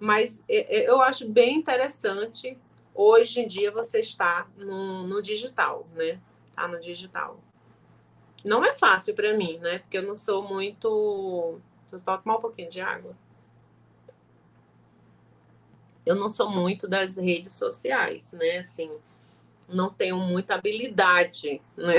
Mas 0.00 0.42
é, 0.48 0.78
é, 0.78 0.88
eu 0.88 1.02
acho 1.02 1.28
bem 1.28 1.56
interessante 1.56 2.56
hoje 2.94 3.40
em 3.40 3.46
dia 3.46 3.70
você 3.70 4.00
está 4.00 4.46
no, 4.56 5.06
no 5.06 5.20
digital, 5.20 5.86
né? 5.94 6.20
Tá 6.54 6.68
no 6.68 6.80
digital. 6.80 7.40
Não 8.44 8.64
é 8.64 8.74
fácil 8.74 9.14
para 9.14 9.34
mim, 9.34 9.58
né? 9.58 9.78
Porque 9.78 9.98
eu 9.98 10.02
não 10.02 10.16
sou 10.16 10.46
muito. 10.46 11.60
Deixa 11.82 11.96
eu 11.96 11.98
só 11.98 12.16
tomar 12.16 12.36
um 12.36 12.40
pouquinho 12.40 12.68
de 12.68 12.80
água. 12.80 13.16
Eu 16.04 16.14
não 16.14 16.28
sou 16.28 16.50
muito 16.50 16.86
das 16.86 17.16
redes 17.16 17.52
sociais, 17.52 18.32
né? 18.34 18.58
Assim, 18.58 18.90
não 19.68 19.90
tenho 19.90 20.18
muita 20.18 20.54
habilidade, 20.54 21.60
né? 21.76 21.96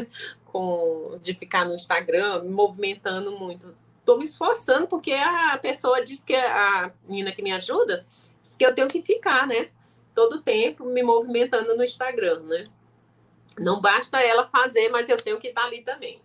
Com 0.44 1.18
de 1.20 1.34
ficar 1.34 1.64
no 1.64 1.74
Instagram, 1.74 2.44
me 2.44 2.50
movimentando 2.50 3.32
muito 3.32 3.74
estou 4.08 4.16
me 4.16 4.24
esforçando, 4.24 4.86
porque 4.88 5.12
a 5.12 5.58
pessoa 5.58 6.02
diz 6.02 6.24
que 6.24 6.34
a 6.34 6.90
menina 7.06 7.30
que 7.30 7.42
me 7.42 7.52
ajuda 7.52 8.06
diz 8.40 8.56
que 8.56 8.64
eu 8.64 8.74
tenho 8.74 8.88
que 8.88 9.02
ficar, 9.02 9.46
né? 9.46 9.68
Todo 10.18 10.42
tempo 10.42 10.84
me 10.84 11.00
movimentando 11.00 11.76
no 11.76 11.84
Instagram, 11.84 12.40
né? 12.40 12.64
Não 13.56 13.80
basta 13.80 14.20
ela 14.20 14.48
fazer, 14.48 14.88
mas 14.88 15.08
eu 15.08 15.16
tenho 15.16 15.38
que 15.38 15.46
estar 15.46 15.64
ali 15.64 15.80
também. 15.80 16.20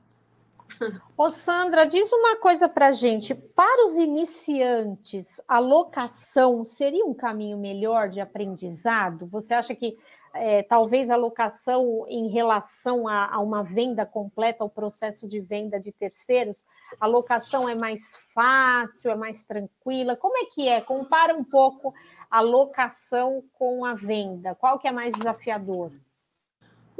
Ô 1.17 1.29
Sandra, 1.29 1.85
diz 1.85 2.11
uma 2.11 2.37
coisa 2.37 2.67
para 2.67 2.91
gente. 2.91 3.33
Para 3.33 3.83
os 3.83 3.95
iniciantes, 3.97 5.41
a 5.47 5.59
locação 5.59 6.65
seria 6.65 7.05
um 7.05 7.13
caminho 7.13 7.57
melhor 7.57 8.09
de 8.09 8.19
aprendizado? 8.19 9.27
Você 9.27 9.53
acha 9.53 9.75
que 9.75 9.97
é, 10.33 10.63
talvez 10.63 11.11
a 11.11 11.15
locação 11.15 12.05
em 12.07 12.27
relação 12.27 13.07
a, 13.07 13.35
a, 13.35 13.39
uma 13.39 13.63
venda 13.63 14.05
completa, 14.05 14.63
ao 14.63 14.69
processo 14.69 15.27
de 15.27 15.39
venda 15.39 15.79
de 15.79 15.91
terceiros, 15.91 16.65
a 16.99 17.05
locação 17.05 17.69
é 17.69 17.75
mais 17.75 18.17
fácil, 18.33 19.11
é 19.11 19.15
mais 19.15 19.43
tranquila? 19.45 20.15
Como 20.15 20.37
é 20.37 20.45
que 20.45 20.67
é? 20.67 20.81
Compara 20.81 21.35
um 21.35 21.43
pouco 21.43 21.93
a 22.29 22.41
locação 22.41 23.43
com 23.53 23.85
a 23.85 23.93
venda. 23.93 24.55
Qual 24.55 24.79
que 24.79 24.87
é 24.87 24.91
mais 24.91 25.13
desafiador? 25.13 25.91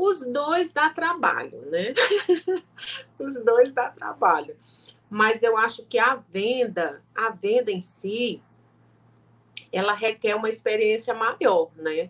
Os 0.03 0.25
dois 0.25 0.73
dá 0.73 0.89
trabalho, 0.89 1.61
né? 1.69 1.93
Os 3.19 3.35
dois 3.43 3.71
dá 3.71 3.89
trabalho. 3.89 4.55
Mas 5.09 5.43
eu 5.43 5.57
acho 5.57 5.85
que 5.85 5.99
a 5.99 6.15
venda, 6.15 7.01
a 7.15 7.29
venda 7.29 7.71
em 7.71 7.81
si, 7.81 8.41
ela 9.71 9.93
requer 9.93 10.35
uma 10.35 10.49
experiência 10.49 11.13
maior, 11.13 11.69
né? 11.75 12.09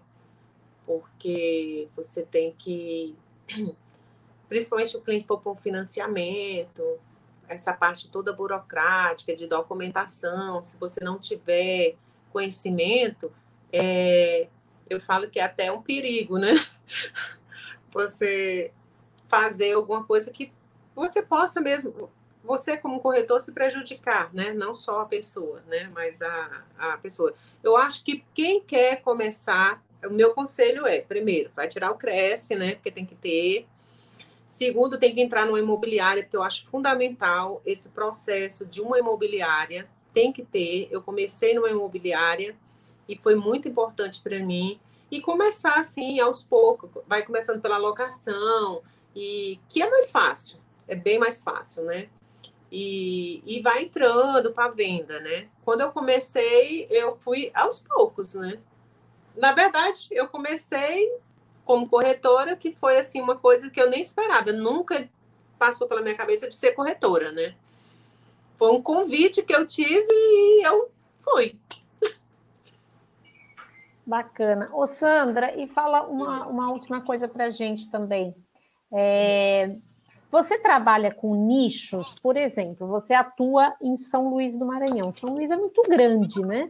porque 0.85 1.87
você 1.95 2.23
tem 2.23 2.53
que, 2.57 3.15
principalmente 4.49 4.95
o 4.97 5.01
cliente 5.01 5.25
for 5.25 5.41
um 5.45 5.55
financiamento, 5.55 6.99
essa 7.47 7.73
parte 7.73 8.09
toda 8.09 8.33
burocrática 8.33 9.35
de 9.35 9.47
documentação, 9.47 10.61
se 10.61 10.77
você 10.77 11.03
não 11.03 11.19
tiver 11.19 11.95
conhecimento, 12.31 13.31
é, 13.71 14.47
eu 14.89 14.99
falo 14.99 15.29
que 15.29 15.39
é 15.39 15.43
até 15.43 15.71
um 15.71 15.81
perigo, 15.81 16.37
né? 16.37 16.53
Você 17.93 18.71
fazer 19.27 19.73
alguma 19.73 20.03
coisa 20.03 20.31
que 20.31 20.51
você 20.95 21.21
possa 21.21 21.59
mesmo, 21.59 22.09
você 22.43 22.77
como 22.77 22.99
corretor 22.99 23.41
se 23.41 23.51
prejudicar, 23.51 24.33
né? 24.33 24.53
Não 24.53 24.73
só 24.73 25.01
a 25.01 25.05
pessoa, 25.05 25.61
né? 25.67 25.89
Mas 25.93 26.21
a, 26.21 26.63
a 26.77 26.97
pessoa. 26.97 27.33
Eu 27.63 27.77
acho 27.77 28.03
que 28.03 28.23
quem 28.33 28.61
quer 28.61 29.01
começar 29.01 29.81
o 30.07 30.13
meu 30.13 30.33
conselho 30.33 30.85
é, 30.85 31.01
primeiro, 31.01 31.49
vai 31.55 31.67
tirar 31.67 31.91
o 31.91 31.95
Cresce, 31.95 32.55
né? 32.55 32.75
Porque 32.75 32.91
tem 32.91 33.05
que 33.05 33.15
ter. 33.15 33.65
Segundo, 34.45 34.99
tem 34.99 35.15
que 35.15 35.21
entrar 35.21 35.45
numa 35.45 35.59
imobiliária, 35.59 36.23
porque 36.23 36.37
eu 36.37 36.43
acho 36.43 36.67
fundamental 36.67 37.61
esse 37.65 37.89
processo 37.89 38.65
de 38.65 38.81
uma 38.81 38.99
imobiliária. 38.99 39.87
Tem 40.13 40.31
que 40.31 40.43
ter. 40.43 40.87
Eu 40.91 41.01
comecei 41.01 41.53
numa 41.53 41.69
imobiliária 41.69 42.55
e 43.07 43.15
foi 43.17 43.35
muito 43.35 43.67
importante 43.67 44.21
para 44.21 44.39
mim. 44.39 44.79
E 45.13 45.21
começar 45.21 45.75
assim, 45.75 46.19
aos 46.19 46.41
poucos, 46.41 46.89
vai 47.07 47.21
começando 47.23 47.61
pela 47.61 47.77
locação, 47.77 48.81
e 49.15 49.59
que 49.69 49.81
é 49.81 49.87
mais 49.87 50.11
fácil, 50.11 50.59
é 50.87 50.95
bem 50.95 51.19
mais 51.19 51.43
fácil, 51.43 51.83
né? 51.83 52.09
E, 52.71 53.43
e 53.45 53.61
vai 53.61 53.83
entrando 53.83 54.51
para 54.51 54.69
venda, 54.69 55.19
né? 55.19 55.47
Quando 55.63 55.81
eu 55.81 55.91
comecei, 55.91 56.87
eu 56.89 57.15
fui 57.17 57.51
aos 57.53 57.83
poucos, 57.83 58.33
né? 58.33 58.59
na 59.35 59.51
verdade, 59.51 60.07
eu 60.11 60.27
comecei 60.27 61.11
como 61.63 61.87
corretora, 61.87 62.55
que 62.55 62.75
foi 62.75 62.97
assim 62.97 63.21
uma 63.21 63.35
coisa 63.35 63.69
que 63.69 63.81
eu 63.81 63.89
nem 63.89 64.01
esperava. 64.01 64.51
Nunca 64.51 65.09
passou 65.57 65.87
pela 65.87 66.01
minha 66.01 66.15
cabeça 66.15 66.47
de 66.47 66.55
ser 66.55 66.71
corretora, 66.71 67.31
né? 67.31 67.55
Foi 68.57 68.71
um 68.71 68.81
convite 68.81 69.43
que 69.43 69.53
eu 69.53 69.65
tive 69.65 70.07
e 70.09 70.63
eu 70.65 70.89
fui. 71.19 71.57
Bacana. 74.05 74.69
Ô, 74.73 74.85
Sandra, 74.85 75.55
e 75.55 75.67
fala 75.67 76.03
uma, 76.03 76.45
uma 76.47 76.71
última 76.71 77.01
coisa 77.01 77.27
para 77.27 77.45
a 77.45 77.49
gente 77.49 77.89
também. 77.89 78.35
É, 78.91 79.75
você 80.29 80.57
trabalha 80.57 81.13
com 81.13 81.35
nichos, 81.35 82.15
por 82.21 82.35
exemplo, 82.35 82.87
você 82.87 83.13
atua 83.13 83.73
em 83.81 83.95
São 83.97 84.29
Luís 84.29 84.57
do 84.57 84.65
Maranhão. 84.65 85.11
São 85.11 85.35
Luís 85.35 85.51
é 85.51 85.55
muito 85.55 85.81
grande, 85.83 86.41
né? 86.41 86.69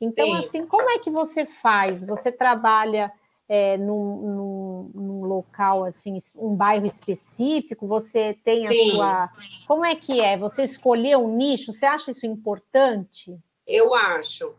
Então, 0.00 0.26
Sim. 0.26 0.38
assim, 0.38 0.66
como 0.66 0.90
é 0.90 0.98
que 0.98 1.10
você 1.10 1.46
faz? 1.46 2.04
Você 2.06 2.30
trabalha 2.30 3.10
é, 3.48 3.78
num, 3.78 4.16
num, 4.16 4.90
num, 4.94 5.24
local, 5.24 5.84
assim, 5.84 6.18
um 6.36 6.54
bairro 6.54 6.86
específico? 6.86 7.86
Você 7.86 8.34
tem 8.44 8.66
a 8.66 8.70
Sim. 8.70 8.90
sua. 8.90 9.30
Como 9.66 9.84
é 9.84 9.94
que 9.94 10.20
é? 10.20 10.36
Você 10.36 10.64
escolheu 10.64 11.24
um 11.24 11.36
nicho? 11.36 11.72
Você 11.72 11.86
acha 11.86 12.10
isso 12.10 12.26
importante? 12.26 13.38
Eu 13.66 13.94
acho. 13.94 14.54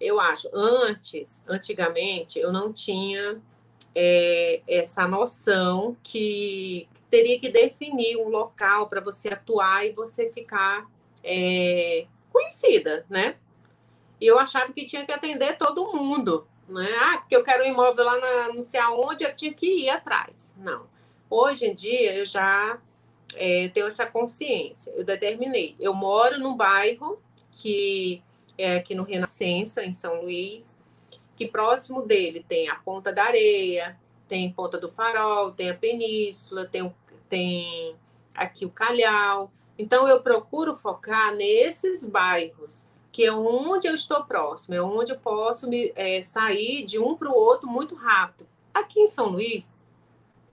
Eu 0.00 0.20
acho. 0.20 0.48
Antes, 0.52 1.44
antigamente, 1.48 2.38
eu 2.38 2.52
não 2.52 2.72
tinha 2.72 3.40
é, 3.94 4.60
essa 4.68 5.08
noção 5.08 5.96
que 6.02 6.88
teria 7.10 7.38
que 7.38 7.48
definir 7.48 8.16
um 8.16 8.28
local 8.28 8.88
para 8.88 9.00
você 9.00 9.28
atuar 9.28 9.86
e 9.86 9.92
você 9.92 10.30
ficar 10.30 10.88
é, 11.24 12.06
conhecida, 12.30 13.04
né? 13.08 13.36
E 14.20 14.26
eu 14.26 14.38
achava 14.38 14.72
que 14.72 14.84
tinha 14.84 15.04
que 15.04 15.12
atender 15.12 15.56
todo 15.56 15.92
mundo, 15.92 16.46
né? 16.68 16.88
Ah, 17.00 17.18
porque 17.18 17.34
eu 17.34 17.42
quero 17.42 17.64
um 17.64 17.66
imóvel 17.66 18.04
lá 18.04 18.18
na, 18.18 18.54
não 18.54 18.62
sei 18.62 18.80
aonde, 18.80 19.24
eu 19.24 19.34
tinha 19.34 19.52
que 19.52 19.66
ir 19.84 19.90
atrás. 19.90 20.54
Não. 20.58 20.86
Hoje 21.30 21.66
em 21.66 21.74
dia, 21.74 22.14
eu 22.14 22.26
já 22.26 22.78
é, 23.34 23.68
tenho 23.68 23.86
essa 23.86 24.06
consciência. 24.06 24.92
Eu 24.96 25.04
determinei. 25.04 25.76
Eu 25.78 25.94
moro 25.94 26.38
num 26.38 26.56
bairro 26.56 27.20
que 27.52 28.22
é 28.58 28.76
aqui 28.76 28.94
no 28.94 29.04
Renascença, 29.04 29.84
em 29.84 29.92
São 29.92 30.22
Luís, 30.22 30.78
que 31.36 31.46
próximo 31.46 32.02
dele 32.02 32.44
tem 32.46 32.68
a 32.68 32.74
Ponta 32.74 33.12
da 33.12 33.24
Areia, 33.24 33.96
tem 34.26 34.52
Ponta 34.52 34.76
do 34.76 34.90
Farol, 34.90 35.52
tem 35.52 35.70
a 35.70 35.74
Península, 35.74 36.66
tem, 36.66 36.92
tem 37.28 37.96
aqui 38.34 38.66
o 38.66 38.70
Calhau. 38.70 39.50
Então, 39.78 40.08
eu 40.08 40.20
procuro 40.20 40.74
focar 40.74 41.34
nesses 41.34 42.04
bairros 42.04 42.88
que 43.18 43.24
é 43.24 43.32
onde 43.32 43.88
eu 43.88 43.94
estou 43.94 44.22
próximo, 44.24 44.76
é 44.76 44.80
onde 44.80 45.10
eu 45.10 45.18
posso 45.18 45.68
me, 45.68 45.92
é, 45.96 46.22
sair 46.22 46.84
de 46.84 47.00
um 47.00 47.16
para 47.16 47.28
o 47.28 47.34
outro 47.34 47.68
muito 47.68 47.96
rápido. 47.96 48.46
Aqui 48.72 49.00
em 49.00 49.08
São 49.08 49.30
Luís, 49.30 49.74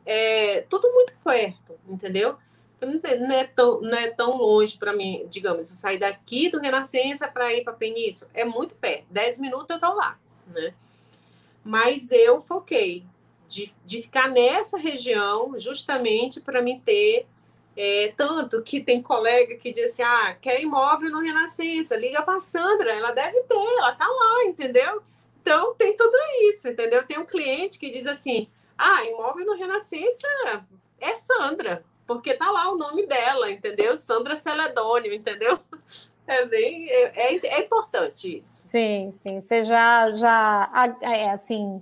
é 0.04 0.62
tudo 0.62 0.92
muito 0.92 1.14
perto, 1.24 1.78
entendeu? 1.88 2.38
Não 2.82 3.36
é 3.36 3.44
tão, 3.46 3.82
não 3.82 3.98
é 3.98 4.10
tão 4.10 4.38
longe 4.38 4.78
para 4.78 4.94
mim, 4.94 5.26
digamos, 5.30 5.70
eu 5.70 5.76
sair 5.76 5.98
daqui 5.98 6.50
do 6.50 6.60
Renascença 6.60 7.28
para 7.28 7.54
ir 7.54 7.64
para 7.64 7.74
Península, 7.74 8.30
é 8.34 8.44
muito 8.44 8.76
perto, 8.76 9.06
10 9.10 9.40
minutos 9.40 9.70
eu 9.70 9.76
estou 9.76 9.94
lá, 9.94 10.20
né? 10.48 10.74
Mas 11.64 12.12
eu 12.12 12.40
foquei 12.42 13.04
de, 13.48 13.74
de 13.86 14.02
ficar 14.02 14.30
nessa 14.30 14.78
região 14.78 15.58
justamente 15.58 16.42
para 16.42 16.62
me 16.62 16.80
ter 16.80 17.26
é, 17.78 18.14
tanto 18.16 18.62
que 18.62 18.80
tem 18.80 19.02
colega 19.02 19.56
que 19.56 19.72
diz 19.72 19.92
assim: 19.92 20.04
ah, 20.04 20.34
quer 20.40 20.62
imóvel 20.62 21.12
no 21.12 21.20
Renascença, 21.20 21.96
liga 21.96 22.22
para 22.22 22.40
Sandra, 22.40 22.94
ela 22.94 23.12
deve 23.12 23.42
ter, 23.44 23.78
ela 23.78 23.92
tá 23.94 24.08
lá, 24.08 24.46
entendeu? 24.46 25.02
Então 25.42 25.76
tem 25.76 25.96
tudo 25.96 26.18
isso, 26.50 26.70
entendeu? 26.70 27.06
Tem 27.06 27.20
um 27.20 27.26
cliente 27.26 27.78
que 27.78 27.90
diz 27.90 28.08
assim: 28.08 28.48
ah, 28.78 29.04
imóvel 29.04 29.46
no 29.46 29.56
Renascença 29.56 30.28
é 31.00 31.16
Sandra, 31.16 31.84
porque 32.06 32.34
tá 32.34 32.52
lá 32.52 32.72
o 32.72 32.78
nome 32.78 33.08
dela, 33.08 33.52
entendeu? 33.52 33.98
Sandra 33.98 34.36
Celedônio, 34.36 35.14
entendeu? 35.14 35.60
É 36.28 36.44
bem, 36.44 36.90
é, 36.90 37.36
é, 37.36 37.36
é 37.36 37.60
importante 37.60 38.40
isso. 38.40 38.68
Sim, 38.68 39.14
sim. 39.22 39.42
Você 39.42 39.62
já, 39.62 40.10
já 40.10 40.98
é, 41.00 41.30
assim, 41.30 41.80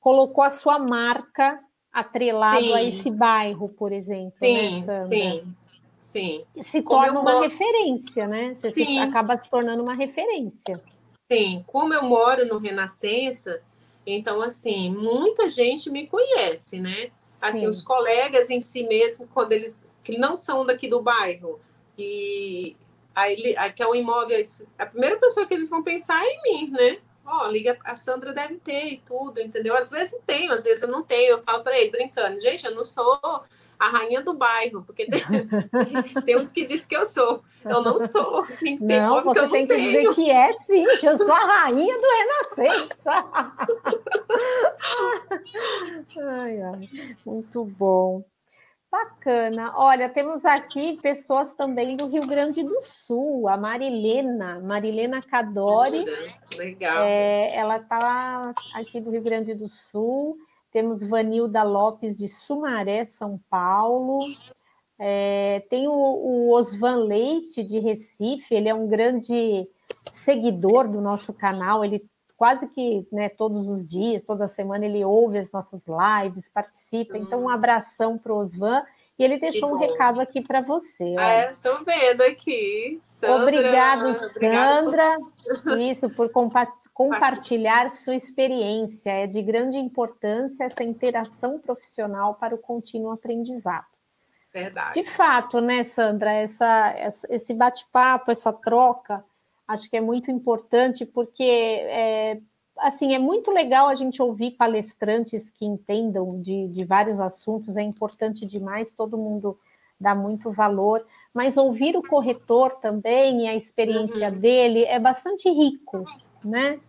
colocou 0.00 0.42
a 0.42 0.48
sua 0.48 0.78
marca 0.78 1.60
atrelado 1.92 2.64
sim. 2.64 2.72
a 2.72 2.82
esse 2.82 3.10
bairro, 3.10 3.68
por 3.68 3.92
exemplo. 3.92 4.38
Sim, 4.42 4.84
né, 4.84 5.04
sim, 5.04 5.54
sim. 5.98 6.44
Se 6.62 6.82
Como 6.82 6.98
torna 6.98 7.20
uma 7.20 7.32
moro... 7.34 7.44
referência, 7.44 8.26
né? 8.26 8.56
Você 8.58 8.72
sim. 8.72 8.86
Se, 8.86 8.98
acaba 9.00 9.36
se 9.36 9.50
tornando 9.50 9.82
uma 9.82 9.92
referência. 9.92 10.80
Sim, 11.30 11.62
como 11.66 11.92
eu 11.92 12.04
moro 12.04 12.46
no 12.46 12.56
Renascença, 12.56 13.60
então, 14.06 14.40
assim, 14.42 14.90
muita 14.90 15.48
gente 15.48 15.90
me 15.90 16.06
conhece, 16.06 16.78
né? 16.78 17.10
Assim, 17.48 17.60
sim. 17.60 17.66
os 17.68 17.82
colegas 17.82 18.50
em 18.50 18.60
si 18.60 18.84
mesmo, 18.84 19.28
quando 19.32 19.52
eles 19.52 19.78
que 20.02 20.18
não 20.18 20.36
são 20.36 20.66
daqui 20.66 20.88
do 20.88 21.00
bairro, 21.00 21.58
e 21.96 22.76
aí, 23.14 23.54
aí 23.56 23.72
que 23.72 23.82
é 23.82 23.88
um 23.88 23.94
imóvel, 23.94 24.42
a 24.78 24.86
primeira 24.86 25.16
pessoa 25.16 25.46
que 25.46 25.54
eles 25.54 25.70
vão 25.70 25.82
pensar 25.82 26.22
é 26.22 26.28
em 26.28 26.42
mim, 26.42 26.70
né? 26.70 26.98
ó, 27.24 27.44
oh, 27.44 27.50
liga, 27.50 27.78
a 27.84 27.94
Sandra 27.94 28.32
deve 28.32 28.56
ter 28.56 28.86
e 28.92 28.96
tudo, 28.98 29.40
entendeu? 29.40 29.76
Às 29.76 29.90
vezes 29.90 30.20
tenho, 30.26 30.52
às 30.52 30.64
vezes 30.64 30.82
eu 30.82 30.88
não 30.88 31.02
tenho. 31.02 31.30
Eu 31.30 31.42
falo 31.42 31.62
para 31.62 31.78
ele, 31.78 31.90
brincando, 31.90 32.40
gente, 32.40 32.64
eu 32.66 32.74
não 32.74 32.84
sou 32.84 33.18
a 33.78 33.88
rainha 33.88 34.22
do 34.22 34.34
bairro, 34.34 34.82
porque 34.82 35.06
tem, 35.06 35.22
tem 36.24 36.36
uns 36.36 36.52
que 36.52 36.64
dizem 36.64 36.88
que 36.88 36.96
eu 36.96 37.04
sou. 37.04 37.42
Eu 37.64 37.82
não 37.82 37.98
sou. 37.98 38.46
Tem 38.58 38.78
não, 38.78 39.22
você 39.24 39.40
que 39.40 39.48
tem 39.50 39.66
que 39.66 39.76
dizer 39.76 40.14
que 40.14 40.30
é 40.30 40.52
sim, 40.54 40.84
que 40.98 41.06
eu 41.06 41.18
sou 41.18 41.34
a 41.34 41.40
rainha 41.40 41.94
do 41.98 42.06
Renascença. 42.56 43.24
ai, 46.28 46.62
ai, 46.62 46.88
muito 47.24 47.64
bom. 47.64 48.24
Bacana. 48.94 49.72
Olha, 49.74 50.08
temos 50.08 50.44
aqui 50.44 51.00
pessoas 51.02 51.52
também 51.54 51.96
do 51.96 52.06
Rio 52.06 52.28
Grande 52.28 52.62
do 52.62 52.80
Sul, 52.80 53.48
a 53.48 53.56
Marilena, 53.56 54.60
Marilena 54.60 55.20
Cadori. 55.20 56.04
Legal. 56.56 57.02
É, 57.02 57.56
ela 57.56 57.78
está 57.78 58.54
aqui 58.72 59.00
do 59.00 59.10
Rio 59.10 59.22
Grande 59.22 59.52
do 59.52 59.66
Sul. 59.66 60.38
Temos 60.74 61.04
Vanilda 61.04 61.62
Lopes 61.62 62.16
de 62.16 62.26
Sumaré, 62.26 63.04
São 63.04 63.40
Paulo. 63.48 64.18
É, 64.98 65.64
tem 65.70 65.86
o, 65.86 65.92
o 65.92 66.50
Osvan 66.50 67.04
Leite 67.04 67.62
de 67.62 67.78
Recife, 67.78 68.52
ele 68.52 68.68
é 68.68 68.74
um 68.74 68.88
grande 68.88 69.68
seguidor 70.10 70.88
do 70.88 71.00
nosso 71.00 71.32
canal, 71.32 71.84
ele 71.84 72.04
quase 72.36 72.66
que 72.66 73.06
né, 73.12 73.28
todos 73.28 73.68
os 73.68 73.88
dias, 73.88 74.24
toda 74.24 74.48
semana, 74.48 74.84
ele 74.84 75.04
ouve 75.04 75.38
as 75.38 75.52
nossas 75.52 75.80
lives, 75.86 76.48
participa. 76.48 77.16
Então, 77.16 77.42
um 77.42 77.44
hum. 77.44 77.50
abração 77.50 78.18
para 78.18 78.32
o 78.32 78.38
Osvan. 78.38 78.82
E 79.16 79.22
ele 79.22 79.38
deixou 79.38 79.72
um 79.72 79.78
recado 79.78 80.20
aqui 80.20 80.40
para 80.40 80.60
você. 80.60 81.14
É, 81.16 81.52
estou 81.52 81.84
vendo 81.84 82.22
aqui. 82.22 82.98
Sandra, 83.00 83.42
Obrigado, 83.42 84.14
Sandra, 84.14 85.18
por... 85.62 85.78
isso, 85.78 86.10
por 86.10 86.32
compa 86.32 86.66
compartilhar 86.94 87.90
sua 87.90 88.14
experiência. 88.14 89.10
É 89.10 89.26
de 89.26 89.42
grande 89.42 89.76
importância 89.76 90.64
essa 90.64 90.84
interação 90.84 91.58
profissional 91.58 92.36
para 92.36 92.54
o 92.54 92.58
contínuo 92.58 93.10
aprendizado. 93.10 93.86
Verdade. 94.52 95.02
De 95.02 95.10
fato, 95.10 95.60
né, 95.60 95.82
Sandra, 95.82 96.32
essa, 96.32 96.94
esse 97.28 97.52
bate-papo, 97.52 98.30
essa 98.30 98.52
troca, 98.52 99.24
acho 99.66 99.90
que 99.90 99.96
é 99.96 100.00
muito 100.00 100.30
importante, 100.30 101.04
porque 101.04 101.42
é, 101.42 102.40
assim, 102.78 103.14
é 103.14 103.18
muito 103.18 103.50
legal 103.50 103.88
a 103.88 103.96
gente 103.96 104.22
ouvir 104.22 104.52
palestrantes 104.52 105.50
que 105.50 105.64
entendam 105.64 106.28
de, 106.40 106.68
de 106.68 106.84
vários 106.84 107.18
assuntos, 107.18 107.76
é 107.76 107.82
importante 107.82 108.46
demais, 108.46 108.94
todo 108.94 109.18
mundo 109.18 109.58
dá 109.98 110.14
muito 110.14 110.52
valor, 110.52 111.04
mas 111.32 111.56
ouvir 111.56 111.96
o 111.96 112.02
corretor 112.02 112.76
também 112.76 113.46
e 113.46 113.48
a 113.48 113.56
experiência 113.56 114.28
uhum. 114.28 114.38
dele 114.38 114.84
é 114.84 115.00
bastante 115.00 115.48
rico, 115.50 116.04
né? 116.44 116.80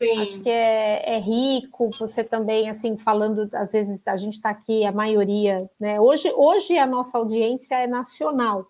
Sim. 0.00 0.20
Acho 0.20 0.40
que 0.40 0.50
é, 0.50 1.16
é, 1.16 1.18
rico, 1.18 1.90
você 1.98 2.24
também, 2.24 2.68
assim, 2.68 2.96
falando, 2.96 3.48
às 3.54 3.72
vezes 3.72 4.06
a 4.06 4.16
gente 4.16 4.34
está 4.34 4.50
aqui, 4.50 4.84
a 4.84 4.92
maioria, 4.92 5.58
né? 5.78 6.00
Hoje, 6.00 6.32
hoje 6.34 6.76
a 6.78 6.86
nossa 6.86 7.16
audiência 7.16 7.76
é 7.76 7.86
nacional, 7.86 8.66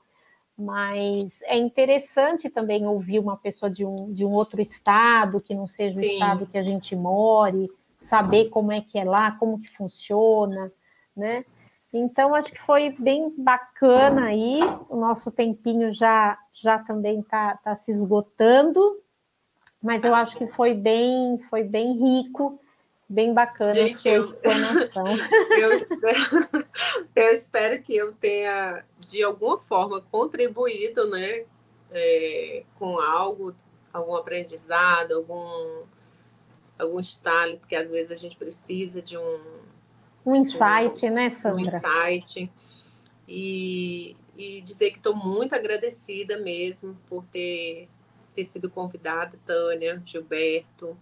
mas 0.57 1.41
é 1.43 1.57
interessante 1.57 2.51
também 2.51 2.87
ouvir 2.87 3.18
uma 3.18 3.37
pessoa 3.37 3.70
de 3.70 3.85
um, 3.85 4.12
de 4.12 4.25
um 4.25 4.33
outro 4.33 4.61
estado, 4.61 5.43
que 5.43 5.55
não 5.55 5.66
seja 5.66 5.99
Sim. 5.99 6.01
o 6.01 6.05
estado 6.05 6.47
que 6.47 6.59
a 6.59 6.62
gente 6.62 6.95
more, 6.95 7.70
saber 7.97 8.51
como 8.51 8.70
é 8.70 8.81
que 8.81 8.99
é 8.99 9.05
lá, 9.05 9.37
como 9.39 9.61
que 9.61 9.70
funciona, 9.72 10.70
né? 11.16 11.45
Então, 11.93 12.35
acho 12.35 12.53
que 12.53 12.61
foi 12.61 12.91
bem 12.91 13.33
bacana 13.39 14.27
aí, 14.27 14.59
o 14.89 14.97
nosso 14.97 15.31
tempinho 15.31 15.91
já, 15.91 16.37
já 16.53 16.79
também 16.81 17.20
está 17.20 17.57
tá 17.59 17.77
se 17.77 17.93
esgotando, 17.93 19.01
mas 19.85 20.03
eu 20.03 20.14
acho 20.14 20.37
que 20.37 20.49
foi 20.49 20.74
bem, 20.74 21.39
foi 21.49 21.62
bem 21.62 21.93
rico 21.93 22.59
Bem 23.09 23.35
bacana 23.35 23.74
Gente, 23.74 23.95
a 23.95 23.99
sua 23.99 24.11
eu, 24.12 24.20
explanação. 24.22 25.05
Eu 25.59 25.72
espero, 25.74 26.68
eu 27.14 27.32
espero 27.32 27.82
que 27.82 27.95
eu 27.95 28.12
tenha, 28.12 28.82
de 28.99 29.22
alguma 29.22 29.61
forma, 29.61 30.01
contribuído 30.01 31.09
né, 31.09 31.45
é, 31.93 32.64
com 32.76 32.99
algo, 32.99 33.55
algum 33.93 34.16
aprendizado, 34.16 35.12
algum, 35.12 35.82
algum 36.78 36.99
estalo, 36.99 37.59
porque 37.59 37.76
às 37.76 37.91
vezes 37.91 38.11
a 38.11 38.16
gente 38.16 38.37
precisa 38.37 39.03
de 39.03 39.18
um... 39.18 39.41
Um 40.24 40.35
insight, 40.35 41.07
um, 41.07 41.11
né, 41.11 41.28
Sandra? 41.28 41.57
Um 41.57 41.61
insight. 41.61 42.51
E, 43.28 44.16
e 44.37 44.62
dizer 44.62 44.91
que 44.91 44.97
estou 44.97 45.14
muito 45.14 45.55
agradecida 45.55 46.39
mesmo 46.39 46.97
por 47.07 47.24
ter, 47.26 47.89
ter 48.35 48.45
sido 48.45 48.68
convidada, 48.68 49.39
Tânia, 49.47 50.03
Gilberto, 50.05 50.97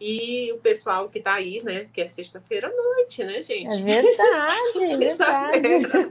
e 0.00 0.50
o 0.52 0.58
pessoal 0.58 1.10
que 1.10 1.18
está 1.18 1.34
aí, 1.34 1.62
né? 1.62 1.86
Que 1.92 2.00
é 2.00 2.06
sexta-feira 2.06 2.68
à 2.68 2.70
noite, 2.70 3.22
né, 3.22 3.42
gente? 3.42 3.82
É 3.82 4.00
verdade. 4.00 4.60
É 4.80 4.96
sexta-feira. 4.96 6.10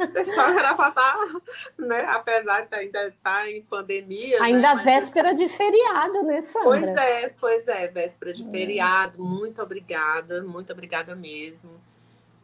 o 0.00 0.08
pessoal 0.08 0.48
era 0.50 0.74
para 0.74 0.88
estar, 0.88 1.12
tá, 1.12 1.40
né? 1.78 2.00
Apesar 2.06 2.62
de 2.62 2.74
ainda 2.74 3.08
estar 3.08 3.42
tá 3.42 3.50
em 3.50 3.60
pandemia. 3.62 4.40
Né, 4.40 4.46
ainda 4.46 4.74
né? 4.74 4.82
véspera 4.82 5.34
de 5.34 5.48
feriado, 5.50 6.22
né, 6.22 6.40
Sandra? 6.40 6.64
Pois 6.64 6.96
é, 6.96 7.28
pois 7.40 7.68
é, 7.68 7.88
véspera 7.88 8.32
de 8.32 8.42
é. 8.42 8.50
feriado. 8.50 9.22
Muito 9.22 9.60
obrigada, 9.60 10.42
muito 10.42 10.72
obrigada 10.72 11.14
mesmo 11.14 11.78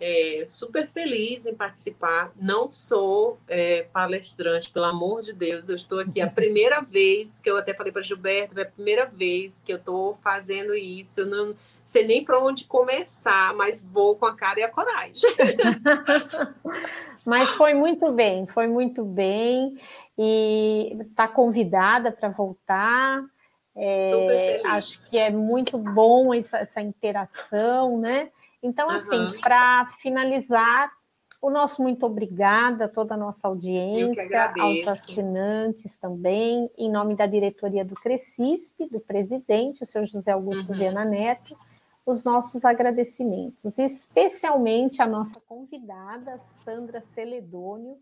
é, 0.01 0.45
super 0.49 0.87
feliz 0.87 1.47
em 1.47 1.55
participar. 1.55 2.33
Não 2.37 2.71
sou 2.71 3.39
é, 3.49 3.87
palestrante, 3.93 4.71
pelo 4.71 4.85
amor 4.85 5.23
de 5.23 5.33
Deus. 5.33 5.69
Eu 5.69 5.77
estou 5.77 6.01
aqui 6.01 6.21
a 6.21 6.29
primeira 6.31 6.81
vez 6.81 7.41
que 7.41 7.51
eu 7.51 7.57
até 7.57 7.75
falei 7.75 7.93
para 7.93 8.03
Gilberto, 8.03 8.59
é 8.59 8.63
a 8.63 8.67
primeira 8.67 9.07
vez 9.07 9.63
que 9.65 9.73
eu 9.73 9.79
estou 9.79 10.17
fazendo 10.17 10.75
isso. 10.75 11.21
Eu 11.21 11.27
não 11.27 11.55
sei 11.85 12.07
nem 12.07 12.25
para 12.25 12.39
onde 12.39 12.65
começar, 12.65 13.55
mas 13.55 13.85
vou 13.87 14.17
com 14.17 14.27
a 14.27 14.37
cara 14.37 14.61
e 14.61 14.63
a 14.65 14.71
coragem. 14.71 15.23
mas 17.25 17.51
foi 17.51 17.75
muito 17.75 18.11
bem, 18.13 18.47
foi 18.47 18.67
muito 18.67 19.05
bem 19.05 19.79
e 20.19 20.97
está 21.01 21.27
convidada 21.27 22.11
para 22.13 22.29
voltar. 22.29 23.25
É, 23.79 24.63
acho 24.65 25.09
que 25.09 25.19
é 25.19 25.31
muito 25.31 25.77
bom 25.77 26.33
essa, 26.35 26.59
essa 26.59 26.81
interação, 26.81 27.99
né? 27.99 28.31
Então, 28.63 28.91
assim, 28.91 29.19
uhum. 29.19 29.41
para 29.41 29.87
finalizar, 30.01 30.91
o 31.41 31.51
nosso 31.51 31.83
muito 31.83 32.05
obrigada 32.07 32.87
a 32.87 32.89
toda 32.89 33.15
a 33.15 33.17
nossa 33.17 33.47
audiência, 33.49 34.53
aos 34.59 34.89
assinantes 34.89 35.97
também, 35.97 36.71
em 36.77 36.91
nome 36.91 37.15
da 37.15 37.27
diretoria 37.27 37.85
do 37.85 37.95
Crescisp, 37.95 38.87
do 38.91 39.01
presidente, 39.01 39.83
o 39.83 39.87
senhor 39.87 40.05
José 40.05 40.33
Augusto 40.33 40.73
uhum. 40.73 40.79
Viana 40.79 41.05
Neto, 41.05 41.57
os 42.05 42.25
nossos 42.25 42.65
agradecimentos, 42.65 43.79
especialmente 43.79 45.03
a 45.03 45.07
nossa 45.07 45.41
convidada, 45.41 46.41
Sandra 46.65 47.03
Celedônio, 47.15 47.99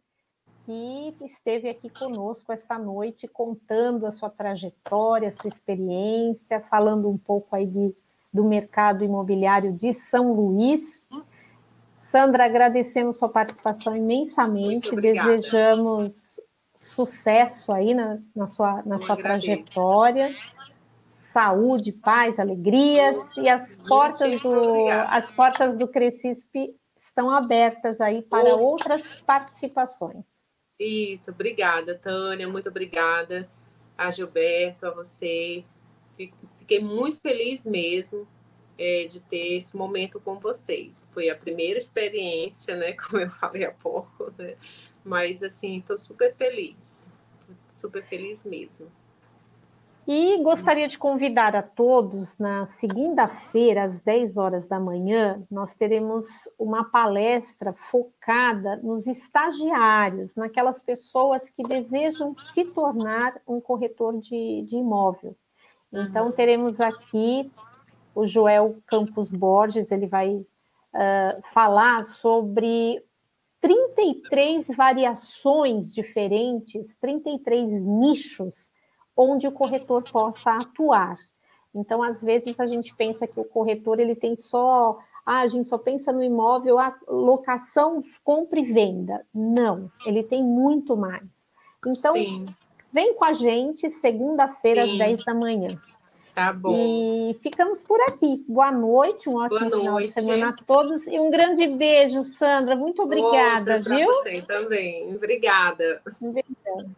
que 0.64 1.14
esteve 1.22 1.68
aqui 1.68 1.90
conosco 1.90 2.52
essa 2.52 2.78
noite, 2.78 3.26
contando 3.26 4.07
a 4.07 4.11
sua 4.11 4.30
trajetória, 4.30 5.28
a 5.28 5.32
sua 5.32 5.48
experiência, 5.48 6.61
falando 6.61 7.09
um 7.09 7.18
pouco 7.18 7.55
aí 7.55 7.66
de 7.66 7.94
do 8.35 8.43
mercado 8.43 9.05
imobiliário 9.05 9.72
de 9.72 9.93
São 9.93 10.32
Luís. 10.32 11.07
Sandra, 11.97 12.47
agradecemos 12.47 13.16
sua 13.16 13.28
participação 13.28 13.95
imensamente, 13.95 14.95
desejamos 14.97 16.41
sucesso 16.74 17.72
aí 17.72 17.95
na, 17.95 18.18
na 18.35 18.49
sua, 18.49 18.82
na 18.85 18.99
sua 18.99 19.16
trajetória, 19.16 20.35
saúde, 21.09 21.93
paz, 21.93 22.39
alegrias, 22.41 23.37
e 23.37 23.49
as 23.49 23.76
portas, 23.76 24.43
do, 24.43 24.89
as 25.09 25.30
portas 25.30 25.76
do 25.76 25.87
Crescisp 25.87 26.74
estão 26.97 27.30
abertas 27.30 28.01
aí 28.01 28.22
para 28.22 28.57
outras 28.57 29.16
participações. 29.24 30.24
Isso, 30.78 31.30
obrigada, 31.30 31.97
Tânia, 31.97 32.49
muito 32.49 32.68
obrigada. 32.68 33.45
A 33.97 34.11
Gilberto, 34.11 34.87
a 34.87 34.91
você, 34.91 35.64
Fiquei 36.64 36.80
muito 36.80 37.20
feliz 37.20 37.66
mesmo 37.66 38.26
é, 38.78 39.04
de 39.04 39.20
ter 39.20 39.58
esse 39.58 39.76
momento 39.76 40.18
com 40.18 40.38
vocês. 40.38 41.10
Foi 41.12 41.28
a 41.28 41.36
primeira 41.36 41.78
experiência, 41.78 42.74
né? 42.74 42.94
Como 42.96 43.20
eu 43.20 43.30
falei 43.30 43.66
há 43.66 43.70
pouco, 43.70 44.32
né? 44.38 44.56
Mas 45.04 45.42
assim, 45.42 45.76
estou 45.76 45.98
super 45.98 46.34
feliz, 46.34 47.12
super 47.74 48.02
feliz 48.02 48.46
mesmo. 48.46 48.90
E 50.08 50.42
gostaria 50.42 50.88
de 50.88 50.98
convidar 50.98 51.54
a 51.54 51.62
todos, 51.62 52.38
na 52.38 52.64
segunda-feira, 52.64 53.84
às 53.84 54.00
10 54.00 54.38
horas 54.38 54.66
da 54.66 54.80
manhã, 54.80 55.42
nós 55.50 55.74
teremos 55.74 56.26
uma 56.58 56.84
palestra 56.84 57.74
focada 57.74 58.78
nos 58.78 59.06
estagiários, 59.06 60.34
naquelas 60.34 60.82
pessoas 60.82 61.50
que 61.50 61.62
desejam 61.62 62.34
se 62.38 62.64
tornar 62.72 63.38
um 63.46 63.60
corretor 63.60 64.18
de, 64.18 64.62
de 64.62 64.76
imóvel. 64.76 65.36
Então, 65.95 66.32
teremos 66.32 66.80
aqui 66.80 67.51
o 68.14 68.24
Joel 68.24 68.76
Campos 68.86 69.30
Borges, 69.30 69.90
ele 69.90 70.07
vai 70.07 70.30
uh, 70.34 71.42
falar 71.42 72.05
sobre 72.05 73.03
33 73.61 74.68
variações 74.76 75.92
diferentes, 75.92 76.97
33 76.97 77.80
nichos 77.80 78.72
onde 79.16 79.47
o 79.47 79.53
corretor 79.53 80.03
possa 80.11 80.57
atuar. 80.57 81.16
Então, 81.74 82.03
às 82.03 82.22
vezes 82.22 82.59
a 82.61 82.66
gente 82.66 82.95
pensa 82.95 83.26
que 83.26 83.38
o 83.38 83.45
corretor 83.45 83.99
ele 83.99 84.14
tem 84.14 84.36
só, 84.36 84.99
ah, 85.24 85.40
a 85.40 85.47
gente 85.47 85.66
só 85.66 85.78
pensa 85.78 86.12
no 86.12 86.22
imóvel, 86.22 86.78
a 86.78 86.97
locação, 87.09 88.03
compra 88.22 88.61
e 88.61 88.64
venda. 88.64 89.26
Não, 89.34 89.90
ele 90.07 90.22
tem 90.22 90.42
muito 90.42 90.97
mais. 90.97 91.49
Então, 91.86 92.12
Sim. 92.12 92.47
Vem 92.95 93.12
com 93.14 93.24
a 93.24 93.32
gente 93.32 93.90
segunda-feira 93.90 94.84
às 94.84 94.97
10 94.97 95.24
da 95.24 95.34
manhã. 95.34 95.66
Tá 96.32 96.53
bom. 96.53 96.72
E 96.76 97.36
ficamos 97.42 97.82
por 97.82 98.01
aqui. 98.03 98.45
Boa 98.49 98.70
noite, 98.70 99.28
um 99.28 99.34
ótimo 99.34 99.68
Boa 99.68 99.80
final 99.80 99.95
noite. 99.95 100.07
de 100.07 100.12
semana 100.12 100.51
a 100.51 100.64
todos 100.64 101.05
e 101.09 101.18
um 101.18 101.28
grande 101.28 101.66
beijo, 101.76 102.22
Sandra. 102.22 102.76
Muito 102.76 103.03
obrigada, 103.03 103.74
Outra 103.74 103.97
viu? 103.97 104.07
Você 104.07 104.42
também. 104.42 105.12
Obrigada. 105.12 106.01
Um 106.22 106.30
beijão. 106.30 106.95